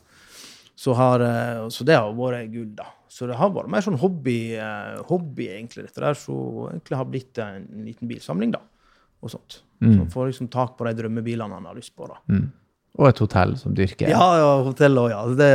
Så, 0.75 0.95
har, 0.99 1.23
eh, 1.23 1.69
så 1.71 1.87
det 1.87 1.97
har 1.99 2.15
vært 2.19 2.51
gull, 2.53 2.73
da. 2.75 2.89
Så 3.09 3.29
det 3.31 3.37
har 3.39 3.53
vært 3.55 3.71
mer 3.71 3.85
sånn 3.85 4.01
hobby, 4.01 4.57
eh, 4.59 4.99
hobby 5.07 5.47
egentlig, 5.55 5.87
dette 5.87 6.03
der. 6.03 6.19
Så 6.19 6.35
egentlig 6.73 6.99
har 6.99 7.09
blitt 7.11 7.39
en 7.43 7.69
liten 7.87 8.11
bilsamling, 8.11 8.55
da. 8.57 8.63
Og 9.23 9.33
sånt. 9.33 9.63
Så 9.79 9.91
man 9.91 10.11
får 10.13 10.31
liksom 10.31 10.49
tak 10.53 10.79
på 10.79 10.87
de 10.89 10.95
drømmebilene 10.97 11.57
han 11.59 11.67
har 11.69 11.77
lyst 11.77 11.95
på, 11.97 12.09
da. 12.09 12.19
Og 12.95 13.09
et 13.09 13.19
hotell 13.19 13.57
som 13.59 13.75
dyrker. 13.75 14.09
Ja, 14.09 14.27
ja, 14.39 14.51
hotell 14.65 14.99
òg, 15.03 15.11
ja. 15.11 15.23
Det, 15.35 15.49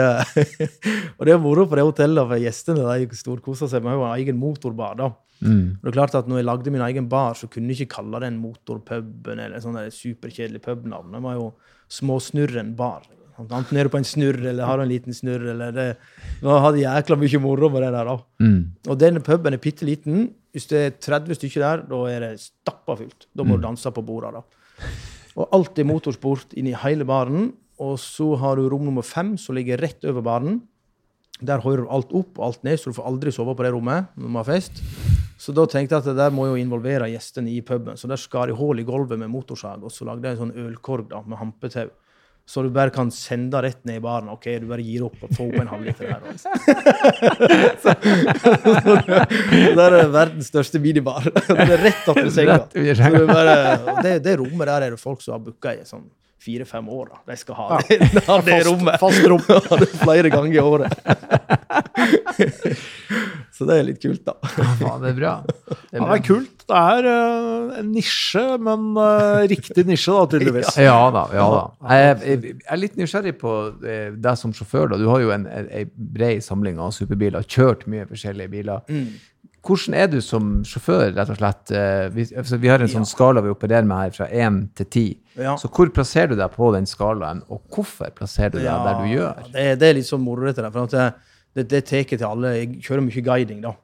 og 1.18 1.26
det 1.28 1.34
er 1.34 1.42
moro 1.42 1.66
på 1.70 1.80
det 1.80 1.86
hotellet, 1.88 2.28
for 2.28 2.44
gjestene 2.44 2.98
de 3.00 3.20
storkoser 3.20 3.72
seg. 3.72 3.84
Vi 3.84 3.92
har 3.92 4.00
jo 4.00 4.08
en 4.08 4.16
egen 4.18 4.40
motorbar, 4.40 4.98
da. 5.00 5.12
Mm. 5.40 5.80
Og 5.80 5.86
det 5.86 5.92
er 5.94 5.96
klart 5.96 6.18
at 6.20 6.28
når 6.28 6.42
jeg 6.42 6.48
lagde 6.50 6.74
min 6.74 6.84
egen 6.84 7.08
bar, 7.12 7.38
så 7.40 7.48
kunne 7.52 7.72
jeg 7.72 7.86
ikke 7.86 8.00
kalle 8.00 8.20
den 8.26 8.42
Motorpuben 8.44 9.40
eller 9.40 9.64
sånn 9.64 9.78
superkjedelig 9.96 10.62
pubnavn. 10.66 11.14
Det 11.16 11.24
var 11.24 11.38
jo 11.38 11.46
Småsnurren 11.90 12.74
bar. 12.78 13.08
Enten 13.40 13.78
er 13.80 13.88
du 13.88 13.94
på 13.94 13.98
en 14.02 14.08
snurr 14.08 14.40
eller 14.52 14.68
har 14.68 14.82
en 14.84 14.90
liten 14.90 15.16
snurr. 15.16 15.46
eller 15.54 15.72
det, 15.72 15.88
Vi 16.42 16.48
hadde 16.48 16.82
jækla 16.84 17.16
mye 17.18 17.40
moro 17.40 17.70
med 17.70 17.82
det 17.84 17.92
der. 17.96 18.06
da. 18.06 18.18
Mm. 18.44 18.60
Og 18.88 19.00
denne 19.00 19.20
puben 19.24 19.54
er 19.54 19.58
bitte 19.64 19.86
liten. 19.88 20.34
Hvis 20.52 20.68
det 20.68 20.80
er 20.80 20.98
30 20.98 21.36
stykker 21.38 21.62
der, 21.62 21.84
da 21.88 22.00
er 22.10 22.20
det 22.20 22.40
stappa 22.40 22.98
fylt. 22.98 23.28
Da 23.36 23.44
må 23.44 23.56
du 23.56 23.64
danse 23.64 23.92
på 23.92 24.04
bordene. 24.06 24.42
da. 24.42 24.88
Og 25.38 25.48
alt 25.54 25.80
er 25.80 25.88
motorsport 25.88 26.54
inni 26.58 26.74
hele 26.74 27.06
baren. 27.06 27.54
Og 27.80 27.98
så 27.98 28.36
har 28.38 28.56
du 28.58 28.68
rom 28.68 28.84
nummer 28.84 29.04
fem, 29.04 29.38
som 29.38 29.56
ligger 29.56 29.80
rett 29.80 30.04
over 30.04 30.22
baren. 30.22 30.62
Der 31.40 31.62
hører 31.64 31.86
du 31.86 31.90
alt 31.90 32.12
opp 32.12 32.40
og 32.40 32.46
alt 32.46 32.64
ned, 32.64 32.76
så 32.78 32.90
du 32.92 32.98
får 32.98 33.08
aldri 33.08 33.32
sove 33.32 33.56
på 33.56 33.64
det 33.64 33.72
rommet 33.72 34.10
når 34.18 34.28
man 34.28 34.44
har 34.44 34.50
fest. 34.50 34.82
Så 35.40 35.54
da 35.56 35.64
tenkte 35.66 35.96
jeg 35.96 36.04
at 36.04 36.10
det 36.10 36.18
der 36.18 36.34
må 36.36 36.50
jo 36.50 36.58
involvere 36.60 37.08
gjestene 37.08 37.48
i 37.54 37.62
puben. 37.62 37.96
Så 37.96 38.10
der 38.12 38.20
skar 38.20 38.52
jeg 38.52 38.58
hull 38.60 38.82
i 38.82 38.84
gulvet 38.84 39.18
med 39.22 39.32
motorsag, 39.32 39.82
og 39.82 39.92
så 39.96 40.04
lagde 40.04 40.28
jeg 40.28 40.36
en 40.36 40.42
sånn 40.50 40.66
ølkorg 40.66 41.08
da, 41.14 41.22
med 41.24 41.40
hampetau. 41.40 41.88
Så 42.50 42.64
du 42.66 42.72
bare 42.74 42.90
kan 42.90 43.12
sende 43.14 43.60
rett 43.62 43.84
ned 43.86 44.00
i 44.00 44.02
baren. 44.02 44.30
OK, 44.34 44.48
du 44.58 44.66
bare 44.72 44.82
gir 44.82 45.04
opp 45.06 45.20
og 45.22 45.34
får 45.38 45.52
opp 45.52 45.60
en 45.62 45.68
halvliter 45.70 46.08
der. 46.10 46.24
Også. 46.32 46.50
så, 47.84 47.94
der 49.78 49.84
er 49.84 49.98
det 50.00 50.08
verdens 50.16 50.50
største 50.50 50.82
minibar. 50.82 51.28
det 51.46 51.68
er 51.68 51.84
rett 51.84 52.10
senga. 52.34 52.56
Så 52.74 52.96
senga. 52.98 53.22
bare, 53.30 53.54
det, 54.02 54.16
det 54.26 54.34
rommet 54.42 54.66
der 54.66 54.88
er 54.88 54.96
det 54.96 55.02
folk 55.02 55.22
som 55.22 55.38
har 55.38 55.44
booka 55.46 55.76
i 55.78 55.86
sånn 55.86 56.08
fire-fem 56.44 56.90
år. 56.90 57.12
da. 57.14 57.22
De 57.32 57.38
skal 57.38 57.56
ha 57.60 57.80
det, 57.88 58.00
ha 58.28 58.38
det 58.48 58.60
rommet. 58.68 59.00
Fast 59.02 59.26
rom. 59.28 59.44
Ja, 59.50 59.60
er 59.76 59.86
flere 60.00 60.30
ganger 60.32 60.56
i 60.56 60.60
året. 60.60 60.94
Så 63.60 63.66
det 63.68 63.76
er 63.76 63.88
litt 63.90 64.00
kult, 64.00 64.22
da. 64.24 64.38
Ja, 64.80 64.94
det 65.02 65.10
er 65.10 65.16
bra. 65.18 65.32
Det 65.44 65.98
er 65.98 66.00
Ja, 66.00 66.06
det 66.06 66.16
er 66.16 66.24
kult. 66.24 66.54
Det 66.70 66.78
er 66.80 67.08
eh, 67.10 67.80
en 67.82 67.90
nisje, 67.92 68.44
men 68.62 68.86
uh, 68.96 69.42
riktig 69.50 69.84
nisje, 69.90 70.14
da, 70.14 70.28
tydeligvis. 70.32 70.78
Ja 70.80 71.00
da. 71.12 71.24
ja 71.34 71.48
da. 71.52 71.64
Jeg, 71.90 72.14
jeg, 72.22 72.54
jeg 72.54 72.70
er 72.76 72.80
litt 72.80 72.96
nysgjerrig 73.00 73.34
på 73.42 73.56
eh, 73.84 74.14
deg 74.16 74.40
som 74.40 74.54
sjåfør. 74.56 74.94
da. 74.94 75.02
Du 75.02 75.10
har 75.10 75.26
jo 75.26 75.34
en, 75.36 75.48
en, 75.50 75.68
en 75.82 75.92
bred 76.16 76.46
samling 76.46 76.80
av 76.80 76.94
superbiler, 76.96 77.44
kjørt 77.50 77.84
mye 77.92 78.06
forskjellige 78.08 78.54
biler. 78.54 78.86
Mm. 78.88 79.10
Hvordan 79.66 79.96
er 80.00 80.08
du 80.08 80.20
som 80.24 80.52
sjåfør, 80.68 81.10
rett 81.18 81.32
og 81.34 81.40
slett? 81.40 81.72
Eh, 81.76 82.06
Vi, 82.16 82.26
altså, 82.38 82.58
vi 82.62 82.70
har 82.72 82.80
en 82.84 82.92
sånn 82.92 83.08
skala 83.08 83.42
vi 83.44 83.52
opererer 83.52 83.88
med 83.88 83.98
her, 84.06 84.16
fra 84.16 84.28
1 84.32 84.62
til 84.80 84.86
10. 84.88 85.04
Ja. 85.44 85.56
Så 85.60 85.68
hvor 85.72 85.92
plasserer 85.96 86.32
du 86.32 86.38
deg 86.40 86.54
på 86.56 86.72
den 86.76 86.88
skalaen, 86.90 87.44
og 87.50 87.62
hvorfor 87.74 88.12
plasserer 88.16 88.56
du 88.56 88.60
deg 88.62 88.88
der 88.88 89.02
du 89.04 89.12
gjør? 89.12 89.44
Det, 89.52 89.68
det 89.82 89.90
er 89.90 90.00
litt 90.00 90.08
sånn 90.10 90.24
moro, 90.24 90.48
dette 90.48 90.64
der. 90.64 90.72
For 90.72 90.88
det, 90.96 91.10
det, 91.56 91.68
det 91.74 91.84
tar 91.90 92.04
jeg 92.04 92.18
til 92.18 92.28
alle. 92.30 92.56
Jeg 92.58 92.82
kjører 92.88 93.06
mye 93.06 93.24
guiding, 93.30 93.62
da. 93.68 93.76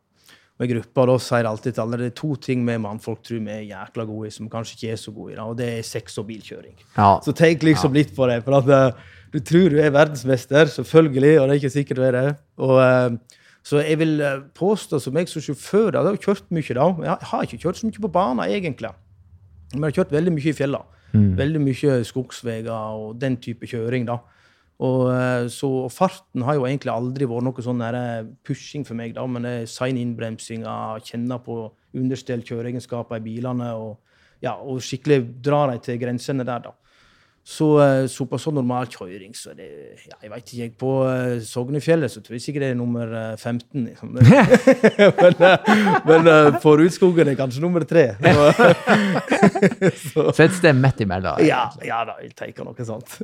Med 0.55 0.69
gruppa 0.71 1.03
da 1.09 1.15
sier 1.19 1.41
jeg 1.43 1.49
alltid 1.51 1.73
til 1.75 1.83
alle 1.83 1.97
det 1.99 2.05
er 2.07 2.15
to 2.15 2.29
ting 2.39 2.61
vi 2.63 2.77
mannfolk 2.79 3.19
tror 3.27 3.41
vi 3.43 3.51
er 3.51 3.65
jækla 3.73 4.05
gode 4.07 4.29
i, 4.29 4.31
som 4.31 4.47
kanskje 4.47 4.77
ikke 4.77 4.91
er 4.93 4.99
så 5.01 5.11
gode 5.11 5.33
i, 5.33 5.35
da, 5.35 5.47
og 5.51 5.57
det 5.59 5.67
er 5.67 5.81
sex 5.83 6.15
og 6.21 6.29
bilkjøring. 6.29 6.77
Ja. 6.95 7.09
Så 7.25 7.33
tenk 7.35 7.65
liksom 7.67 7.91
litt 7.97 8.13
på 8.15 8.29
det. 8.31 8.37
For 8.45 8.55
at 8.61 8.71
eh, 8.71 9.01
du 9.35 9.41
tror 9.43 9.73
du 9.73 9.81
er 9.83 9.91
verdensmester, 9.91 10.71
selvfølgelig, 10.71 11.33
og 11.41 11.49
det 11.49 11.57
er 11.57 11.59
ikke 11.59 11.73
sikkert 11.75 11.99
du 11.99 12.05
er 12.07 12.15
det. 12.15 12.29
Og, 12.63 12.77
eh, 12.79 13.41
så 13.65 13.81
jeg 13.81 13.97
vil 13.97 14.19
eh, 14.21 14.43
påstå, 14.53 14.99
som 15.01 15.17
jeg 15.17 15.29
som 15.31 15.41
sjåfør, 15.41 15.89
da, 15.95 16.03
jeg 16.05 16.19
har 16.19 16.21
kjørt 16.27 16.51
mye 16.53 16.77
da. 16.77 16.85
Jeg 17.07 17.29
har 17.31 17.47
ikke 17.47 17.61
kjørt 17.63 17.79
så 17.79 17.89
mye 17.89 18.03
på 18.03 18.11
bana 18.13 18.45
egentlig. 18.45 18.91
Men 19.73 19.87
jeg 19.87 19.87
har 19.87 19.97
kjørt 19.99 20.13
veldig 20.13 20.33
mye 20.35 20.51
i 20.51 20.55
fjella. 20.55 20.83
Veldig 21.15 21.61
mye 21.63 21.99
skogsveier 22.05 22.67
og 22.69 23.15
den 23.21 23.37
type 23.41 23.65
kjøring. 23.65 24.05
da. 24.05 24.19
Og, 24.83 25.07
eh, 25.15 25.47
så 25.47 25.69
og 25.85 25.91
farten 25.91 26.43
har 26.43 26.57
jo 26.57 26.65
egentlig 26.67 26.91
aldri 26.91 27.25
vært 27.25 27.47
noe 27.47 27.63
sånn 27.63 27.81
eh, 27.81 28.27
pushing 28.43 28.85
for 28.85 28.93
meg, 28.99 29.15
da, 29.15 29.25
men 29.25 29.47
det 29.47 29.53
er 29.61 29.69
sein 29.71 29.97
innbremsing, 29.97 30.65
kjenne 31.01 31.39
på 31.41 31.71
understell 31.95 32.43
kjøreegenskaper 32.43 33.17
i 33.17 33.23
bilene 33.23 33.71
og, 33.79 33.97
ja, 34.43 34.57
og 34.59 34.83
skikkelig 34.83 35.41
dra 35.41 35.71
dem 35.71 35.79
til 35.79 35.97
grensene 36.01 36.45
der, 36.45 36.67
da. 36.67 36.75
Så, 37.45 37.67
eh, 37.77 38.07
så 38.09 38.25
på 38.25 38.39
sånn 38.41 38.55
normal 38.57 38.87
kjøring, 38.89 39.35
så 39.37 39.51
er 39.51 39.57
det 39.59 39.67
ja, 40.07 40.15
Jeg 40.23 40.31
veit 40.31 40.47
ikke, 40.47 40.61
jeg. 40.63 40.71
På 40.81 40.91
uh, 41.05 41.35
Sognefjellet 41.45 42.09
så 42.09 42.23
tror 42.25 42.39
jeg 42.39 42.41
sikkert 42.41 42.63
det 42.65 42.69
er 42.73 42.79
nummer 42.79 43.05
eh, 43.05 43.35
15. 43.37 43.83
Liksom. 43.85 44.15
men 44.15 45.35
men 46.09 46.29
eh, 46.31 46.57
på 46.63 46.73
Rudskogen 46.81 47.29
er 47.29 47.37
kanskje 47.37 47.61
nummer 47.61 47.85
tre. 47.85 48.07
Så, 50.05 50.31
Så 50.33 50.47
et 50.47 50.57
sted 50.57 50.73
midt 50.79 51.05
imellom. 51.05 51.37
ja, 51.45 51.67
ja 51.85 52.01
da, 52.09 52.17
jeg 52.23 52.33
tenker 52.33 52.65
noe 52.65 52.87
sånt. 52.87 53.19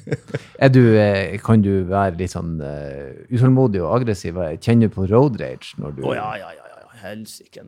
Du, 0.74 0.80
eh, 0.98 1.36
kan 1.44 1.62
du 1.62 1.84
være 1.88 2.18
litt 2.18 2.32
sånn 2.32 2.56
uh, 2.60 3.16
utålmodig 3.32 3.82
og 3.84 3.92
aggressiv? 4.00 4.38
Kjenner 4.60 4.90
du 4.90 4.94
på 4.96 5.08
road 5.08 5.40
rage 5.40 5.72
når 5.80 5.96
du 5.96 6.04
oh, 6.08 6.14
ja, 6.16 6.30
ja, 6.40 6.52
ja. 6.52 6.73
Helsike. 7.04 7.62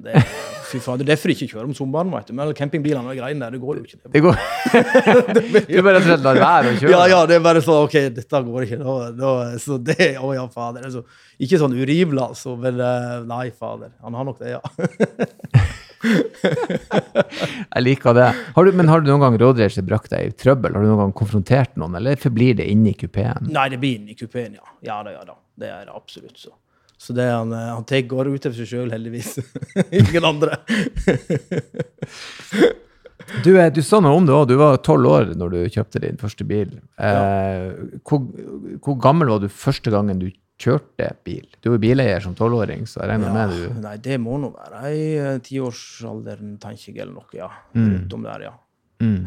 Fy 0.70 0.80
faen, 0.82 0.98
det 1.00 1.06
er 1.06 1.10
derfor 1.12 1.30
de 1.30 1.36
ikke 1.36 1.50
kjører 1.52 1.68
om 1.68 1.74
sommeren. 1.76 2.10
vet 2.14 2.30
du. 2.30 2.34
Men 2.38 2.52
campingbilene 2.56 3.12
og 3.12 3.18
greiene 3.18 3.46
der, 3.46 3.56
det 3.56 3.62
går 3.62 3.80
jo 3.80 3.84
ikke. 3.86 4.00
Det 4.14 4.22
går 4.24 4.34
Du 5.70 5.82
bare 5.82 5.96
rett 5.96 6.02
og 6.02 6.08
slett 6.08 6.24
lar 6.26 6.40
være 6.42 6.72
å 6.72 6.76
kjøre? 6.80 6.92
Ja, 6.92 7.02
ja, 7.12 7.20
det 7.28 7.38
er 7.38 7.44
bare 7.44 7.62
sånn 7.64 7.86
OK, 7.86 7.96
dette 8.16 8.42
går 8.48 8.66
ikke. 8.66 8.80
Da, 8.82 8.96
da, 9.20 9.32
så 9.62 9.78
det 9.78 10.12
Å 10.20 10.32
ja, 10.36 10.46
fader. 10.52 10.86
Altså, 10.88 11.04
ikke 11.42 11.60
sånn 11.60 11.76
urivelig, 11.76 12.22
altså, 12.30 12.56
men 12.60 12.80
eh, 12.80 13.16
nei, 13.28 13.46
fader. 13.54 13.92
Han 14.04 14.16
har 14.18 14.28
nok 14.28 14.40
det, 14.42 14.56
ja. 14.56 14.62
Jeg 16.06 17.82
liker 17.82 18.14
det. 18.16 18.28
Har 18.56 18.66
du, 18.66 18.72
men 18.76 18.88
har 18.90 19.02
du 19.02 19.10
noen 19.10 19.24
gang 19.24 19.38
road 19.40 19.62
brakt 19.88 20.12
deg 20.12 20.28
i 20.28 20.36
trøbbel? 20.36 20.76
Har 20.76 20.84
du 20.84 20.90
noen 20.90 21.02
gang 21.06 21.16
konfrontert 21.16 21.74
noen, 21.80 21.96
eller 21.98 22.20
forblir 22.20 22.58
det 22.60 22.68
inni 22.70 22.94
kupeen? 22.98 23.50
Nei, 23.52 23.68
det 23.72 23.80
blir 23.82 23.98
inni 23.98 24.14
i 24.14 24.18
kupeen, 24.18 24.56
ja. 24.60 24.66
Ja 24.86 25.02
da, 25.06 25.16
ja 25.16 25.24
da. 25.26 25.36
Det 25.56 25.68
er 25.72 25.88
det 25.88 25.94
absolutt 25.96 26.38
så. 26.38 26.52
Så 26.98 27.12
det 27.12 27.26
han, 27.28 27.52
eh, 27.52 27.68
han 27.74 27.84
tar 27.84 28.06
går 28.08 28.32
ut 28.32 28.48
over 28.48 28.56
seg 28.56 28.70
sjøl, 28.70 28.90
heldigvis. 28.94 29.36
Ingen 30.00 30.32
andre. 30.32 30.60
Du, 33.42 33.56
eh, 33.58 33.72
du 33.74 33.80
sa 33.82 33.98
noe 33.98 34.14
om 34.14 34.26
det 34.26 34.30
òg. 34.30 34.44
Du 34.46 34.54
var 34.60 34.76
tolv 34.86 35.08
år 35.10 35.32
når 35.34 35.50
du 35.50 35.72
kjøpte 35.74 35.98
din 36.04 36.18
første 36.20 36.44
bil. 36.46 36.76
Eh, 37.02 37.72
hvor, 38.06 38.20
hvor 38.84 38.98
gammel 39.02 39.32
var 39.32 39.40
du 39.42 39.48
første 39.50 39.90
gangen 39.90 40.20
du 40.20 40.28
kjørte 40.62 41.08
bil? 41.26 41.48
Du 41.64 41.72
er 41.72 41.82
bileier 41.82 42.22
som 42.22 42.36
tolvåring, 42.38 42.86
så 42.86 43.02
jeg 43.02 43.10
regner 43.10 43.34
med 43.34 43.56
du 43.56 43.80
Nei, 43.82 43.96
det 44.04 44.20
må 44.22 44.38
nå 44.38 44.52
være 44.54 44.92
i 44.94 45.08
tiårsalderen, 45.42 46.54
tenker 46.62 46.92
jeg, 46.92 47.00
eller 47.02 47.16
noe, 47.18 47.26
ja. 47.34 47.50
Rundt 47.74 48.14
om 48.14 48.28
der, 48.28 48.46
ja. 48.46 48.54
mm. 49.02 49.18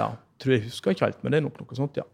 Ja. 0.00 0.10
Tror 0.42 0.54
jeg 0.54 0.66
husker 0.66 0.94
ikke 0.94 1.06
helt, 1.06 1.22
men 1.22 1.34
det 1.34 1.40
er 1.40 1.46
nok 1.46 1.62
noe 1.62 1.78
sånt, 1.78 2.02
ja. 2.02 2.06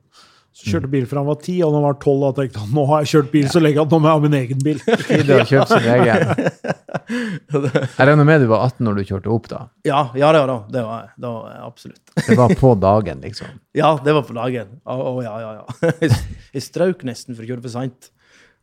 Så 0.55 0.68
kjørte 0.70 0.86
bil 0.86 1.07
fra 1.11 1.18
han 1.18 1.26
var 1.26 1.38
ti, 1.42 1.57
og 1.66 1.72
når 1.72 1.80
han 1.80 1.84
var 1.88 1.96
tolv, 1.98 2.24
og 2.28 2.36
tenkte 2.36 2.61
han 2.62 2.74
nå 2.76 2.84
har 2.86 3.02
jeg 3.02 3.11
kjørt 3.11 3.30
bil 3.32 3.48
så 3.50 3.62
lenge 3.62 3.82
at 3.82 3.90
nå 3.90 3.98
må 3.98 4.07
jeg 4.07 4.14
ha 4.14 4.22
min 4.22 4.36
egen 4.38 4.61
bil. 4.62 4.78
Tid 4.86 5.32
å 5.34 5.38
kjøpe 5.50 5.66
sin 5.72 5.88
egen. 5.96 6.28
Jeg 7.05 8.07
regner 8.09 8.24
med 8.24 8.44
du 8.44 8.46
var 8.48 8.62
18 8.68 8.86
når 8.86 8.96
du 8.96 9.02
kjørte 9.09 9.32
opp, 9.34 9.48
da. 9.50 9.59
Ja, 9.84 10.05
ja 10.16 10.30
det 10.32 10.44
var 10.44 10.48
da. 10.48 10.57
Det 10.70 10.84
var, 10.86 11.09
det 11.18 11.32
var 11.34 11.57
absolutt. 11.66 12.02
Det 12.16 12.36
var 12.38 12.55
på 12.61 12.70
dagen, 12.80 13.24
liksom. 13.26 13.50
Ja, 13.80 13.90
det 14.05 14.14
var 14.14 14.24
på 14.28 14.36
dagen. 14.36 14.76
Å, 14.86 14.94
å, 14.94 15.14
ja, 15.26 15.34
ja, 15.42 15.50
ja. 15.59 15.90
Jeg, 16.55 16.62
strøk 16.62 17.02
nesten 17.09 17.34
for 17.34 17.42
å 17.44 17.50
kjøre 17.50 17.64
for 17.66 17.74
seint. 17.74 18.11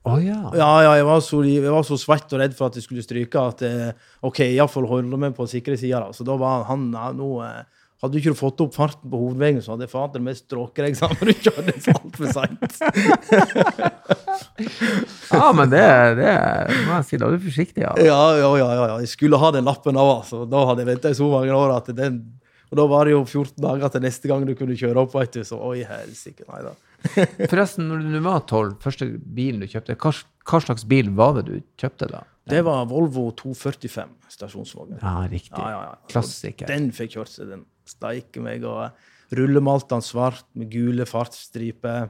Å 0.08 0.16
ja. 0.24 0.39
Ja, 0.58 0.70
ja, 0.82 0.96
jeg 0.98 1.06
var, 1.06 1.20
så, 1.22 1.44
jeg 1.46 1.76
var 1.76 1.84
så 1.86 2.00
svett 2.00 2.32
og 2.34 2.42
redd 2.42 2.56
for 2.58 2.72
at 2.72 2.80
jeg 2.80 2.88
skulle 2.88 3.04
stryke 3.06 3.44
at 3.52 3.62
eh, 3.68 3.92
OK, 4.26 4.39
iallfall 4.48 4.88
holde 4.89 5.20
meg 5.22 5.36
på 5.38 5.46
sikre 5.52 5.76
sida. 5.78 6.08
Så 6.16 6.26
da 6.26 6.39
var 6.42 6.66
han 6.72 6.88
ja, 6.96 7.12
nå 7.14 7.36
eh, 7.46 7.81
Hadde 8.02 8.16
du 8.16 8.18
ikke 8.18 8.34
fått 8.34 8.62
opp 8.64 8.74
farten 8.74 9.12
på 9.12 9.18
hovedveien, 9.22 9.60
så 9.62 9.76
hadde 9.76 9.86
fader 9.91 10.24
meg 10.26 10.34
stråket 10.39 10.88
deg 10.88 10.95
sammen. 10.97 11.22
Du 11.30 11.34
kjørte 11.45 11.93
altfor 11.93 12.32
seint. 12.34 12.80
Ja, 15.32 15.52
men 15.54 15.70
det, 15.70 15.84
det 16.18 16.32
må 16.88 16.95
jeg 16.97 17.06
si, 17.08 17.20
da 17.22 17.28
er 17.30 17.36
du 17.38 17.45
forsiktig. 17.45 17.84
Ja. 17.86 17.91
Ja, 18.02 18.22
ja, 18.39 18.49
ja, 18.58 18.70
ja. 18.80 18.95
Jeg 19.04 19.12
skulle 19.14 19.38
ha 19.41 19.52
den 19.54 19.68
lappen 19.70 19.99
av, 20.02 20.10
altså. 20.22 20.43
Da 20.49 20.64
hadde 20.72 20.82
jeg 20.82 20.89
venta 20.95 21.12
i 21.14 21.18
så 21.18 21.30
mange 21.30 21.54
år 21.56 21.76
at 21.78 21.91
den 21.97 22.22
Og 22.72 22.78
da 22.80 22.86
var 22.88 23.06
det 23.06 23.12
jo 23.14 23.22
14 23.28 23.60
dager 23.62 23.91
til 23.91 24.04
neste 24.06 24.30
gang 24.32 24.45
du 24.47 24.54
kunne 24.56 24.78
kjøre 24.80 25.02
opp, 25.04 25.14
vet 25.18 25.38
du. 25.38 25.41
Så 25.45 25.60
oi, 25.60 25.82
helsike, 25.86 26.45
nei 26.49 26.62
da. 26.66 26.74
Forresten, 27.52 27.89
når 27.91 28.06
du 28.08 28.20
var 28.26 28.43
12, 28.47 28.76
første 28.82 29.08
bilen 29.36 29.62
du 29.62 29.68
kjøpte, 29.70 29.97
hva, 30.02 30.14
hva 30.47 30.62
slags 30.64 30.86
bil 30.89 31.12
var 31.18 31.38
det 31.38 31.45
du 31.49 31.56
kjøpte 31.82 32.10
da? 32.14 32.24
Det 32.49 32.64
var 32.66 32.88
Volvo 32.89 33.28
245 33.38 34.16
stasjonsvogn. 34.34 34.97
Ja, 35.02 35.20
riktig. 35.30 35.54
Ja, 35.54 35.70
ja, 35.70 35.82
ja. 35.91 35.99
Klassiker. 36.10 36.66
Den 36.72 36.89
fikk 36.95 37.18
kjørt 37.20 37.30
seg, 37.36 37.52
den 37.52 37.68
steike 37.92 38.44
meg. 38.44 38.66
Og 38.68 39.36
rullemalte 39.38 39.96
den 39.96 40.06
svart 40.06 40.46
med 40.58 40.72
gule 40.74 41.08
fartsstriper, 41.08 42.10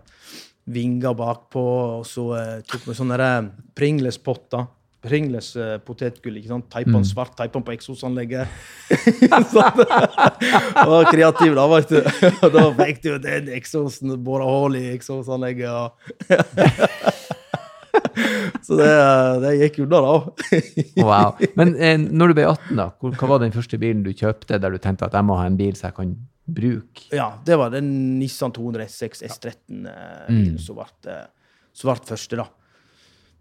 vinger 0.71 1.15
bakpå, 1.17 1.63
og 1.99 2.05
så 2.07 2.27
eh, 2.38 2.53
tok 2.69 2.86
vi 2.88 2.97
sånne 2.97 3.17
der 3.19 3.49
Pringles-potter. 3.77 4.69
Pringles 5.01 5.55
eh, 5.57 5.79
potetgull. 5.82 6.38
ikke 6.38 6.51
sant? 6.51 6.67
Teipa 6.69 6.93
den 6.93 7.07
svart, 7.09 7.34
teipa 7.38 7.57
den 7.57 7.65
på 7.65 7.73
eksosanlegget. 7.73 8.45
Så 9.49 9.63
det 9.65 10.86
var 10.91 11.09
kreativ, 11.09 11.55
da, 11.57 11.65
veit 11.71 11.89
du. 11.89 11.97
Og 12.29 12.53
da 12.55 12.67
fikk 12.84 13.01
du 13.07 13.09
den 13.23 13.49
eksosen, 13.57 14.13
bora 14.21 14.45
hull 14.45 14.77
i 14.77 14.91
eksosanlegget. 14.93 15.73
Og 15.73 17.40
så 18.65 18.77
det, 18.79 18.89
det 19.43 19.53
gikk 19.59 19.81
unna, 19.85 20.01
da. 20.05 20.61
Wow. 21.01 21.41
Men 21.59 21.73
eh, 21.75 21.97
når 21.99 22.31
du 22.31 22.37
ble 22.39 22.47
18, 22.49 22.79
da, 22.79 22.87
hva 23.01 23.29
var 23.33 23.43
den 23.43 23.55
første 23.55 23.79
bilen 23.81 24.05
du 24.05 24.11
kjøpte 24.13 24.59
der 24.61 24.73
du 24.73 24.79
tenkte 24.81 25.09
at 25.09 25.17
jeg 25.17 25.27
må 25.27 25.39
ha 25.39 25.47
en 25.49 25.59
bil 25.59 25.75
så 25.77 25.89
jeg 25.89 25.97
kan 25.99 26.15
bruke? 26.45 27.09
Ja, 27.15 27.33
det 27.45 27.59
var 27.59 27.73
den 27.73 27.91
Nissan 28.19 28.53
206 28.55 29.23
S13-bilen 29.27 30.57
som 30.61 30.79
ble 30.79 30.89
eh, 31.11 31.29
ble 31.81 31.99
første, 32.13 32.41
da. 32.41 32.49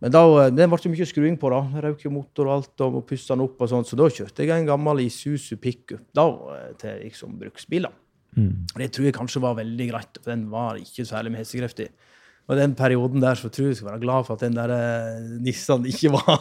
Men 0.01 0.14
da, 0.14 0.22
det 0.48 0.57
den 0.62 0.72
ble 0.72 0.92
mye 0.94 1.09
skruing 1.09 1.40
på, 1.40 1.51
da. 1.53 1.62
Røk 1.86 2.07
motor 2.12 2.48
og 2.48 2.55
alt, 2.59 2.84
og 2.86 3.03
pussa 3.09 3.34
den 3.34 3.44
opp 3.44 3.61
og 3.61 3.72
sånt. 3.72 3.90
Så 3.90 3.98
da 4.01 4.09
kjørte 4.09 4.46
jeg 4.46 4.55
en 4.55 4.70
gammel 4.70 5.05
Isuzu 5.05 5.59
pickup 5.61 6.07
da, 6.16 6.28
eh, 6.57 6.70
til 6.80 7.03
liksom 7.05 7.36
bruksbil. 7.40 7.88
da. 7.88 7.92
Det 8.78 8.92
tror 8.94 9.09
jeg 9.09 9.16
kanskje 9.16 9.42
var 9.42 9.59
veldig 9.59 9.86
greit, 9.90 10.18
for 10.22 10.30
den 10.30 10.46
var 10.53 10.78
ikke 10.78 11.05
særlig 11.09 11.32
med 11.34 11.42
hestekreft 11.42 11.82
i. 11.84 11.88
Og 12.51 12.59
den 12.59 12.72
perioden 12.74 13.22
der 13.22 13.38
så 13.38 13.46
tror 13.46 13.68
jeg 13.68 13.76
jeg 13.76 13.78
skal 13.78 13.92
være 13.92 14.01
glad 14.03 14.24
for 14.26 14.34
at 14.34 14.40
den 14.42 14.57
der 14.59 14.72
eh, 14.74 15.20
Nissan 15.44 15.84
ikke 15.86 16.11
var 16.16 16.40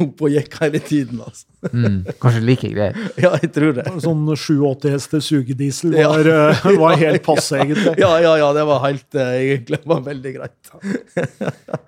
oppe 0.00 0.24
og 0.24 0.32
gikk 0.32 0.54
hele 0.62 0.80
tiden. 0.80 1.20
altså. 1.20 1.44
Mm, 1.76 1.98
kanskje 2.22 2.40
like 2.46 2.70
greit. 2.72 2.96
Ja, 3.22 3.34
jeg 3.42 3.50
tror 3.52 3.74
det. 3.76 3.84
Sånn 4.02 4.24
87 4.32 4.88
hester 4.94 5.20
sugediesel 5.22 5.92
var, 5.98 6.24
ja. 6.32 6.46
var 6.80 6.96
helt 7.02 7.22
passe, 7.26 7.60
egentlig. 7.60 7.92
Ja, 8.00 8.14
ja, 8.24 8.32
ja, 8.40 8.48
det 8.56 8.64
var 8.70 8.80
helt 8.86 9.18
eh, 9.20 9.34
egentlig 9.42 9.82
var 9.92 10.00
veldig 10.08 10.32
greit. 10.38 10.72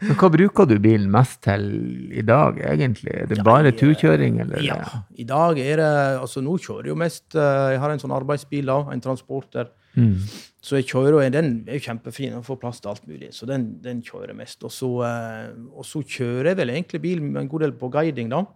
Men 0.04 0.18
hva 0.20 0.30
bruker 0.34 0.68
du 0.68 0.76
bilen 0.84 1.08
mest 1.14 1.40
til 1.46 1.64
i 2.12 2.22
dag, 2.26 2.60
egentlig? 2.68 3.14
Er 3.24 3.30
det 3.32 3.40
bare 3.46 3.70
jeg- 3.72 3.78
turkjøring, 3.80 4.40
eller? 4.44 4.60
Ja, 4.64 4.80
i 5.16 5.24
dag 5.28 5.58
er 5.64 5.80
det 5.80 5.92
Altså, 6.20 6.42
nå 6.44 6.58
kjører 6.60 6.84
jeg 6.88 6.92
jo 6.92 6.98
mest 7.00 7.34
eh, 7.38 7.70
Jeg 7.74 7.80
har 7.82 7.90
en 7.94 8.00
sånn 8.02 8.12
arbeidsbil, 8.14 8.66
da, 8.68 8.78
en 8.92 9.00
transporter. 9.04 9.72
Mm. 9.96 10.18
Så 10.64 10.78
jeg 10.78 10.88
kjører, 10.88 11.28
den 11.28 11.58
er 11.68 11.76
jo 11.76 11.84
kjempefin 11.90 12.38
og 12.38 12.46
får 12.46 12.58
plass 12.62 12.80
til 12.80 12.94
alt 12.94 13.06
mulig. 13.08 13.28
Så 13.36 13.44
den, 13.48 13.66
den 13.84 14.00
kjører 14.04 14.32
jeg 14.32 14.38
mest. 14.38 14.64
Og 14.64 14.72
så, 14.72 14.88
eh, 15.04 15.50
og 15.68 15.84
så 15.84 16.00
kjører 16.00 16.54
jeg 16.54 16.60
vel 16.62 16.72
egentlig 16.72 17.00
bil 17.04 17.24
med 17.24 17.42
en 17.42 17.50
god 17.52 17.66
del 17.66 17.74
på 17.76 17.90
guiding, 17.92 18.30
da. 18.32 18.46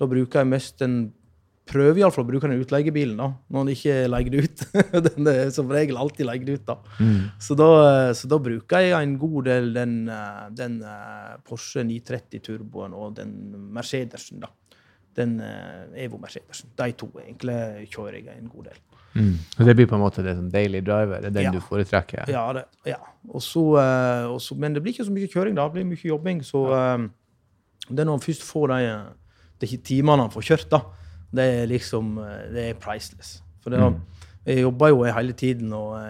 Da 0.00 0.08
bruker 0.10 0.42
jeg 0.42 0.54
mest 0.56 0.80
den 0.82 1.02
Prøver 1.72 2.00
iallfall 2.00 2.24
å 2.24 2.26
bruke 2.26 2.48
den 2.50 2.58
utleiebilen 2.58 3.20
da, 3.20 3.28
når 3.54 3.62
den 3.62 3.76
ikke 3.76 3.92
er 3.94 4.08
leid 4.10 4.34
ut. 4.34 4.64
den 5.06 5.28
er 5.30 5.52
som 5.54 5.70
regel 5.70 6.00
alltid 6.02 6.26
leid 6.26 6.48
ut. 6.50 6.64
da. 6.66 6.74
Så, 7.38 7.54
da 7.56 7.68
eh, 7.84 8.08
så 8.18 8.26
da 8.28 8.40
bruker 8.42 8.82
jeg 8.82 8.96
en 8.98 9.12
god 9.22 9.46
del 9.46 9.70
den, 9.76 9.94
eh, 10.10 10.42
den 10.58 10.80
Porsche 11.46 11.86
930 11.86 12.42
Turboen 12.48 12.98
og 12.98 13.14
den 13.20 13.36
Mercedesen. 13.78 14.42
da. 14.42 14.50
Den 15.14 15.38
Evo 15.94 16.18
Mercedesen. 16.18 16.74
De 16.74 16.90
to 16.98 17.12
egentlig 17.22 17.86
kjører 17.94 18.18
jeg 18.18 18.34
en 18.34 18.50
god 18.50 18.72
del. 18.72 18.82
Mm. 19.14 19.34
Så 19.56 19.64
det 19.68 19.74
blir 19.76 19.86
på 19.90 19.94
en 19.98 20.00
måte 20.00 20.22
det 20.24 20.34
som 20.38 20.48
daily 20.50 20.80
driver, 20.80 21.20
det 21.20 21.26
er 21.26 21.36
den 21.36 21.44
Ja. 21.44 21.50
du 21.52 21.60
foretrekker? 21.60 22.28
Ja, 22.32 22.52
det, 22.52 22.64
ja. 22.86 22.96
Og 23.28 23.40
så, 23.44 23.64
eh, 23.78 24.24
og 24.30 24.40
så- 24.40 24.56
men 24.56 24.72
det 24.72 24.82
blir 24.82 24.92
ikke 24.94 25.04
så 25.06 25.12
mye 25.12 25.28
kjøring, 25.28 25.54
da. 25.54 25.68
Det 25.68 25.74
blir 25.74 25.84
mye 25.84 26.04
jobbing. 26.08 26.40
Så 26.42 26.64
eh, 26.72 27.08
det 27.90 28.00
er 28.00 28.04
når 28.04 28.16
man 28.18 28.20
først 28.20 28.42
får 28.42 28.68
de, 28.68 29.04
de 29.66 29.76
timene 29.78 30.18
han 30.22 30.30
får 30.30 30.42
kjørt, 30.42 30.68
da, 30.70 30.80
det 31.32 31.62
er 31.62 31.66
liksom 31.66 32.18
eh, 32.18 32.52
det 32.52 32.64
er 32.70 32.74
priceless. 32.80 33.42
For 33.62 33.70
det, 33.70 33.78
jeg 34.46 34.62
jobber 34.64 34.88
jo 34.88 35.02
hele 35.04 35.32
tiden, 35.38 35.72
og 35.72 36.00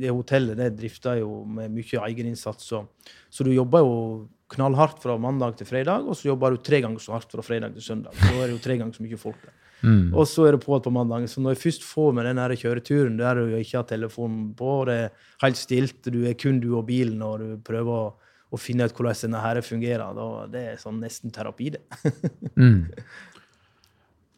det 0.00 0.10
hotellet 0.10 0.56
det 0.56 0.76
drifter 0.78 1.18
jo 1.18 1.44
med 1.44 1.70
mye 1.74 2.04
egeninnsats. 2.06 2.68
Så, 2.70 2.84
så 3.30 3.42
du 3.44 3.50
jobber 3.50 3.78
jo 3.82 4.28
knallhardt 4.50 5.00
fra 5.02 5.16
mandag 5.18 5.56
til 5.56 5.66
fredag, 5.66 6.06
og 6.06 6.14
så 6.14 6.28
jobber 6.30 6.50
du 6.50 6.56
tre 6.62 6.80
ganger 6.82 6.98
så 7.02 7.12
hardt 7.16 7.30
fra 7.32 7.42
fredag 7.42 7.72
til 7.74 7.82
søndag. 7.82 8.12
Så 8.14 8.34
er 8.36 8.46
det 8.46 8.54
jo 8.58 8.62
tre 8.62 8.76
ganger 8.78 8.92
så 8.94 9.02
mye 9.02 9.18
folk 9.18 9.36
der. 9.42 9.52
Mm. 9.82 10.12
Og 10.14 10.26
så 10.28 10.46
er 10.46 10.56
det 10.56 10.64
på 10.64 10.78
på 10.80 10.92
mandag. 10.94 11.28
Så 11.30 11.40
når 11.40 11.54
jeg 11.54 11.62
først 11.64 11.86
får 11.86 12.12
med 12.16 12.28
den 12.28 12.42
her 12.42 12.56
kjøreturen 12.62 13.16
der 13.18 13.40
du 13.40 13.56
ikke 13.56 13.78
har 13.78 13.88
telefonen 13.88 14.52
på, 14.56 14.72
og 14.80 14.86
det 14.90 14.98
er 15.06 15.10
helt 15.44 15.60
stilt, 15.60 16.02
du 16.04 16.24
er 16.26 16.38
kun 16.38 16.60
du 16.60 16.74
og 16.76 16.86
bilen, 16.86 17.22
og 17.22 17.40
du 17.40 17.56
prøver 17.64 17.90
å, 17.90 18.12
å 18.50 18.60
finne 18.60 18.86
ut 18.86 18.94
hvordan 18.94 19.24
denne 19.24 19.42
her 19.44 19.62
fungerer, 19.64 20.14
da 20.16 20.46
det 20.52 20.64
er 20.72 20.80
sånn 20.80 21.02
nesten 21.02 21.34
terapi, 21.34 21.74
det. 21.76 21.84
Mm. 22.60 22.92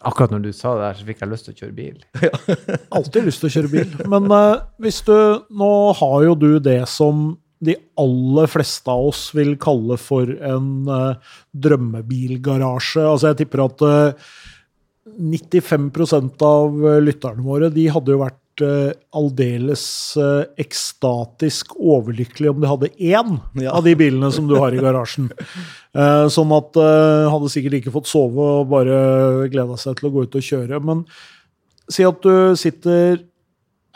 Akkurat 0.03 0.33
når 0.35 0.41
du 0.43 0.51
sa 0.55 0.75
det 0.75 0.83
der, 0.83 0.97
så 0.99 1.07
fikk 1.07 1.21
jeg 1.23 1.31
lyst 1.31 1.47
til 1.47 1.55
å 1.55 1.59
kjøre 1.61 1.75
bil. 1.77 1.99
Alltid 2.99 3.27
lyst 3.27 3.43
til 3.43 3.49
å 3.49 3.55
kjøre 3.55 3.71
bil. 3.71 3.93
Men 4.11 4.27
uh, 4.35 4.65
hvis 4.83 4.99
du 5.07 5.15
Nå 5.55 5.71
har 5.99 6.17
jo 6.27 6.35
du 6.39 6.51
det 6.63 6.81
som 6.91 7.37
de 7.63 7.77
aller 8.03 8.51
fleste 8.51 8.91
av 8.91 9.13
oss 9.13 9.29
vil 9.37 9.55
kalle 9.63 9.95
for 10.01 10.27
en 10.27 10.71
uh, 10.91 11.37
drømmebilgarasje. 11.55 13.05
Altså, 13.07 13.31
jeg 13.31 13.45
tipper 13.45 13.63
at 13.69 13.85
eh, 13.87 14.33
95% 15.07 16.43
av 16.43 16.87
eh, 16.87 17.01
lytterne 17.03 17.43
våre 17.43 17.71
de 17.75 17.89
hadde 17.91 18.15
jo 18.15 18.21
vært 18.21 18.63
eh, 18.63 18.93
aldeles 19.19 19.85
eh, 20.21 20.45
ekstatisk 20.63 21.75
overlykkelige 21.81 22.53
om 22.53 22.63
de 22.63 22.71
hadde 22.71 22.91
én 22.99 23.33
Ja. 23.59 23.73
av 23.75 23.83
de 23.85 23.97
bilene 23.99 24.31
som 24.33 24.47
du 24.47 24.55
har 24.61 24.75
i 24.75 24.83
garasjen. 24.83 25.31
Sånn 26.33 26.53
at 26.57 26.79
uh, 26.81 27.29
hadde 27.29 27.51
sikkert 27.53 27.75
ikke 27.77 27.93
fått 27.93 28.09
sove 28.09 28.47
og 28.63 28.71
bare 28.71 29.49
gleda 29.53 29.75
seg 29.77 29.99
til 29.99 30.09
å 30.09 30.13
gå 30.15 30.23
ut 30.25 30.37
og 30.39 30.47
kjøre. 30.47 30.79
Men 30.81 31.03
si 31.93 32.07
at 32.09 32.23
du 32.25 32.57
sitter 32.57 33.19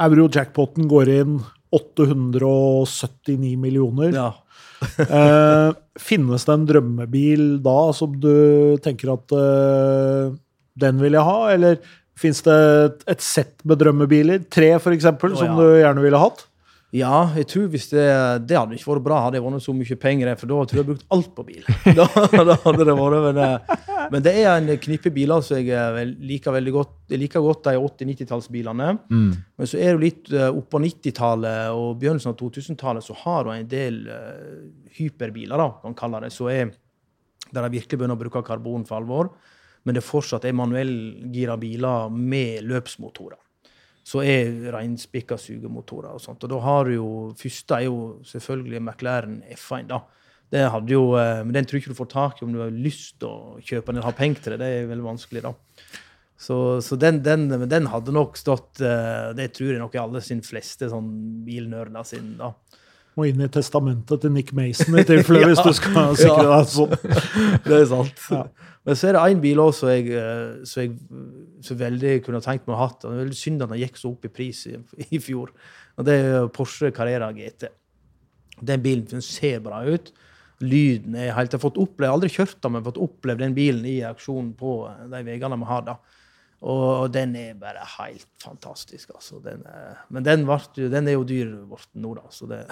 Euro-jackpoten 0.04 0.90
går 0.90 1.12
inn 1.14 1.38
879 1.72 3.54
millioner. 3.56 4.12
Ja. 4.12 4.28
Finnes 6.10 6.44
det 6.44 6.52
en 6.52 6.66
drømmebil 6.68 7.46
da 7.64 7.78
som 7.96 8.12
du 8.20 8.76
tenker 8.84 9.14
at 9.14 9.32
den 10.76 11.00
vil 11.00 11.16
jeg 11.16 11.26
ha, 11.26 11.38
eller 11.54 11.80
finnes 12.16 12.42
det 12.46 12.56
et, 12.56 13.08
et 13.16 13.24
sett 13.24 13.64
med 13.64 13.80
drømmebiler? 13.80 14.44
Tre, 14.52 14.74
f.eks., 14.78 14.98
eksempel 14.98 15.34
Å, 15.34 15.40
som 15.40 15.52
ja. 15.52 15.56
du 15.56 15.80
gjerne 15.82 16.04
ville 16.04 16.20
hatt? 16.20 16.46
Ja, 16.94 17.26
jeg 17.34 17.48
tror 17.50 17.66
hvis 17.72 17.88
det, 17.90 18.04
det 18.46 18.56
hadde 18.56 18.76
ikke 18.76 18.92
vært 18.92 19.04
bra, 19.04 19.18
hadde 19.24 19.40
jeg 19.40 19.44
vunnet 19.44 19.64
så 19.64 19.72
mye 19.74 19.96
penger, 20.00 20.30
for 20.38 20.48
da 20.48 20.58
tror 20.62 20.78
jeg 20.78 20.84
jeg 20.84 20.88
brukt 20.92 21.08
alt 21.16 21.32
på 21.34 21.44
bil. 21.48 21.64
Da, 21.98 22.06
da 22.46 22.56
hadde 22.62 22.86
det 22.86 22.94
vært, 22.96 23.16
men, 23.26 23.40
eh, 23.42 24.06
men 24.12 24.24
det 24.24 24.34
er 24.38 24.48
en 24.52 24.70
knippe 24.80 25.10
biler 25.12 25.42
som 25.44 25.58
jeg 25.58 25.74
eh, 25.74 25.98
liker 26.30 26.54
veldig 26.54 26.74
godt. 26.76 26.94
Jeg 27.10 27.20
liker 27.24 27.42
godt 27.44 27.66
de 27.66 27.74
80-90-tallsbilene. 27.80 28.88
Mm. 29.10 29.28
Men 29.58 29.70
så 29.70 29.80
er 29.82 29.96
det 29.96 30.04
litt 30.04 30.30
uh, 30.32 30.48
oppå 30.54 30.80
90-tallet 30.82 31.74
og 31.74 31.98
begynnelsen 32.00 32.32
av 32.32 32.38
2000-tallet 32.40 33.04
så 33.04 33.18
har 33.24 33.44
du 33.44 33.52
en 33.56 33.68
del 33.70 34.00
eh, 34.12 34.56
hyperbiler, 35.00 35.58
da, 35.58 35.68
kan 35.80 35.90
man 35.90 35.98
kalle 35.98 36.22
det, 36.24 36.32
så 36.36 36.48
er, 36.54 36.70
der 37.50 37.66
de 37.66 37.74
virkelig 37.76 37.98
begynner 37.98 38.16
å 38.16 38.22
bruke 38.22 38.46
karbon 38.46 38.86
for 38.88 39.02
alvor. 39.02 39.34
Men 39.86 39.96
det 39.96 40.04
fortsatt 40.04 40.44
er 40.44 40.56
manuellgira 40.56 41.56
biler 41.60 42.10
med 42.10 42.66
løpsmotorer. 42.66 43.38
Så 44.06 44.22
er 44.22 44.70
reinspikka 44.74 45.38
sugemotorer 45.38 46.14
og 46.14 46.22
sånt. 46.22 46.42
Og 46.46 46.50
da 46.52 46.58
har 46.62 46.86
du 46.86 46.94
jo 46.94 47.08
Første 47.38 47.78
er 47.80 47.86
jo 47.88 47.96
selvfølgelig 48.26 48.82
McLaren 48.82 49.40
F1, 49.54 49.88
da. 49.90 50.02
Det 50.50 50.62
hadde 50.70 50.94
jo, 50.94 51.16
eh, 51.18 51.42
men 51.42 51.54
den 51.56 51.66
tror 51.66 51.78
jeg 51.78 51.86
ikke 51.86 51.94
du 51.94 51.98
får 51.98 52.10
tak 52.12 52.38
i 52.38 52.44
om 52.46 52.52
du 52.54 52.60
har 52.62 52.70
lyst 52.70 53.16
til 53.18 53.30
å 53.30 53.56
kjøpe 53.58 53.90
den 53.90 53.98
eller 53.98 54.10
har 54.12 54.18
penger 54.18 54.44
til 54.44 54.54
det. 54.54 54.60
Det 54.62 54.68
er 54.76 54.90
veldig 54.92 55.06
vanskelig, 55.08 55.42
da. 55.42 55.54
Så, 56.38 56.56
så 56.84 56.98
den, 57.00 57.22
den, 57.24 57.48
den 57.70 57.88
hadde 57.88 58.12
nok 58.12 58.36
stått 58.36 58.82
eh, 58.84 59.30
Det 59.32 59.46
tror 59.56 59.70
jeg 59.72 59.80
nok 59.80 59.94
i 59.96 60.00
alle 60.02 60.20
sin 60.20 60.42
fleste 60.44 60.90
sånn 60.92 61.08
bilnerder 61.46 62.06
sin. 62.06 62.34
da. 62.38 62.52
Må 63.16 63.24
inn 63.30 63.40
i 63.40 63.48
testamentet 63.48 64.20
til 64.20 64.32
Nick 64.34 64.50
Mason 64.56 64.98
i 65.00 65.04
tilfelle, 65.08 65.40
Ja. 65.46 65.48
hvis 65.52 65.62
du 65.64 65.72
skal 65.78 66.16
sikre 66.20 66.46
deg 66.50 66.66
sånn. 66.68 66.96
Det 67.66 67.78
er 67.80 67.86
sant. 67.88 68.24
Ja. 68.30 68.42
Men 68.86 68.98
så 69.00 69.08
er 69.08 69.16
det 69.16 69.22
én 69.32 69.40
bil 69.42 69.58
også 69.58 69.80
som 69.86 69.90
jeg, 69.90 70.20
så 70.68 70.82
jeg 70.84 70.92
så 71.66 71.74
veldig 71.80 72.12
kunne 72.26 72.42
tenkt 72.44 72.68
meg 72.68 72.76
å 72.76 72.82
ha. 72.84 72.90
Det 72.92 73.08
er 73.08 73.22
veldig 73.24 73.38
synd 73.40 73.64
at 73.64 73.72
den 73.72 73.80
gikk 73.82 73.96
så 73.98 74.12
opp 74.12 74.28
i 74.28 74.30
pris 74.36 74.60
i, 74.70 74.76
i 75.08 75.18
fjor. 75.18 75.50
Og 75.96 76.06
det 76.06 76.14
er 76.22 76.46
Porsche 76.54 76.92
Carrera 76.94 77.32
GT. 77.34 77.66
Den 78.62 78.84
bilen 78.84 79.08
den 79.10 79.24
ser 79.26 79.58
bra 79.64 79.80
ut. 79.88 80.12
Lyden 80.62 81.16
er 81.18 81.34
helt 81.36 81.52
Jeg 81.52 81.58
har 81.58 81.64
fått 81.66 81.80
oppleve, 81.82 82.12
aldri 82.14 82.30
kjørt 82.32 82.60
den, 82.62 82.72
men 82.76 82.84
fått 82.86 83.00
oppleve 83.02 83.42
den 83.42 83.56
bilen 83.56 83.82
i 83.90 83.96
aksjon 84.08 84.52
på 84.56 84.76
de 85.10 85.24
veiene 85.26 85.58
vi 85.60 85.68
har. 85.72 85.82
da. 85.88 85.96
Og 86.62 87.10
den 87.12 87.34
er 87.36 87.54
bare 87.60 87.84
helt 87.98 88.26
fantastisk, 88.42 89.10
altså. 89.14 89.42
Den 89.44 89.62
er, 89.68 89.98
men 90.10 90.22
den, 90.24 90.46
jo- 90.46 90.88
den 90.90 91.06
er 91.08 91.12
jo 91.18 91.24
dyr 91.28 91.52
blitt 91.68 91.88
nå, 91.94 92.14
da. 92.16 92.22
Så 92.30 92.48
det, 92.48 92.62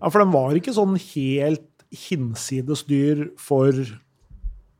Ja, 0.00 0.08
for 0.08 0.18
den 0.24 0.32
var 0.32 0.56
ikke 0.56 0.72
sånn 0.74 0.96
helt 1.12 1.68
hinsides 1.92 2.82
dyr 2.88 3.28
for 3.38 3.72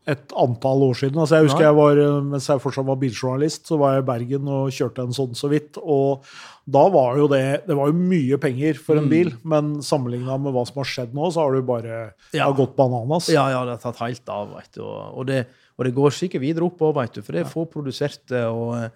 et 0.06 0.30
antall 0.38 0.84
år 0.86 0.94
siden. 0.94 1.18
Altså 1.18 1.40
jeg 1.40 1.48
husker 1.48 1.64
Nei. 1.64 1.66
jeg 1.66 1.76
var, 1.76 1.98
eh, 1.98 2.20
Mens 2.30 2.46
jeg 2.46 2.60
fortsatt 2.62 2.86
var 2.86 2.98
biljournalist, 3.00 3.64
så 3.66 3.76
var 3.80 3.96
jeg 3.96 4.04
i 4.04 4.06
Bergen 4.06 4.48
og 4.54 4.68
kjørte 4.70 5.02
en 5.02 5.14
sånn 5.16 5.32
så 5.34 5.50
vidt. 5.50 5.78
Og 5.82 6.22
da 6.70 6.84
var 6.94 7.16
jo 7.18 7.26
det 7.32 7.66
Det 7.66 7.74
var 7.76 7.90
jo 7.90 7.98
mye 7.98 8.38
penger 8.38 8.74
for 8.78 8.96
en 9.00 9.08
Mm. 9.08 9.10
bil, 9.10 9.32
men 9.42 9.72
sammenligna 9.82 10.38
med 10.40 10.54
hva 10.54 10.64
som 10.66 10.76
har 10.78 10.84
skjedd 10.84 11.12
nå, 11.12 11.26
så 11.34 11.42
har 11.42 11.52
du 11.52 11.62
bare 11.62 12.14
Ja. 12.32 12.44
har 12.46 12.54
gått 12.54 12.76
bananas. 12.76 13.28
Ja, 13.28 13.48
ja, 13.50 13.64
det 13.64 13.82
har 13.82 13.92
tatt 13.92 13.98
helt 14.06 14.28
av, 14.28 14.54
veit 14.54 14.72
du. 14.74 14.82
Og, 14.82 15.26
det, 15.26 15.46
og 15.76 15.84
det 15.84 15.92
går 15.96 16.14
sikkert 16.16 16.42
videre 16.42 16.64
oppover, 16.66 17.08
du, 17.12 17.20
for 17.22 17.36
det 17.36 17.44
er 17.44 17.50
få 17.52 17.66
produserte. 17.68 18.46
og... 18.48 18.90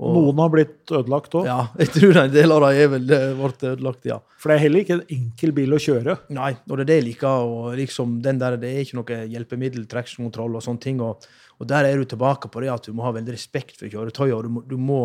og 0.00 0.14
Noen 0.16 0.38
har 0.40 0.52
blitt 0.52 0.92
ødelagt 0.94 1.34
òg. 1.36 1.48
Ja, 1.48 1.58
jeg 1.82 1.90
tror 1.96 2.20
en 2.22 2.30
del 2.32 2.54
av 2.54 2.62
dem 2.64 2.94
er 2.94 3.16
eh, 3.18 3.32
blitt 3.36 3.64
ødelagt, 3.68 4.06
ja. 4.08 4.20
For 4.40 4.52
det 4.52 4.56
er 4.56 4.62
heller 4.62 4.84
ikke 4.84 4.96
en 5.00 5.10
enkel 5.16 5.52
bil 5.56 5.74
å 5.76 5.80
kjøre. 5.82 6.14
Nei, 6.36 6.52
og 6.68 6.78
det 6.78 6.86
er 6.86 6.90
det 6.92 6.98
jeg 7.00 7.06
liker. 7.08 7.48
og 7.50 7.74
liksom 7.80 8.20
den 8.24 8.38
der, 8.40 8.56
Det 8.56 8.70
er 8.70 8.84
ikke 8.86 9.00
noe 9.00 9.18
hjelpemiddel, 9.34 9.88
traksjonskontroll 9.90 10.56
og 10.56 10.64
sånne 10.64 10.84
ting. 10.86 11.02
Og, 11.04 11.26
og 11.58 11.68
der 11.68 11.90
er 11.90 11.98
du 11.98 12.06
tilbake 12.08 12.48
på 12.48 12.62
det 12.64 12.70
at 12.72 12.86
du 12.86 12.94
må 12.96 13.04
ha 13.08 13.12
veldig 13.18 13.34
respekt 13.34 13.76
for 13.82 13.90
kjøretøyet. 13.92 14.34
og 14.38 14.46
du 14.46 14.54
må, 14.54 14.62
du 14.70 14.76
må 14.78 15.00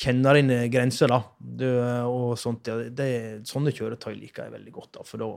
kjenne 0.00 0.34
dine 0.40 0.62
grenser. 0.72 1.12
da. 1.12 1.20
Du, 1.38 1.68
og 2.08 2.38
sånt, 2.40 2.66
ja, 2.72 2.80
det, 2.88 3.10
Sånne 3.46 3.70
kjøretøy 3.76 4.14
liker 4.16 4.48
jeg 4.48 4.56
veldig 4.56 4.72
godt. 4.80 4.96
da, 4.96 5.04
For 5.04 5.20
da 5.22 5.30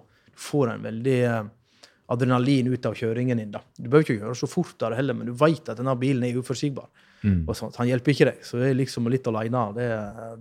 får 0.48 0.74
en 0.74 0.88
veldig 0.90 1.20
eh, 1.28 1.44
adrenalin 2.14 2.70
ut 2.74 2.86
av 2.90 2.94
kjøringen 3.00 3.38
din. 3.42 3.52
da. 3.52 3.62
Du 3.78 3.88
behøver 3.90 4.06
ikke 4.08 4.20
kjøre 4.24 4.36
så 4.40 4.50
fort 4.52 4.82
av 4.86 4.92
det 4.94 5.02
heller, 5.02 5.18
men 5.18 5.28
du 5.32 5.34
vet 5.34 5.70
at 5.74 5.78
denne 5.80 5.96
bilen 6.00 6.24
er 6.28 6.38
uforutsigbar. 6.40 6.88
Og 7.48 7.56
sånt. 7.56 7.78
Han 7.80 7.88
hjelper 7.88 8.12
ikke 8.12 8.26
deg, 8.28 8.40
så 8.44 8.58
det 8.60 8.70
er 8.74 8.74
liksom 8.76 9.06
litt 9.08 9.28
aleine. 9.32 9.62
Det, 9.78 9.86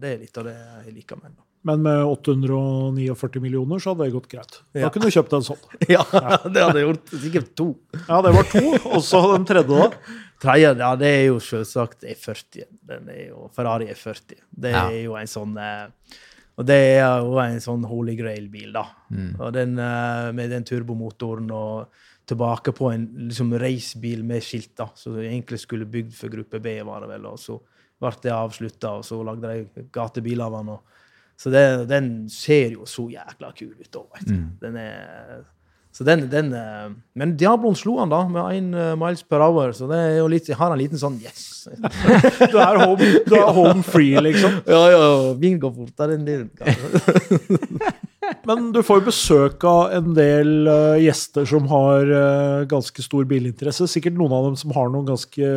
det 0.03 0.09
er 0.17 0.23
litt 0.25 0.39
av 0.41 0.49
det 0.49 0.55
jeg 0.87 0.95
liker 0.97 1.21
med 1.21 1.31
den. 1.31 1.37
Men 1.63 1.83
med 1.85 2.01
849 2.11 3.39
millioner 3.45 3.79
så 3.79 3.93
hadde 3.93 4.09
det 4.09 4.15
gått 4.17 4.27
greit. 4.33 4.57
Da 4.75 4.81
Ja. 4.83 4.89
kunne 4.91 5.07
du 5.07 5.15
kjøpt 5.15 5.37
en 5.39 5.45
sånn. 5.47 5.61
Ja, 5.95 6.03
det 6.43 6.59
hadde 6.65 6.81
jeg 6.83 6.89
gjort. 6.89 7.13
Sikkert 7.23 7.53
to. 7.61 7.69
Ja, 8.09 8.19
det 8.27 8.33
var 8.35 8.49
to. 8.51 8.65
Og 8.97 8.99
så 9.07 9.21
den 9.37 9.47
tredje, 9.47 9.79
da. 9.79 10.17
Tredje, 10.43 10.73
ja, 10.83 10.91
det 10.99 11.07
er 11.21 11.25
jo 11.29 11.39
selvsagt 11.39 12.03
E40. 12.03 12.67
Den 12.91 13.09
er 13.15 13.29
jo 13.29 13.47
Ferrari 13.55 13.87
E40. 13.95 14.41
Det 14.51 14.73
Ja. 14.75 14.89
er 14.91 15.05
jo 15.05 15.15
en 15.21 15.31
sånn 15.31 15.55
eh, 15.63 15.87
Og 16.63 16.69
det 16.69 16.79
er 16.95 17.25
jo 17.25 17.41
en 17.43 17.61
sånn 17.63 17.83
holy 17.91 18.15
grail-bil, 18.15 18.71
da. 18.77 18.85
Og 19.43 19.53
den 19.57 19.75
eh, 19.83 20.29
med 20.37 20.53
den 20.55 20.67
turbomotoren 20.69 21.51
og 21.51 22.03
tilbake 22.31 22.71
på 22.77 22.93
en 22.93 23.09
liksom 23.27 23.51
racebil 23.59 24.23
med 24.25 24.45
skilt, 24.47 24.77
da, 24.79 24.87
som 24.95 25.19
egentlig 25.19 25.59
skulle 25.59 25.89
bygd 25.91 26.15
for 26.15 26.31
gruppe 26.31 26.61
B, 26.63 26.77
var 26.87 27.03
det 27.03 27.11
vel. 27.17 27.27
Og 27.33 27.41
så 27.43 27.59
ble 28.03 28.13
det 28.23 28.35
avslutta, 28.35 28.95
og 29.01 29.07
så 29.07 29.19
lagde 29.27 29.51
de 29.51 29.87
gatebil 29.95 30.45
av 30.45 30.55
den. 30.61 30.71
Og, 30.77 31.03
så 31.43 31.51
det, 31.51 31.65
den 31.91 32.13
ser 32.31 32.77
jo 32.77 32.87
så 32.87 33.09
jækla 33.11 33.51
kul 33.59 33.75
ut 33.75 33.99
òg, 33.99 34.07
vet 34.15 34.31
du. 34.31 34.37
Den 34.63 34.79
er 34.79 35.43
så 35.93 36.07
den, 36.09 36.23
den 36.33 36.55
eh, 36.57 36.93
Men 37.19 37.35
Diabloen 37.37 37.77
slo 37.77 37.99
han 38.01 38.13
da, 38.13 38.23
med 38.25 38.57
én 38.57 38.71
miles 38.97 39.21
per 39.29 39.45
hour. 39.45 39.75
Så 39.77 39.85
det 39.91 39.99
er 40.01 40.15
jo 40.23 40.31
litt, 40.33 40.49
jeg 40.49 40.57
har 40.57 40.73
en 40.73 40.81
liten 40.81 41.01
sånn 41.01 41.19
yes. 41.21 41.67
Du 42.53 42.57
er 42.57 42.81
home, 42.81 43.11
du 43.27 43.35
er 43.37 43.53
home 43.53 43.85
free, 43.85 44.17
liksom. 44.25 44.63
ja, 44.75 44.83
ja, 44.95 45.11
min 45.41 45.61
går 45.61 45.75
fortere 45.77 46.17
enn 46.17 46.25
din. 46.29 46.49
Men 48.49 48.71
du 48.75 48.81
får 48.87 49.03
jo 49.03 49.07
besøk 49.11 49.65
av 49.69 49.93
en 49.95 50.15
del 50.17 50.67
uh, 50.67 50.99
gjester 50.99 51.47
som 51.47 51.67
har 51.71 52.09
uh, 52.09 52.65
ganske 52.71 53.05
stor 53.05 53.27
bilinteresse. 53.29 53.87
Sikkert 53.91 54.17
noen 54.19 54.35
av 54.35 54.49
dem 54.49 54.59
som 54.59 54.75
har 54.75 54.91
noen 54.91 55.07
ganske 55.11 55.53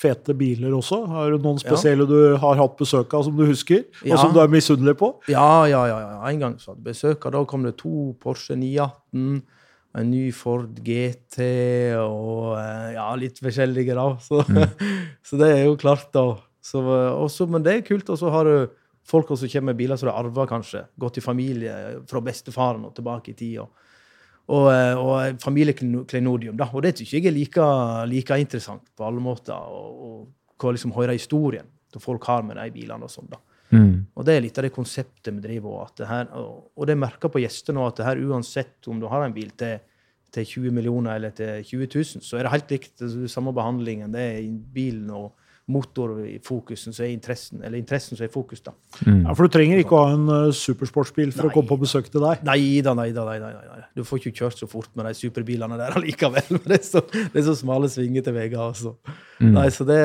fete 0.00 0.34
biler 0.36 0.72
også. 0.76 1.02
Har 1.10 1.34
du 1.34 1.44
noen 1.44 1.60
spesielle 1.60 2.06
du 2.08 2.36
har 2.40 2.60
hatt 2.60 2.76
besøk 2.78 3.12
av 3.16 3.26
som 3.26 3.36
du 3.36 3.44
husker, 3.48 3.84
og 4.06 4.16
som 4.20 4.32
du 4.36 4.40
er 4.42 4.52
misunnelig 4.52 4.96
på? 5.00 5.12
Ja, 5.32 5.66
ja, 5.68 5.82
ja. 5.90 5.98
ja. 6.06 6.20
En 6.30 6.44
gang 6.44 6.58
så 6.60 6.72
hadde 6.72 6.86
besøk, 6.86 7.26
av, 7.26 7.34
da 7.36 7.44
kom 7.48 7.66
det 7.66 7.76
to 7.80 8.12
Porsche 8.22 8.56
918, 8.56 9.42
en 9.98 10.10
ny 10.10 10.28
Ford 10.34 10.76
GT 10.86 11.40
og 11.98 12.54
eh, 12.60 12.92
ja, 12.94 13.08
litt 13.18 13.40
forskjellige, 13.42 13.96
da. 13.98 14.06
Så, 14.22 14.42
så 15.26 15.40
det 15.40 15.50
er 15.56 15.64
jo 15.66 15.78
klart, 15.80 16.10
da. 16.14 16.36
Så, 16.62 16.82
eh, 16.84 17.10
også, 17.10 17.48
men 17.50 17.64
det 17.66 17.74
er 17.74 17.86
kult. 17.86 18.10
Og 18.12 18.20
så 18.20 18.30
har 18.32 18.46
du 18.46 18.70
folk 19.10 19.32
som 19.32 19.50
kommer 19.50 19.72
med 19.72 19.80
biler 19.80 19.98
som 19.98 20.12
har 20.12 20.22
arver, 20.22 20.46
kanskje. 20.50 20.84
Gått 21.00 21.18
i 21.18 21.24
familie 21.24 21.74
fra 22.10 22.22
bestefaren 22.24 22.86
og 22.86 22.94
tilbake 22.96 23.32
i 23.32 23.38
tid. 23.38 23.58
Og, 23.64 23.90
og, 24.50 24.70
eh, 24.74 24.94
og 24.94 25.42
familieklenodium, 25.42 26.58
da. 26.60 26.70
Og 26.70 26.86
det 26.86 26.96
syns 26.98 27.16
jeg 27.16 27.26
er 27.26 27.34
like, 27.34 27.70
like 28.10 28.40
interessant 28.46 28.86
på 28.94 29.08
alle 29.08 29.22
måter. 29.24 29.58
Og, 29.58 30.06
og 30.06 30.60
hva 30.60 30.74
liksom 30.76 30.94
høre 30.94 31.18
historien 31.18 31.66
som 31.90 32.02
folk 32.04 32.22
har 32.30 32.44
med 32.46 32.60
de 32.60 32.70
bilene 32.74 33.08
og 33.08 33.10
sånn, 33.10 33.30
da. 33.32 33.42
Og 34.18 34.26
det 34.26 34.34
er 34.34 34.42
litt 34.44 34.58
av 34.58 34.66
det 34.66 34.74
konseptet 34.74 35.32
vi 35.36 35.44
driver 35.44 35.84
og, 35.84 36.02
her, 36.08 36.30
og, 36.34 36.82
det 36.88 36.98
merker 36.98 37.32
på 37.32 37.42
gjester 37.42 37.76
nå 37.76 37.86
at 37.86 38.00
det 38.00 38.08
her 38.08 38.22
uansett 38.26 38.88
om 38.90 39.00
du 39.00 39.06
har 39.10 39.24
en 39.24 39.36
bil 39.36 39.52
til, 39.58 39.78
til 40.34 40.46
20 40.46 40.74
millioner 40.74 41.16
eller 41.16 41.34
til 41.36 41.62
20 41.64 41.90
000, 41.94 42.24
så 42.26 42.38
er 42.38 42.46
det 42.46 42.54
helt 42.54 42.74
likt. 42.74 43.04
Samme 43.30 43.54
behandlingen. 43.54 44.12
Det 44.14 44.26
er 44.26 44.40
bilen 44.74 45.10
og 45.14 45.32
motor 45.70 46.16
i 46.26 46.36
fokusen 46.44 46.94
som 46.96 47.06
er 47.06 47.12
interessen, 47.14 47.62
eller 47.64 47.78
interessen 47.78 48.18
som 48.18 48.26
er 48.26 48.30
i 48.30 48.34
fokus. 48.34 48.62
da. 48.66 48.74
Ja, 49.06 49.34
For 49.34 49.46
du 49.46 49.54
trenger 49.54 49.80
ikke 49.82 49.96
å 49.96 50.02
ha 50.04 50.16
en 50.16 50.26
uh, 50.28 50.52
supersportsbil 50.56 51.32
for 51.36 51.46
Nei. 51.46 51.52
å 51.52 51.54
komme 51.54 51.70
på 51.70 51.80
besøk 51.84 52.10
til 52.12 52.24
deg. 52.24 52.44
Nei 52.46 52.82
da, 52.84 52.94
nei 52.98 53.08
da. 53.16 53.24
Nei, 53.30 53.38
nei, 53.42 53.52
nei, 53.56 53.78
nei. 53.78 53.88
Du 53.96 54.04
får 54.06 54.20
ikke 54.22 54.42
kjørt 54.42 54.60
så 54.60 54.68
fort 54.70 54.92
med 54.98 55.08
de 55.08 55.14
superbilene 55.18 55.78
der 55.80 55.96
allikevel. 55.98 56.46
men 56.56 56.66
Det 56.70 56.78
er 56.80 56.86
så, 56.86 57.04
det 57.10 57.42
er 57.42 57.48
så 57.48 57.56
smale 57.58 57.90
svingete 57.92 58.34
veier. 58.36 58.58
Altså. 58.60 58.94
Nei, 59.40 59.66
så 59.74 59.86
det, 59.88 59.98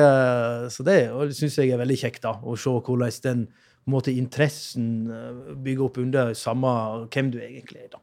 så 0.74 0.86
det 0.86 0.98
syns 1.36 1.60
jeg 1.60 1.74
er 1.74 1.82
veldig 1.82 2.00
kjekt, 2.00 2.24
da, 2.24 2.36
å 2.40 2.56
se 2.58 2.72
hvordan 2.72 3.22
den 3.26 3.46
måte, 3.90 4.14
interessen 4.14 5.06
eh, 5.12 5.54
bygger 5.62 5.86
opp 5.86 6.00
under 6.02 6.32
samme 6.38 6.72
hvem 7.12 7.30
du 7.34 7.38
egentlig 7.42 7.84
er. 7.84 7.92
da. 7.94 8.02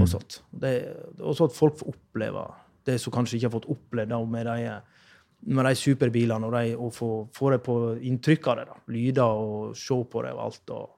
Og 0.00 0.08
sånt. 0.10 0.40
Det, 0.50 0.72
og 1.20 1.36
så 1.38 1.46
at 1.46 1.54
folk 1.54 1.76
får 1.78 1.92
oppleve 1.94 2.42
det 2.86 2.98
som 3.02 3.14
kanskje 3.14 3.38
ikke 3.38 3.48
har 3.48 3.54
fått 3.54 3.68
opplevd 3.70 4.12
da, 4.14 4.18
med 4.30 4.48
de, 4.48 4.76
med 5.46 5.64
de 5.68 5.74
superbilene, 5.78 6.46
og, 6.48 6.52
de, 6.56 6.74
og 6.76 6.92
få, 6.94 7.08
få 7.34 7.50
det 7.54 7.60
på 7.66 7.76
inntrykk 8.10 8.48
av 8.52 8.56
det. 8.60 8.64
da. 8.70 8.78
Lyder 8.94 9.42
og 9.46 9.76
se 9.78 9.98
på 10.12 10.22
det 10.26 10.32
og 10.34 10.40
alt. 10.48 10.72
Og, 10.76 10.88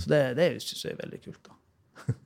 Så 0.00 0.08
det, 0.12 0.20
det 0.38 0.50
syns 0.62 0.84
jeg 0.86 0.94
er 0.96 1.00
veldig 1.04 1.22
kult. 1.24 1.40
da. 1.48 1.54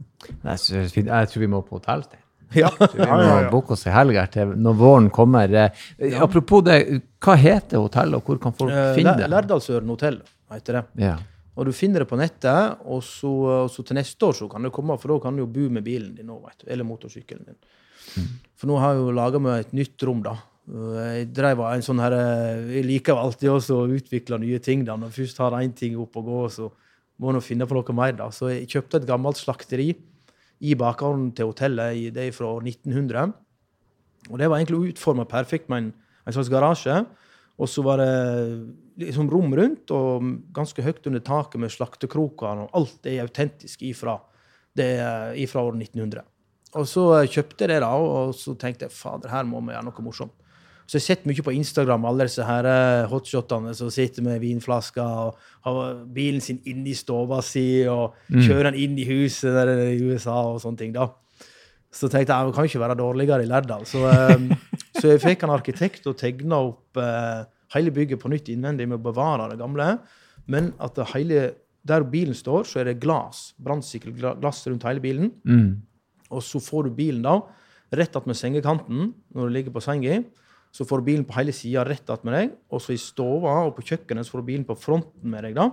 Jeg, 0.50 0.58
synes, 0.60 0.92
jeg 1.00 1.28
tror 1.32 1.40
vi 1.40 1.46
må 1.48 1.62
på 1.64 1.78
hotell. 1.78 2.02
Det. 2.10 2.18
Ja. 2.60 2.68
Vi 2.76 2.98
må 2.98 3.06
ja, 3.06 3.40
ja. 3.44 3.50
booke 3.50 3.72
oss 3.76 3.86
ei 3.86 3.92
helg 3.94 4.16
til 4.34 4.50
når 4.58 4.74
våren 4.76 5.06
kommer. 5.14 5.52
Eh, 5.54 6.16
Apropos 6.20 6.64
det, 6.66 6.76
hva 7.22 7.36
heter 7.38 7.78
hotellet, 7.78 8.18
og 8.18 8.26
hvor 8.26 8.40
kan 8.42 8.52
folk 8.58 8.72
Eh, 8.74 8.90
finne 8.98 9.14
det? 9.16 9.28
Lærdalsøren 9.30 9.88
hotell 9.88 10.18
heter 10.50 10.80
det. 10.80 10.82
Ja. 11.06 11.14
Og 11.54 11.66
du 11.68 11.72
finner 11.76 12.02
det 12.02 12.08
på 12.10 12.18
nettet, 12.18 12.76
og 12.90 13.00
så, 13.06 13.30
og 13.64 13.70
så 13.70 13.84
til 13.86 13.96
neste 14.00 14.26
år 14.26 14.34
så 14.36 14.48
kan 14.50 14.66
det 14.66 14.72
komme, 14.74 14.96
for 14.98 15.14
da 15.14 15.18
kan 15.22 15.36
du 15.38 15.44
jo 15.44 15.48
bo 15.50 15.68
med 15.72 15.84
bilen 15.86 16.12
din 16.18 16.26
nå, 16.26 16.36
eller 16.66 16.84
motorsykkelen 16.88 17.46
din. 17.52 17.58
For 18.58 18.66
nå 18.70 18.78
har 18.82 18.94
jeg 18.96 19.04
jo 19.06 19.14
laga 19.16 19.40
meg 19.46 19.64
et 19.68 19.72
nytt 19.76 20.06
rom, 20.08 20.20
da. 20.26 20.34
Jeg 20.70 21.32
drev 21.34 21.64
en 21.66 21.82
sånn 21.82 21.98
her, 21.98 22.14
eh, 22.14 22.60
jeg 22.76 22.86
liker 22.86 23.18
alltid 23.18 23.50
også 23.50 23.78
å 23.80 23.88
utvikle 23.90 24.38
nye 24.38 24.60
ting. 24.62 24.84
da. 24.84 24.96
Når 24.96 25.10
jeg 25.10 25.26
først 25.26 25.38
har 25.38 25.58
én 25.58 25.74
ting 25.74 25.98
opp 25.98 26.16
og 26.16 26.24
gå, 26.24 26.50
så 26.50 26.70
må 27.18 27.34
en 27.34 27.40
finne 27.40 27.66
på 27.66 27.74
noe 27.74 27.94
mer. 27.94 28.12
da. 28.12 28.30
Så 28.30 28.50
jeg 28.50 28.68
kjøpte 28.68 29.02
et 29.02 29.06
gammelt 29.06 29.36
slakteri 29.36 29.96
i 30.60 30.74
bakgården 30.74 31.34
til 31.34 31.46
hotellet. 31.46 32.14
Det 32.14 32.28
er 32.28 32.30
fra 32.32 32.46
år 32.46 32.62
1900. 32.62 33.34
Og 34.30 34.38
det 34.38 34.48
var 34.48 34.58
egentlig 34.58 34.92
utforma 34.94 35.24
perfekt 35.24 35.68
med 35.68 35.78
en, 35.78 35.92
en 36.26 36.32
slags 36.32 36.48
garasje. 36.48 37.06
Og 37.58 37.68
så 37.68 37.82
var 37.82 37.98
det 37.98 38.74
liksom 38.96 39.28
rom 39.28 39.52
rundt 39.52 39.90
og 39.90 40.22
ganske 40.52 40.82
høyt 40.82 41.06
under 41.06 41.20
taket 41.20 41.60
med 41.60 41.72
slaktekroker. 41.72 42.62
Og 42.64 42.70
alt 42.72 43.06
er 43.06 43.24
autentisk 43.24 43.82
ifra, 43.82 44.20
det, 44.76 45.00
ifra 45.36 45.64
år 45.66 45.74
1900. 45.74 46.22
Og 46.78 46.86
så 46.86 47.26
kjøpte 47.26 47.64
jeg 47.64 47.72
det, 47.72 47.80
da, 47.82 47.90
og 47.90 48.34
så 48.38 48.54
tenkte 48.54 48.86
jeg 48.86 48.94
fader, 48.94 49.32
her 49.32 49.42
må 49.42 49.58
vi 49.64 49.74
gjøre 49.74 49.88
noe 49.88 50.04
morsomt. 50.06 50.36
Så 50.90 50.98
jeg 50.98 51.04
har 51.04 51.06
sett 51.06 51.26
mye 51.30 51.42
på 51.46 51.52
Instagram, 51.54 52.02
alle 52.08 52.24
disse 52.26 52.42
her 52.42 52.66
eh, 52.66 53.04
hotshotene 53.06 53.70
som 53.78 53.92
sitter 53.94 54.24
med 54.26 54.40
vinflasker 54.42 55.06
og 55.06 55.36
har 55.62 56.00
bilen 56.10 56.42
sin 56.42 56.56
inni 56.66 56.96
stua 56.98 57.38
si 57.46 57.84
og 57.86 58.16
kjører 58.26 58.72
den 58.72 58.78
inn 58.82 58.96
i 58.98 59.04
huset 59.06 59.54
der 59.54 59.70
i 59.84 60.00
USA 60.02 60.40
og 60.48 60.58
sånne 60.64 60.80
ting. 60.80 60.96
da. 60.96 61.06
Så 61.94 62.10
tenkte 62.10 62.34
jeg 62.34 62.48
det 62.48 62.56
kan 62.56 62.66
ikke 62.66 62.82
være 62.82 62.98
dårligere 62.98 63.46
i 63.46 63.46
Lærdal. 63.52 63.86
Så, 63.86 64.02
eh, 64.10 64.50
så 64.98 65.12
jeg 65.12 65.22
fikk 65.22 65.46
en 65.46 65.54
arkitekt 65.54 66.10
og 66.10 66.18
tegna 66.18 66.58
opp 66.72 66.98
uh, 66.98 67.46
hele 67.76 67.94
bygget 67.94 68.18
på 68.18 68.34
nytt 68.34 68.50
innvendig 68.50 68.90
med 68.90 68.98
å 68.98 69.06
bevare 69.06 69.46
det 69.52 69.60
gamle. 69.62 69.92
Men 70.50 70.72
at 70.82 70.98
det 70.98 71.06
hele, 71.14 71.46
der 71.86 72.10
bilen 72.10 72.34
står, 72.34 72.66
så 72.66 72.82
er 72.82 72.90
det 72.90 72.98
glass, 73.06 73.52
brannsikkelglas 73.62 74.42
glass 74.42 74.66
rundt 74.66 74.90
hele 74.90 75.06
bilen. 75.06 75.30
Mm. 75.46 75.70
Og 76.34 76.42
så 76.42 76.58
får 76.58 76.90
du 76.90 76.98
bilen 76.98 77.22
da 77.30 77.38
rett 77.94 78.18
attmed 78.18 78.38
sengekanten 78.38 79.12
når 79.34 79.46
du 79.46 79.54
ligger 79.54 79.78
på 79.78 79.86
senga. 79.86 80.18
Så 80.70 80.84
får 80.86 81.00
du 81.00 81.04
bilen 81.10 81.24
på 81.26 81.34
hele 81.34 81.52
sida 81.56 81.82
rett 81.84 82.10
attmed 82.14 82.34
deg. 82.36 82.52
Og 82.70 82.82
så 82.82 82.94
i 82.94 83.00
stua 83.00 83.56
og 83.66 83.74
på 83.76 83.82
kjøkkenet 83.88 84.26
så 84.26 84.36
får 84.36 84.42
du 84.44 84.50
bilen 84.52 84.66
på 84.68 84.76
fronten 84.78 85.30
med 85.32 85.42
deg. 85.48 85.54
da. 85.58 85.70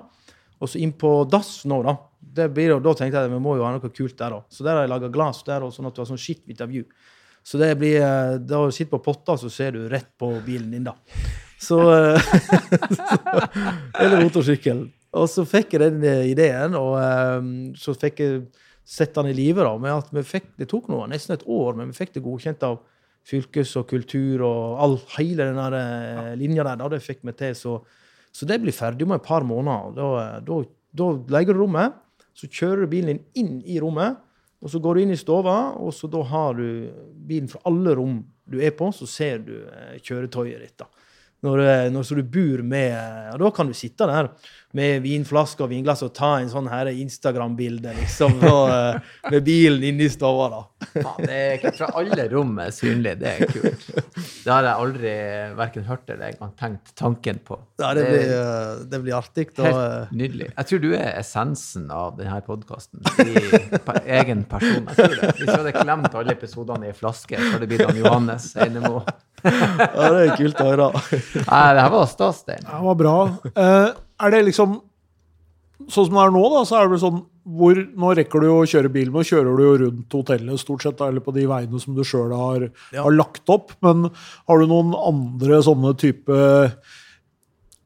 Og 0.59 0.69
så 0.71 0.79
inn 0.81 0.93
på 0.97 1.11
dass 1.29 1.65
nå, 1.69 1.83
da. 1.85 1.97
Det 2.37 2.47
blir, 2.53 2.71
jo- 2.73 2.79
da 2.81 2.93
tenkte 2.97 3.19
jeg 3.21 3.29
at 3.29 3.31
vi 3.31 3.39
må 3.43 3.55
jo 3.57 3.63
ha 3.63 3.71
noe 3.75 3.89
kult 3.93 4.17
der 4.17 4.33
òg. 4.39 4.43
Så 4.49 4.63
der 4.65 4.73
har 4.73 4.87
jeg 4.87 4.89
laga 4.95 5.09
glass 5.13 5.43
der, 5.45 5.61
og 5.63 5.71
sånn 5.73 5.85
at 5.87 5.93
du 5.95 6.01
har 6.01 6.09
sånn 6.09 6.17
skitt 6.21 6.41
view. 6.67 6.83
Så 7.45 7.57
det 7.61 7.77
blir, 7.79 8.01
eh, 8.01 8.37
da 8.43 8.65
du 8.65 8.71
sitter 8.71 8.97
på 8.97 9.03
potta, 9.05 9.37
så 9.37 9.49
ser 9.53 9.71
du 9.71 9.87
rett 9.87 10.09
på 10.19 10.31
bilen 10.43 10.71
din, 10.71 10.83
da. 10.83 10.95
Så 11.61 11.77
så 12.97 13.47
Eller 13.99 14.23
motorsykkel. 14.23 14.85
Og 15.17 15.29
så 15.31 15.45
fikk 15.47 15.73
jeg 15.77 15.81
den 15.85 16.03
eh, 16.05 16.25
ideen, 16.33 16.75
og 16.77 16.97
eh, 16.99 17.47
så 17.79 17.93
fikk 17.97 18.19
jeg 18.25 18.41
sett 18.87 19.15
den 19.15 19.29
i 19.31 19.33
live. 19.37 19.63
da, 19.63 19.77
med 19.77 19.93
at 19.93 20.11
vi 20.13 20.23
fikk, 20.23 20.51
Det 20.57 20.67
tok 20.69 20.89
nå 20.91 21.05
nesten 21.07 21.33
et 21.37 21.45
år, 21.47 21.75
men 21.77 21.91
vi 21.91 21.97
fikk 22.01 22.13
det 22.17 22.23
godkjent 22.25 22.63
av 22.67 22.79
fylkes 23.27 23.73
og 23.79 23.87
kultur 23.89 24.43
og 24.47 24.81
all, 24.83 24.97
hele 25.17 25.49
den 25.49 25.59
der, 25.59 25.77
eh, 25.77 26.35
linja 26.39 26.63
der. 26.63 26.77
da, 26.79 26.89
Det 26.89 27.03
fikk 27.03 27.19
vi 27.23 27.33
til. 27.33 27.55
Så, 27.55 27.81
så 28.31 28.47
det 28.47 28.61
blir 28.61 28.75
ferdig 28.75 29.03
om 29.03 29.15
et 29.15 29.23
par 29.23 29.43
måneder. 29.43 29.95
Da, 29.95 30.07
eh, 30.21 30.39
da, 30.47 30.61
da 30.93 31.09
leier 31.35 31.53
du 31.53 31.61
rommet, 31.63 31.97
så 32.37 32.47
kjører 32.47 32.85
du 32.85 32.87
bilen 32.87 33.17
din 33.17 33.25
inn 33.35 33.61
i 33.65 33.79
rommet. 33.81 34.17
Og 34.61 34.71
så 34.73 34.81
går 34.81 34.95
du 34.95 35.01
inn 35.03 35.13
i 35.13 35.19
stova, 35.19 35.75
og 35.77 35.91
så 35.93 36.09
da 36.09 36.23
har 36.25 36.55
du 36.57 36.89
bilen 37.27 37.49
fra 37.51 37.61
alle 37.69 37.93
rom 37.97 38.23
du 38.49 38.57
er 38.63 38.71
på, 38.73 38.87
så 38.95 39.05
ser 39.09 39.43
du 39.45 39.53
eh, 39.67 39.99
kjøretøyet 39.99 40.63
ditt. 40.63 40.77
da. 40.79 40.87
Når, 41.47 41.63
eh, 41.63 41.89
når 41.93 42.07
så 42.07 42.17
du 42.17 42.23
bor 42.27 42.63
med 42.67 42.95
og 43.33 43.39
Da 43.39 43.51
kan 43.55 43.69
du 43.69 43.75
sitte 43.77 44.07
der 44.09 44.31
med 44.75 45.01
vinflaske 45.01 45.63
og 45.63 45.71
vinglass 45.71 46.03
og 46.05 46.11
ta 46.15 46.33
en 46.41 46.49
sånn 46.51 46.67
Instagram-bilde 46.67 47.93
liksom, 47.97 48.35
og, 48.51 48.69
eh, 48.69 49.13
med 49.31 49.45
bilen 49.45 49.85
inne 49.87 50.07
i 50.07 50.11
stova. 50.11 50.59
Ja, 50.93 51.13
det 51.21 51.37
er 51.37 51.55
ikke 51.57 51.71
fra 51.79 51.89
alle 51.97 52.27
rom 52.31 52.57
er 52.61 52.73
synlig. 52.75 53.15
Det 53.21 53.31
er 53.31 53.51
kult. 53.53 53.87
Det 54.43 54.51
har 54.51 54.67
jeg 54.67 54.83
aldri 54.83 55.13
verken 55.57 55.87
hørt 55.87 56.11
eller 56.13 56.33
engang 56.33 56.53
tenkt 56.59 56.93
tanken 56.99 57.39
på. 57.47 57.59
Ja, 57.81 57.93
det, 57.97 58.05
blir, 58.11 58.33
eh, 58.35 58.83
det 58.91 59.01
blir 59.05 59.17
artig. 59.17 59.47
da. 59.57 59.71
Helt 59.71 60.13
nydelig. 60.19 60.51
Jeg 60.51 60.69
tror 60.71 60.83
du 60.83 60.89
er 60.97 61.09
essensen 61.15 61.87
av 61.93 62.19
denne 62.19 62.41
podkasten. 62.45 63.01
I 63.23 64.19
egen 64.19 64.43
person. 64.51 64.83
Jeg 64.91 64.99
tror 64.99 65.15
det. 65.15 65.31
Hvis 65.39 65.47
vi 65.47 65.55
hadde 65.55 65.75
klemt 65.79 66.19
alle 66.21 66.37
episodene 66.37 66.89
i 66.89 66.93
en 66.93 67.01
flaske, 67.01 67.39
så 67.39 67.55
hadde 67.55 67.65
det 67.65 67.71
blitt 67.73 67.87
han 67.87 68.03
Johannes 68.03 68.51
Einemo. 68.59 69.01
Ja, 69.47 70.09
det 70.13 70.25
er 70.25 70.35
kult 70.39 70.59
å 70.63 70.67
høre. 70.71 70.89
Nei, 71.47 71.63
det 71.77 71.83
her 71.85 71.93
var 71.93 72.05
stas, 72.11 72.43
Stein. 72.43 72.63
Det 72.67 72.81
var 72.83 72.97
bra. 72.99 73.15
Eh, 73.53 73.87
er 74.25 74.33
det 74.35 74.43
liksom 74.51 74.81
Sånn 75.87 76.07
som 76.07 76.15
det 76.17 76.21
er 76.25 76.31
nå, 76.33 76.39
da, 76.51 76.61
så 76.65 76.79
er 76.81 76.87
det 76.89 76.97
sånn 77.03 77.19
hvor, 77.47 77.77
Nå 78.01 78.09
rekker 78.17 78.41
du 78.41 78.47
jo 78.49 78.55
å 78.63 78.67
kjøre 78.67 78.89
bil, 78.91 79.11
nå 79.13 79.21
kjører 79.23 79.55
du 79.55 79.61
jo 79.63 79.75
rundt 79.83 80.15
hotellet 80.17 80.59
stort 80.59 80.83
sett, 80.83 80.99
eller 81.05 81.21
på 81.23 81.31
de 81.35 81.45
veiene 81.47 81.79
som 81.79 81.93
du 81.95 82.01
sjøl 82.03 82.33
har, 82.35 82.65
Ja. 82.91 83.03
har 83.05 83.13
lagt 83.13 83.47
opp. 83.53 83.71
Men 83.85 84.09
har 84.49 84.59
du 84.59 84.65
noen 84.67 84.91
andre 84.97 85.61
sånne 85.63 85.93
type 86.01 86.39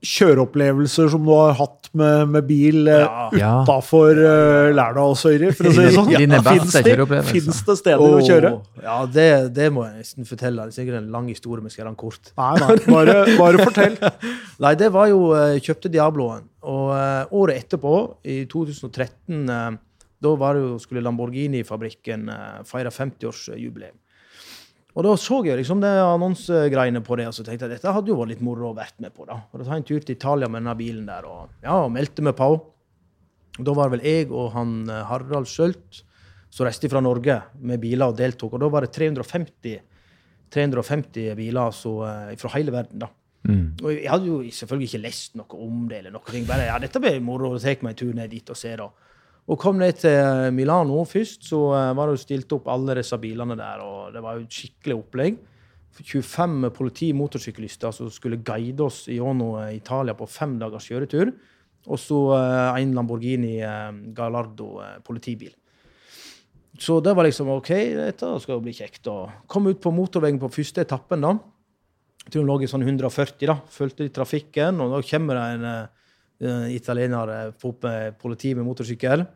kjøreopplevelser 0.02 1.12
som 1.14 1.26
du 1.26 1.32
har 1.36 1.54
hatt 1.60 1.89
med, 1.97 2.32
med 2.34 2.47
bil 2.47 2.88
eh, 2.89 3.04
Ja. 3.04 3.28
Ja. 3.38 3.52
utafor 3.62 4.18
uh, 4.18 4.72
Lærdalsøyri, 4.74 5.52
for 5.58 5.70
å 5.70 5.74
si 5.76 5.84
det 5.86 5.93
sånn? 5.95 6.10
Fins 6.47 6.74
det, 6.74 6.95
det 7.68 7.76
steder 7.80 8.02
å 8.02 8.24
kjøre? 8.26 8.54
Ja, 8.82 8.97
det, 9.06 9.28
det 9.56 9.70
må 9.74 9.86
jeg 9.86 10.02
nesten 10.02 10.28
fortelle. 10.30 10.66
Det 10.66 10.74
er 10.74 10.80
sikkert 10.80 11.02
en 11.04 11.12
lang 11.14 11.30
historie, 11.30 11.62
men 11.62 11.74
skal 11.74 11.84
gjøre 11.84 11.93
den 11.93 12.02
kort. 12.02 12.34
Nei, 12.39 12.52
nei, 12.64 12.78
bare, 12.88 13.18
bare 13.38 13.68
fortell. 13.70 13.97
Nei, 14.64 14.74
det 14.80 14.91
var 14.93 15.10
jo 15.12 15.32
Jeg 15.38 15.64
Kjøpte 15.68 15.93
Diabloen. 15.93 16.47
Og 16.72 16.91
uh, 16.93 17.38
året 17.38 17.64
etterpå, 17.64 17.95
i 18.26 18.43
2013, 18.49 19.45
uh, 19.49 19.72
da 20.22 20.36
var 20.38 20.58
det 20.58 20.66
jo, 20.66 20.78
skulle 20.82 21.04
Lamborghini-fabrikken 21.06 22.30
uh, 22.30 22.62
feire 22.70 22.93
50-årsjubileum. 22.93 23.97
Og 24.92 25.06
da 25.06 25.14
så 25.16 25.38
jeg 25.46 25.56
liksom 25.62 25.80
det 25.84 25.92
annonsegreiene 26.04 27.00
på 27.06 27.16
det, 27.20 27.30
og 27.30 27.36
så 27.36 27.46
tenkte 27.48 27.68
jeg 27.68 27.78
dette 27.78 27.94
hadde 27.96 28.12
jo 28.12 28.18
vært 28.20 28.34
litt 28.34 28.44
moro 28.44 28.72
å 28.72 28.76
vært 28.76 28.98
med 29.00 29.14
på. 29.16 29.24
da. 29.30 29.38
Og 29.48 29.62
da 29.62 29.64
tar 29.64 29.78
jeg 29.78 29.84
en 29.84 29.88
tur 29.88 30.04
til 30.04 30.18
Italia 30.18 30.50
med 30.52 30.60
denne 30.62 30.76
bilen 30.80 31.06
der, 31.08 31.28
og 31.30 31.64
ja, 31.64 31.78
og 31.86 31.94
meldte 31.96 32.26
meg 32.26 32.36
på. 32.39 32.50
Og 33.60 33.68
da 33.68 33.76
var 33.76 33.88
det 33.88 33.98
vel 33.98 34.08
jeg 34.08 34.28
og 34.32 34.52
han 34.56 34.76
eh, 34.89 35.06
Harald 35.08 35.48
Skjølt 35.52 36.04
som 36.52 36.68
reiste 36.68 36.89
fra 36.92 37.00
Norge 37.04 37.38
med 37.64 37.80
biler 37.84 38.12
og 38.12 38.20
deltok. 38.20 38.58
Og 38.58 38.64
da 38.64 38.70
var 38.72 38.84
det 38.84 38.92
350, 38.96 39.80
350 40.52 41.36
biler 41.39 41.76
så, 41.76 41.94
eh, 42.08 42.36
fra 42.39 42.52
hele 42.58 42.76
verden, 42.76 43.06
da. 43.06 43.12
Og 43.82 43.89
jeg 43.96 44.10
hadde 44.12 44.28
jo 44.28 44.42
selvfølgelig 44.54 44.89
ikke 44.92 45.02
lest 45.02 45.39
noe 45.39 45.62
om 45.66 45.88
det. 45.89 45.98
eller 46.00 46.12
noe. 46.14 46.44
Bare, 46.48 46.68
ja, 46.68 46.76
dette 46.80 47.00
blir 47.02 47.22
moro, 47.24 47.56
og 47.56 47.62
tar 47.64 47.82
meg 47.82 47.96
en 47.96 48.02
tur 48.04 48.14
ned 48.14 48.30
dit 48.30 48.50
og 48.50 48.58
ser. 48.60 48.78
da. 48.84 48.89
Og 49.52 49.60
kom 49.60 49.80
ned 49.82 49.97
til 49.99 50.54
Milano 50.56 51.02
først, 51.04 51.43
så 51.49 51.60
eh, 51.76 51.93
var 51.97 52.08
det 52.08 52.16
jo 52.16 52.24
stilt 52.24 52.54
opp 52.56 52.70
alle 52.72 52.95
disse 53.02 53.18
bilene 53.20 53.58
der. 53.60 53.82
og 53.84 54.14
Det 54.16 54.22
var 54.24 54.38
jo 54.38 54.45
et 54.45 54.60
skikkelig 54.60 54.99
opplegg. 55.02 55.39
25 55.91 56.70
politi-motorsyklister 56.72 57.91
som 57.91 58.08
skulle 58.10 58.39
guide 58.47 58.86
oss 58.86 59.04
gjennom 59.12 59.58
eh, 59.60 59.76
Italia 59.76 60.16
på 60.16 60.30
fem 60.32 60.56
dagers 60.62 60.88
kjøretur. 60.88 61.34
Og 61.89 61.99
så 61.99 62.20
eh, 62.38 62.82
en 62.84 62.93
Lamborghini 62.95 63.58
eh, 63.66 63.89
Gallardo 64.16 64.78
eh, 64.86 64.99
politibil. 65.04 65.52
Så 66.80 67.02
det 67.04 67.14
var 67.18 67.28
liksom 67.28 67.52
OK, 67.52 67.72
dette 67.97 68.30
skal 68.41 68.56
jo 68.56 68.64
bli 68.64 68.74
kjekt. 68.76 69.10
Og 69.12 69.49
kom 69.52 69.68
ut 69.68 69.82
på 69.82 69.91
motorveien 69.93 70.39
på 70.39 70.52
første 70.54 70.86
etappen, 70.86 71.28
da. 71.28 71.36
Jeg 72.22 72.36
tror 72.36 72.45
hun 72.45 72.52
lå 72.54 72.58
i 72.62 72.70
sånn 72.70 72.86
140, 72.86 73.49
da. 73.49 73.58
Fulgte 73.74 74.06
litt 74.06 74.16
trafikken, 74.16 74.80
og 74.80 74.95
da 74.95 75.04
kommer 75.12 75.38
det 75.38 75.45
en 75.58 75.68
eh, 75.74 76.72
italiener 76.78 77.36
eh, 77.36 78.12
politi 78.22 78.56
med 78.56 78.68
motorsykkel. 78.70 79.28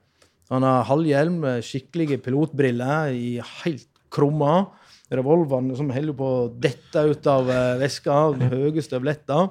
Han 0.54 0.66
har 0.66 0.86
halvhjelm, 0.86 1.40
eh, 1.50 1.62
skikkelige 1.66 2.20
pilotbriller 2.22 3.14
i 3.14 3.40
helt 3.64 3.88
krumma. 4.14 4.68
Revolveren 5.10 5.76
som 5.78 5.90
holder 5.90 6.18
på 6.18 6.26
å 6.26 6.50
dette 6.50 7.02
ut 7.10 7.28
av 7.28 7.50
eh, 7.50 7.78
veska. 7.82 8.20
Høye 8.54 8.84
støvletter. 8.86 9.50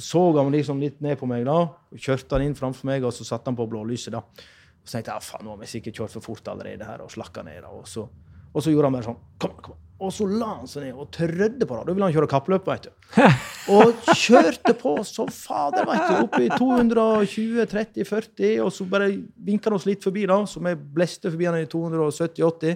Så 0.00 0.22
han 0.38 0.52
liksom 0.52 0.80
litt 0.80 1.00
ned 1.04 1.18
på 1.20 1.28
meg, 1.28 1.44
da. 1.44 1.68
Kjørte 1.92 2.38
han 2.38 2.46
inn 2.46 2.56
framfor 2.56 2.88
meg, 2.88 3.04
og 3.04 3.12
så 3.12 3.28
satte 3.28 3.52
han 3.52 3.58
på 3.58 3.68
blålyset. 3.68 4.14
da. 4.16 4.22
Så 4.82 4.96
tenkte 4.96 5.12
jeg 5.12 5.20
ah, 5.20 5.26
faen, 5.26 5.44
nå 5.44 5.54
har 5.54 5.60
vi 5.60 5.70
sikkert 5.70 6.00
kjørt 6.00 6.16
for 6.16 6.32
fort 6.32 6.48
allerede 6.48 6.88
her, 6.88 7.04
og 7.04 7.12
slakka 7.12 7.44
ned. 7.44 7.60
da. 7.66 7.76
Og 7.76 7.84
så, 7.88 8.08
og 8.52 8.64
så 8.64 8.72
gjorde 8.72 8.88
han 8.88 8.96
bare 8.96 9.10
sånn. 9.10 9.24
Kom, 9.42 9.58
kom. 9.60 9.81
Og 10.02 10.10
så 10.10 10.26
la 10.26 10.56
han 10.56 10.66
seg 10.66 10.88
ned 10.88 10.98
og 10.98 11.12
trødde 11.14 11.66
på 11.68 11.76
det. 11.76 11.84
Da 11.86 11.94
ville 11.94 12.06
han 12.08 12.14
kjøre 12.16 12.30
kappløp, 12.30 12.66
veit 12.66 12.88
du. 12.88 12.92
Og 13.76 13.92
kjørte 14.18 14.72
på 14.74 14.96
som 15.06 15.28
fader, 15.30 15.86
veit 15.86 16.08
du. 16.08 16.14
Opp 16.24 16.34
i 16.42 16.48
220-30-40, 16.50 18.64
og 18.64 18.72
så 18.74 18.82
bare 18.90 19.12
vinka 19.46 19.70
han 19.70 19.78
oss 19.78 19.86
litt 19.86 20.02
forbi, 20.02 20.26
da. 20.26 20.40
Så 20.50 20.58
vi 20.64 20.74
bleste 20.74 21.30
forbi 21.30 21.46
han 21.46 21.60
i 21.60 21.70
270-80. 21.70 22.74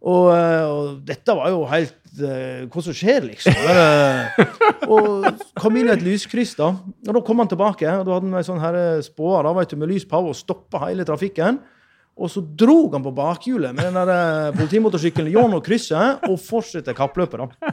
Og, 0.00 0.30
eh, 0.32 0.64
og 0.64 1.02
dette 1.06 1.34
var 1.36 1.50
jo 1.52 1.66
helt 1.68 1.92
uh, 2.22 2.64
Hva 2.72 2.80
som 2.86 2.94
skjer, 2.96 3.20
liksom? 3.28 3.52
Bare, 3.66 4.46
og 4.88 5.26
kom 5.60 5.76
inn 5.76 5.90
i 5.90 5.92
et 5.92 6.04
lyskryss, 6.04 6.54
da. 6.58 6.68
Og 7.06 7.12
da 7.14 7.20
kom 7.26 7.38
han 7.42 7.50
tilbake. 7.52 7.88
og 7.98 8.04
Da 8.08 8.12
hadde 8.16 8.28
han 8.30 8.38
ei 8.40 8.48
sånn 8.48 8.64
du, 8.64 9.76
med 9.78 9.92
lys 9.92 10.06
på 10.08 10.16
og 10.24 10.38
stoppa 10.38 10.78
hele 10.88 11.04
trafikken. 11.06 11.54
Og 12.20 12.28
så 12.28 12.42
drog 12.44 12.92
han 12.96 13.04
på 13.04 13.14
bakhjulet 13.16 13.72
med 13.76 13.86
den 13.88 13.96
der 13.96 14.10
eh, 14.12 14.56
politimotorsykkelen 14.58 15.32
gjennom 15.32 15.62
krysset 15.64 16.26
og 16.28 16.36
fortsatte 16.42 16.92
kappløpet. 16.96 17.40
da. 17.40 17.70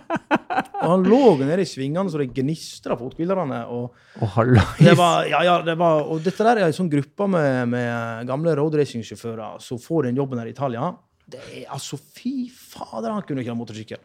Og 0.77 0.91
han 0.93 1.03
lå 1.03 1.21
nede 1.41 1.63
i 1.63 1.67
svingene 1.67 2.11
så 2.11 2.21
det 2.21 2.29
gnistra 2.35 2.95
fotbilderne. 2.99 3.63
og 3.67 4.23
oh, 4.23 4.37
det 4.79 4.93
var, 4.97 5.25
ja, 5.27 5.41
ja, 5.43 5.57
det 5.65 5.75
var, 5.79 6.05
og 6.05 6.23
dette 6.23 6.47
der 6.47 6.61
er 6.61 6.69
en 6.69 6.77
sånn 6.77 6.91
gruppe 6.91 7.27
med, 7.33 7.67
med 7.73 8.29
gamle 8.29 8.55
roadracingsjåfører 8.55 9.59
som 9.63 9.81
får 9.81 10.07
den 10.07 10.21
jobben 10.21 10.39
her 10.39 10.47
i 10.47 10.55
Italia. 10.55 10.93
Det 11.27 11.43
er 11.43 11.71
altså 11.75 11.99
Fy 11.99 12.47
fader, 12.47 13.11
han 13.11 13.25
kunne 13.27 13.43
ikke 13.43 13.51
ha 13.51 13.59
motorsykkel. 13.59 13.99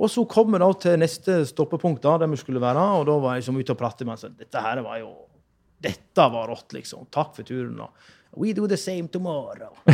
Og 0.00 0.08
så 0.08 0.24
kom 0.30 0.56
vi 0.56 0.72
til 0.80 0.96
neste 1.02 1.42
stoppepunkt, 1.52 2.00
da, 2.06 2.16
der 2.22 2.32
vi 2.32 2.40
skulle 2.40 2.62
være, 2.62 2.80
og 2.96 3.04
da 3.10 3.18
var 3.20 3.36
jeg 3.36 3.44
liksom 3.44 3.60
ute 3.60 3.76
og 3.76 3.80
pratet 3.82 4.08
med 4.08 4.16
ham. 4.16 4.36
Dette 4.40 4.62
her 4.64 4.84
var 4.86 5.02
jo 5.04 5.14
Dette 5.86 6.24
var 6.32 6.48
rått, 6.48 6.72
liksom. 6.72 7.04
Takk 7.12 7.34
for 7.36 7.44
turen. 7.44 7.76
da. 7.76 7.90
We 8.36 8.52
do 8.56 8.66
the 8.68 8.76
same 8.76 9.08
tomorrow. 9.08 9.72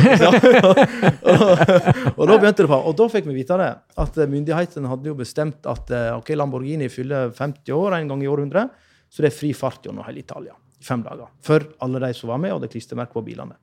og, 2.17 2.27
da 2.27 2.37
begynte 2.37 2.63
det 2.65 2.69
på, 2.69 2.75
og 2.75 2.97
da 2.99 3.07
fikk 3.11 3.29
vi 3.29 3.37
vite 3.37 3.57
det, 3.61 3.69
at 4.03 4.19
myndighetene 4.29 4.91
hadde 4.91 5.07
jo 5.11 5.15
bestemt 5.19 5.69
at 5.69 5.93
eh, 5.93 6.09
ok, 6.17 6.33
Lamborghini 6.39 6.89
fyller 6.91 7.31
50 7.31 7.71
år 7.77 7.97
en 7.99 8.11
gang 8.11 8.25
i 8.25 8.29
århundret, 8.31 8.73
så 9.07 9.23
det 9.23 9.31
er 9.31 9.37
fri 9.37 9.53
fart 9.55 9.85
gjennom 9.87 10.03
hele 10.07 10.23
Italia 10.25 10.53
i 10.83 10.83
fem 10.83 11.03
dager. 11.05 11.29
For 11.45 11.63
alle 11.85 12.01
de 12.03 12.11
som 12.17 12.33
var 12.33 12.41
med, 12.43 12.51
og 12.55 12.61
det 12.63 12.73
klistremerket 12.73 13.15
på 13.15 13.23
bilene. 13.23 13.55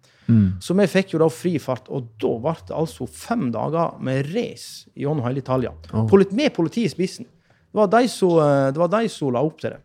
Så 0.63 0.77
vi 0.79 0.87
fikk 0.91 1.15
jo 1.15 1.21
da 1.23 1.29
fri 1.33 1.57
fart, 1.63 1.89
og 1.91 2.13
da 2.23 2.31
ble 2.45 2.55
det 2.69 2.77
altså 2.77 3.07
fem 3.11 3.49
dager 3.55 3.99
med 4.05 4.31
race 4.31 4.91
gjennom 4.95 5.25
hele 5.27 5.43
Italia. 5.43 5.73
Polit 6.11 6.33
med 6.37 6.55
politiet 6.55 6.91
i 6.91 6.95
spissen. 6.95 7.27
Det 7.71 7.79
var 7.79 7.91
de 7.91 8.09
som, 8.09 8.39
eh, 8.39 8.73
det 8.73 8.79
var 8.79 8.89
de 8.89 9.09
som 9.09 9.33
la 9.33 9.43
opp 9.47 9.61
til 9.61 9.71
det. 9.71 9.81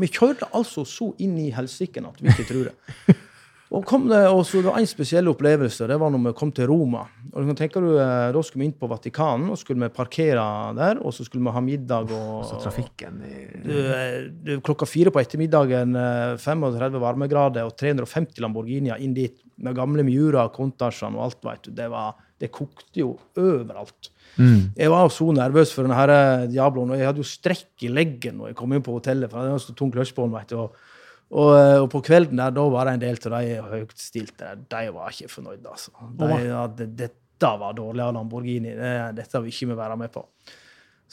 Vi 0.00 0.08
kjørte 0.08 0.48
altså 0.56 0.86
så 0.88 1.10
inn 1.20 1.36
i 1.38 1.50
helsiken 1.52 2.06
at 2.08 2.20
vi 2.20 2.30
ikke 2.32 2.48
tror 2.48 2.70
det. 2.70 3.16
Og, 3.72 3.84
kom 3.88 4.04
det, 4.10 4.20
og 4.28 4.42
så 4.44 4.60
det 4.60 4.68
var 4.68 4.78
en 4.82 4.88
spesiell 4.88 5.30
opplevelse. 5.32 5.86
Det 5.88 5.96
var 6.00 6.10
når 6.12 6.26
vi 6.26 6.32
kom 6.36 6.50
til 6.52 6.68
Roma. 6.68 7.06
Og 7.32 7.38
du 7.40 7.48
kan 7.48 7.56
tenke 7.56 7.80
du, 7.80 7.94
eh, 7.96 8.28
Da 8.34 8.42
skulle 8.44 8.60
vi 8.60 8.68
inn 8.68 8.76
på 8.76 8.88
Vatikanen, 8.90 9.48
og 9.48 9.56
skulle 9.60 9.80
vi 9.80 9.96
parkere 9.96 10.44
der. 10.76 11.00
Og 11.00 11.14
så 11.16 11.24
skulle 11.24 11.44
vi 11.46 11.54
ha 11.56 11.62
middag. 11.64 12.12
og... 12.12 12.44
Så 12.50 12.60
trafikken 12.60 13.22
i 13.24 13.46
Du, 13.64 13.72
eh, 13.72 14.28
du, 14.28 14.52
klokka 14.60 14.88
fire 14.88 15.12
på 15.14 15.22
ettermiddagen, 15.22 15.96
eh, 15.96 16.36
35 16.36 17.00
varmegrader 17.00 17.64
og 17.64 17.76
350 17.80 18.44
Lamborghinier 18.44 19.00
inn 19.00 19.16
dit 19.16 19.40
med 19.56 19.76
gamle 19.78 20.04
Miura, 20.04 20.48
Contasjene 20.52 21.16
og 21.16 21.30
alt, 21.30 21.40
veit 21.46 21.64
du. 21.64 21.72
Det, 21.72 21.88
var, 21.88 22.18
det 22.40 22.52
kokte 22.52 23.00
jo 23.00 23.14
overalt. 23.40 24.12
Jeg 24.36 24.88
var 24.88 25.10
så 25.12 25.26
nervøs 25.36 25.72
for 25.76 25.84
denne 25.84 26.46
Diabloen, 26.48 26.92
og 26.92 27.00
jeg 27.00 27.08
hadde 27.08 27.20
jo 27.20 27.28
strekk 27.28 27.84
i 27.84 27.90
leggen 27.92 28.38
når 28.40 28.52
jeg 28.52 28.56
kom 28.60 28.72
inn 28.72 28.84
på 28.84 28.96
hotellet. 28.96 29.30
for 29.30 29.44
det 29.44 29.56
var 29.56 29.64
så 29.64 29.74
tung 29.76 29.92
den, 29.92 30.32
vet 30.32 30.52
du. 30.52 30.56
Og, 30.60 30.76
og, 31.32 31.50
eh, 31.56 31.78
og 31.80 31.88
på 31.92 32.02
kvelden 32.04 32.40
der, 32.40 32.52
da 32.52 32.64
var 32.68 32.88
det 32.88 32.96
en 32.96 33.02
del 33.06 33.18
av 33.30 33.34
de 33.40 33.58
høytstilte 33.72 34.54
de 34.72 34.84
var 34.92 35.14
ikke 35.14 35.32
fornøyde, 35.32 35.64
altså. 35.64 35.92
De, 36.18 36.30
ja, 36.44 36.66
det, 36.68 36.90
dette 36.98 37.52
var 37.58 37.76
dårlig 37.76 38.04
av 38.04 38.12
Lamborghini. 38.18 38.74
Det, 38.76 38.92
dette 39.16 39.40
vil 39.40 39.54
ikke 39.54 39.70
vi 39.72 39.78
være 39.80 39.98
med 40.00 40.12
på. 40.12 40.26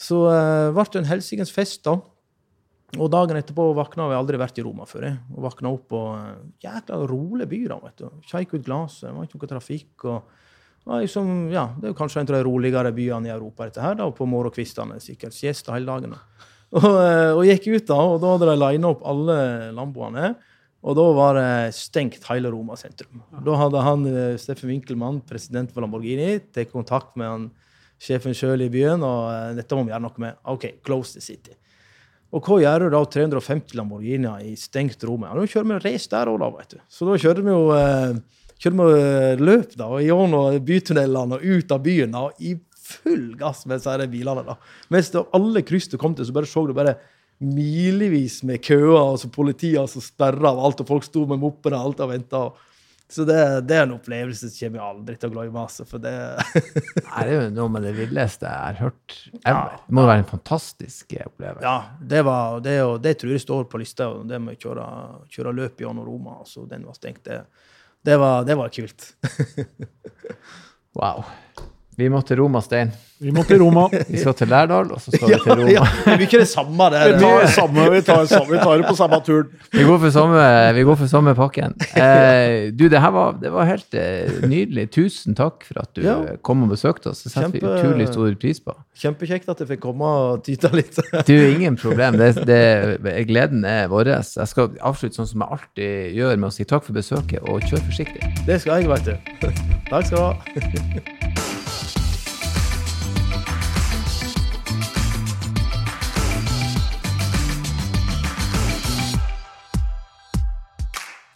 Så 0.00 0.20
uh, 0.28 0.72
ble 0.76 0.84
det 0.92 1.00
en 1.02 1.08
helsikens 1.10 1.52
fest, 1.52 1.82
da. 1.88 1.96
Og 2.98 3.06
dagen 3.12 3.38
etterpå 3.38 3.68
våkna 3.76 4.08
vi 4.10 4.18
aldri 4.18 4.38
vært 4.40 4.58
i 4.60 4.64
Roma 4.66 4.86
før. 4.88 5.06
jeg. 5.08 5.18
Og 5.34 5.44
våkna 5.46 5.72
opp 5.72 5.88
på 5.92 6.02
uh, 6.12 6.36
jækla 6.62 7.00
rolig 7.10 7.48
by. 7.50 7.62
da, 7.72 7.80
vet 7.86 8.04
du. 8.04 8.22
Kjeik 8.28 8.54
ut 8.56 8.66
glasset, 8.66 9.08
det 9.08 9.16
var 9.16 9.28
ikke 9.28 9.40
noe 9.40 9.52
trafikk. 9.54 10.06
og 10.10 10.36
og 10.88 11.02
liksom, 11.02 11.50
ja, 11.52 11.66
Det 11.76 11.90
er 11.90 11.96
kanskje 11.96 12.22
en 12.22 12.30
av 12.30 12.38
de 12.38 12.44
roligere 12.46 12.92
byene 12.96 13.28
i 13.28 13.32
Europa, 13.34 13.66
dette 13.68 13.82
her, 13.84 13.98
da, 13.98 14.06
på 14.10 14.26
morgenkvistene. 14.26 14.96
sikkert, 15.00 15.36
Siesta 15.36 15.74
hele 15.74 15.86
dagen. 15.86 16.16
da. 16.16 16.46
Og, 16.70 16.86
eh, 16.86 17.32
og 17.34 17.42
gikk 17.48 17.66
ut, 17.72 17.86
da, 17.88 17.98
og 17.98 18.20
da 18.22 18.34
hadde 18.34 18.48
de 18.52 18.58
lina 18.60 18.90
opp 18.92 19.02
alle 19.10 19.38
lamboene. 19.74 20.34
Og 20.80 20.96
da 20.96 21.06
var 21.12 21.36
det 21.36 21.74
stengt 21.76 22.22
hele 22.30 22.52
Roma 22.54 22.76
sentrum. 22.78 23.24
Da 23.44 23.56
hadde 23.58 23.82
han, 23.84 24.06
eh, 24.06 24.36
Steffen 24.40 24.70
Winkelmann, 24.70 25.20
president 25.26 25.72
for 25.72 25.84
Lamborghini, 25.84 26.38
tatt 26.54 26.72
kontakt 26.72 27.16
med 27.16 27.26
han, 27.28 27.50
sjefen 28.00 28.32
sjøl 28.32 28.62
i 28.64 28.70
byen, 28.72 29.02
og 29.04 29.26
eh, 29.28 29.56
dette 29.58 29.76
må 29.76 29.84
vi 29.84 29.92
gjøre 29.92 30.06
noe 30.06 30.22
med. 30.24 30.38
OK, 30.48 30.80
close 30.86 31.12
the 31.12 31.20
city. 31.20 31.52
Og 32.32 32.46
hva 32.46 32.60
gjør 32.62 32.86
du 32.86 32.94
da 32.94 33.02
350 33.04 33.74
Lamborghinier 33.76 34.46
i 34.46 34.54
stengt 34.56 35.02
rom? 35.04 35.26
Ja, 35.26 35.34
da 35.34 35.44
kjører 35.50 35.68
vi 35.68 35.80
race 35.90 36.08
der 36.08 36.30
òg, 36.30 36.38
da, 36.38 36.52
vet 36.54 36.76
du. 36.76 36.80
Så 36.88 37.08
da 37.08 37.18
kjører 37.18 37.44
vi 37.44 37.50
jo 37.50 37.64
kjører 38.60 38.76
vi 38.78 39.44
løp 39.44 39.74
da, 39.74 39.88
og 39.88 40.04
gjennom 40.04 40.58
bytunnelene 40.64 41.38
og 41.38 41.44
ut 41.44 41.72
av 41.74 41.82
byen 41.82 42.14
da, 42.14 42.26
i 42.38 42.54
full 42.90 43.30
gass 43.40 43.64
med 43.66 43.80
disse 43.80 44.10
bilene. 44.12 44.44
da. 44.46 44.58
Mens 44.92 45.12
det, 45.14 45.24
alle 45.36 45.62
kryss 45.66 45.90
du 45.90 45.98
kom 46.00 46.16
til, 46.16 46.28
så 46.28 46.36
bare 46.36 46.50
så 46.50 46.66
du 46.66 46.74
bare 46.76 46.98
milevis 47.40 48.42
med 48.44 48.60
køer, 48.64 48.98
og 48.98 49.20
så 49.20 49.30
politiet 49.32 49.88
som 49.90 50.04
sperra 50.04 50.50
av 50.52 50.60
alt, 50.66 50.82
og 50.82 50.90
folk 50.90 51.06
sto 51.06 51.24
med 51.28 51.40
mopper 51.40 51.76
og 51.76 51.86
alt 51.86 52.04
og 52.04 52.12
venta. 52.12 52.42
Så 53.10 53.24
det, 53.26 53.38
det, 53.66 53.74
er 53.74 53.88
en 53.88 53.96
opplevelse 53.96 54.46
som 54.46 54.54
kommer 54.54 54.78
jeg 54.78 54.86
aldri 54.86 55.14
til 55.18 55.30
å 55.30 55.34
glemme. 55.34 55.62
Altså, 55.64 55.86
for 55.88 56.02
det 56.02 56.12
Nei, 57.08 57.24
det 57.26 57.32
er 57.32 57.32
jo 57.34 57.48
noe 57.56 57.72
med 57.74 57.82
det 57.82 57.94
villeste 57.96 58.46
jeg 58.46 58.60
har 58.68 58.78
hørt 58.84 59.16
ever. 59.40 59.72
Det 59.88 59.96
må 59.98 60.04
være 60.06 60.22
en 60.22 60.28
fantastisk 60.30 61.16
opplevelse. 61.24 61.64
Ja, 61.66 62.04
det, 62.12 62.22
var, 62.28 62.60
det, 62.62 62.76
og 62.86 63.00
det 63.02 63.16
tror 63.18 63.34
jeg 63.34 63.42
står 63.42 63.66
på 63.72 63.80
lista. 63.82 64.12
Det 64.30 64.38
med 64.44 64.60
å 64.60 64.62
kjøre, 64.62 64.86
kjøre 65.34 65.56
løp 65.58 65.82
gjennom 65.82 66.06
Roma. 66.06 66.38
Altså, 66.44 66.62
den 66.70 66.86
var 66.86 67.00
stengt. 67.00 67.24
Det, 67.26 67.40
det 68.06 68.20
var, 68.22 68.46
det 68.46 68.58
var 68.62 68.70
kult. 68.78 69.10
wow. 71.00 71.26
Vi 72.00 72.08
må 72.08 72.20
til 72.24 72.40
Roma, 72.40 72.62
Stein. 72.64 72.90
Vi 73.20 73.32
må 73.36 73.42
til 73.44 73.60
Roma. 73.60 73.82
Vi 74.08 74.16
skal 74.22 74.32
til 74.38 74.48
Lærdal, 74.48 74.88
og 74.94 75.00
så 75.04 75.12
skal 75.12 75.28
vi 75.28 75.36
til 75.44 75.52
Roma. 75.58 75.72
Ja, 75.74 75.82
ja. 76.06 76.14
Vi 76.16 76.24
ikke 76.24 76.38
det 76.40 76.48
samme 76.48 76.86
det. 76.94 77.00
Vi 77.12 77.18
tar, 77.20 77.42
samme, 77.52 77.82
vi, 77.92 78.00
tar, 78.06 78.22
vi 78.48 78.60
tar 78.62 78.80
det 78.80 78.86
på 78.88 78.94
samme 78.96 79.18
turen. 79.26 79.50
Vi 79.74 79.84
går 79.84 79.98
for 80.06 80.14
samme, 80.14 80.44
vi 80.78 80.84
går 80.88 80.96
for 81.02 81.10
samme 81.12 81.34
pakken. 81.36 81.74
Eh, 82.00 82.70
du, 82.72 82.86
det 82.88 83.02
her 83.04 83.12
var, 83.12 83.36
det 83.42 83.52
var 83.52 83.68
helt 83.68 83.98
eh, 84.00 84.40
nydelig. 84.48 84.86
Tusen 84.96 85.36
takk 85.36 85.66
for 85.68 85.82
at 85.82 85.92
du 85.98 86.00
Ja. 86.06 86.16
kom 86.40 86.64
og 86.64 86.72
besøkte 86.72 87.12
oss. 87.12 87.20
Det 87.26 87.34
setter 87.34 87.52
vi 87.52 87.60
utrolig 87.60 88.08
stor 88.08 88.32
pris 88.40 88.62
på. 88.64 88.72
Kjempekjekt 89.04 89.52
at 89.52 89.60
jeg 89.60 89.68
fikk 89.74 89.84
komme 89.84 90.08
og 90.22 90.44
tyte 90.48 90.72
litt. 90.72 90.96
Du, 91.28 91.36
ingen 91.36 91.76
problem. 91.76 92.16
Det, 92.16 92.32
det, 92.48 93.14
gleden 93.28 93.68
er 93.68 93.92
vår. 93.92 94.14
Jeg 94.16 94.48
skal 94.48 94.72
avslutte 94.80 95.20
sånn 95.20 95.28
som 95.28 95.44
jeg 95.44 95.58
alltid 95.60 96.16
gjør, 96.16 96.40
med 96.40 96.48
å 96.48 96.56
si 96.56 96.64
takk 96.64 96.88
for 96.88 96.96
besøket, 96.96 97.44
og 97.44 97.60
kjør 97.68 97.84
forsiktig. 97.92 98.32
Det 98.48 98.62
skal 98.64 98.80
jeg, 98.80 98.88
vet 98.96 99.12
du. 99.12 99.14
Takk 99.92 100.08
skal 100.08 100.16
du 100.16 100.24
ha. 100.24 101.40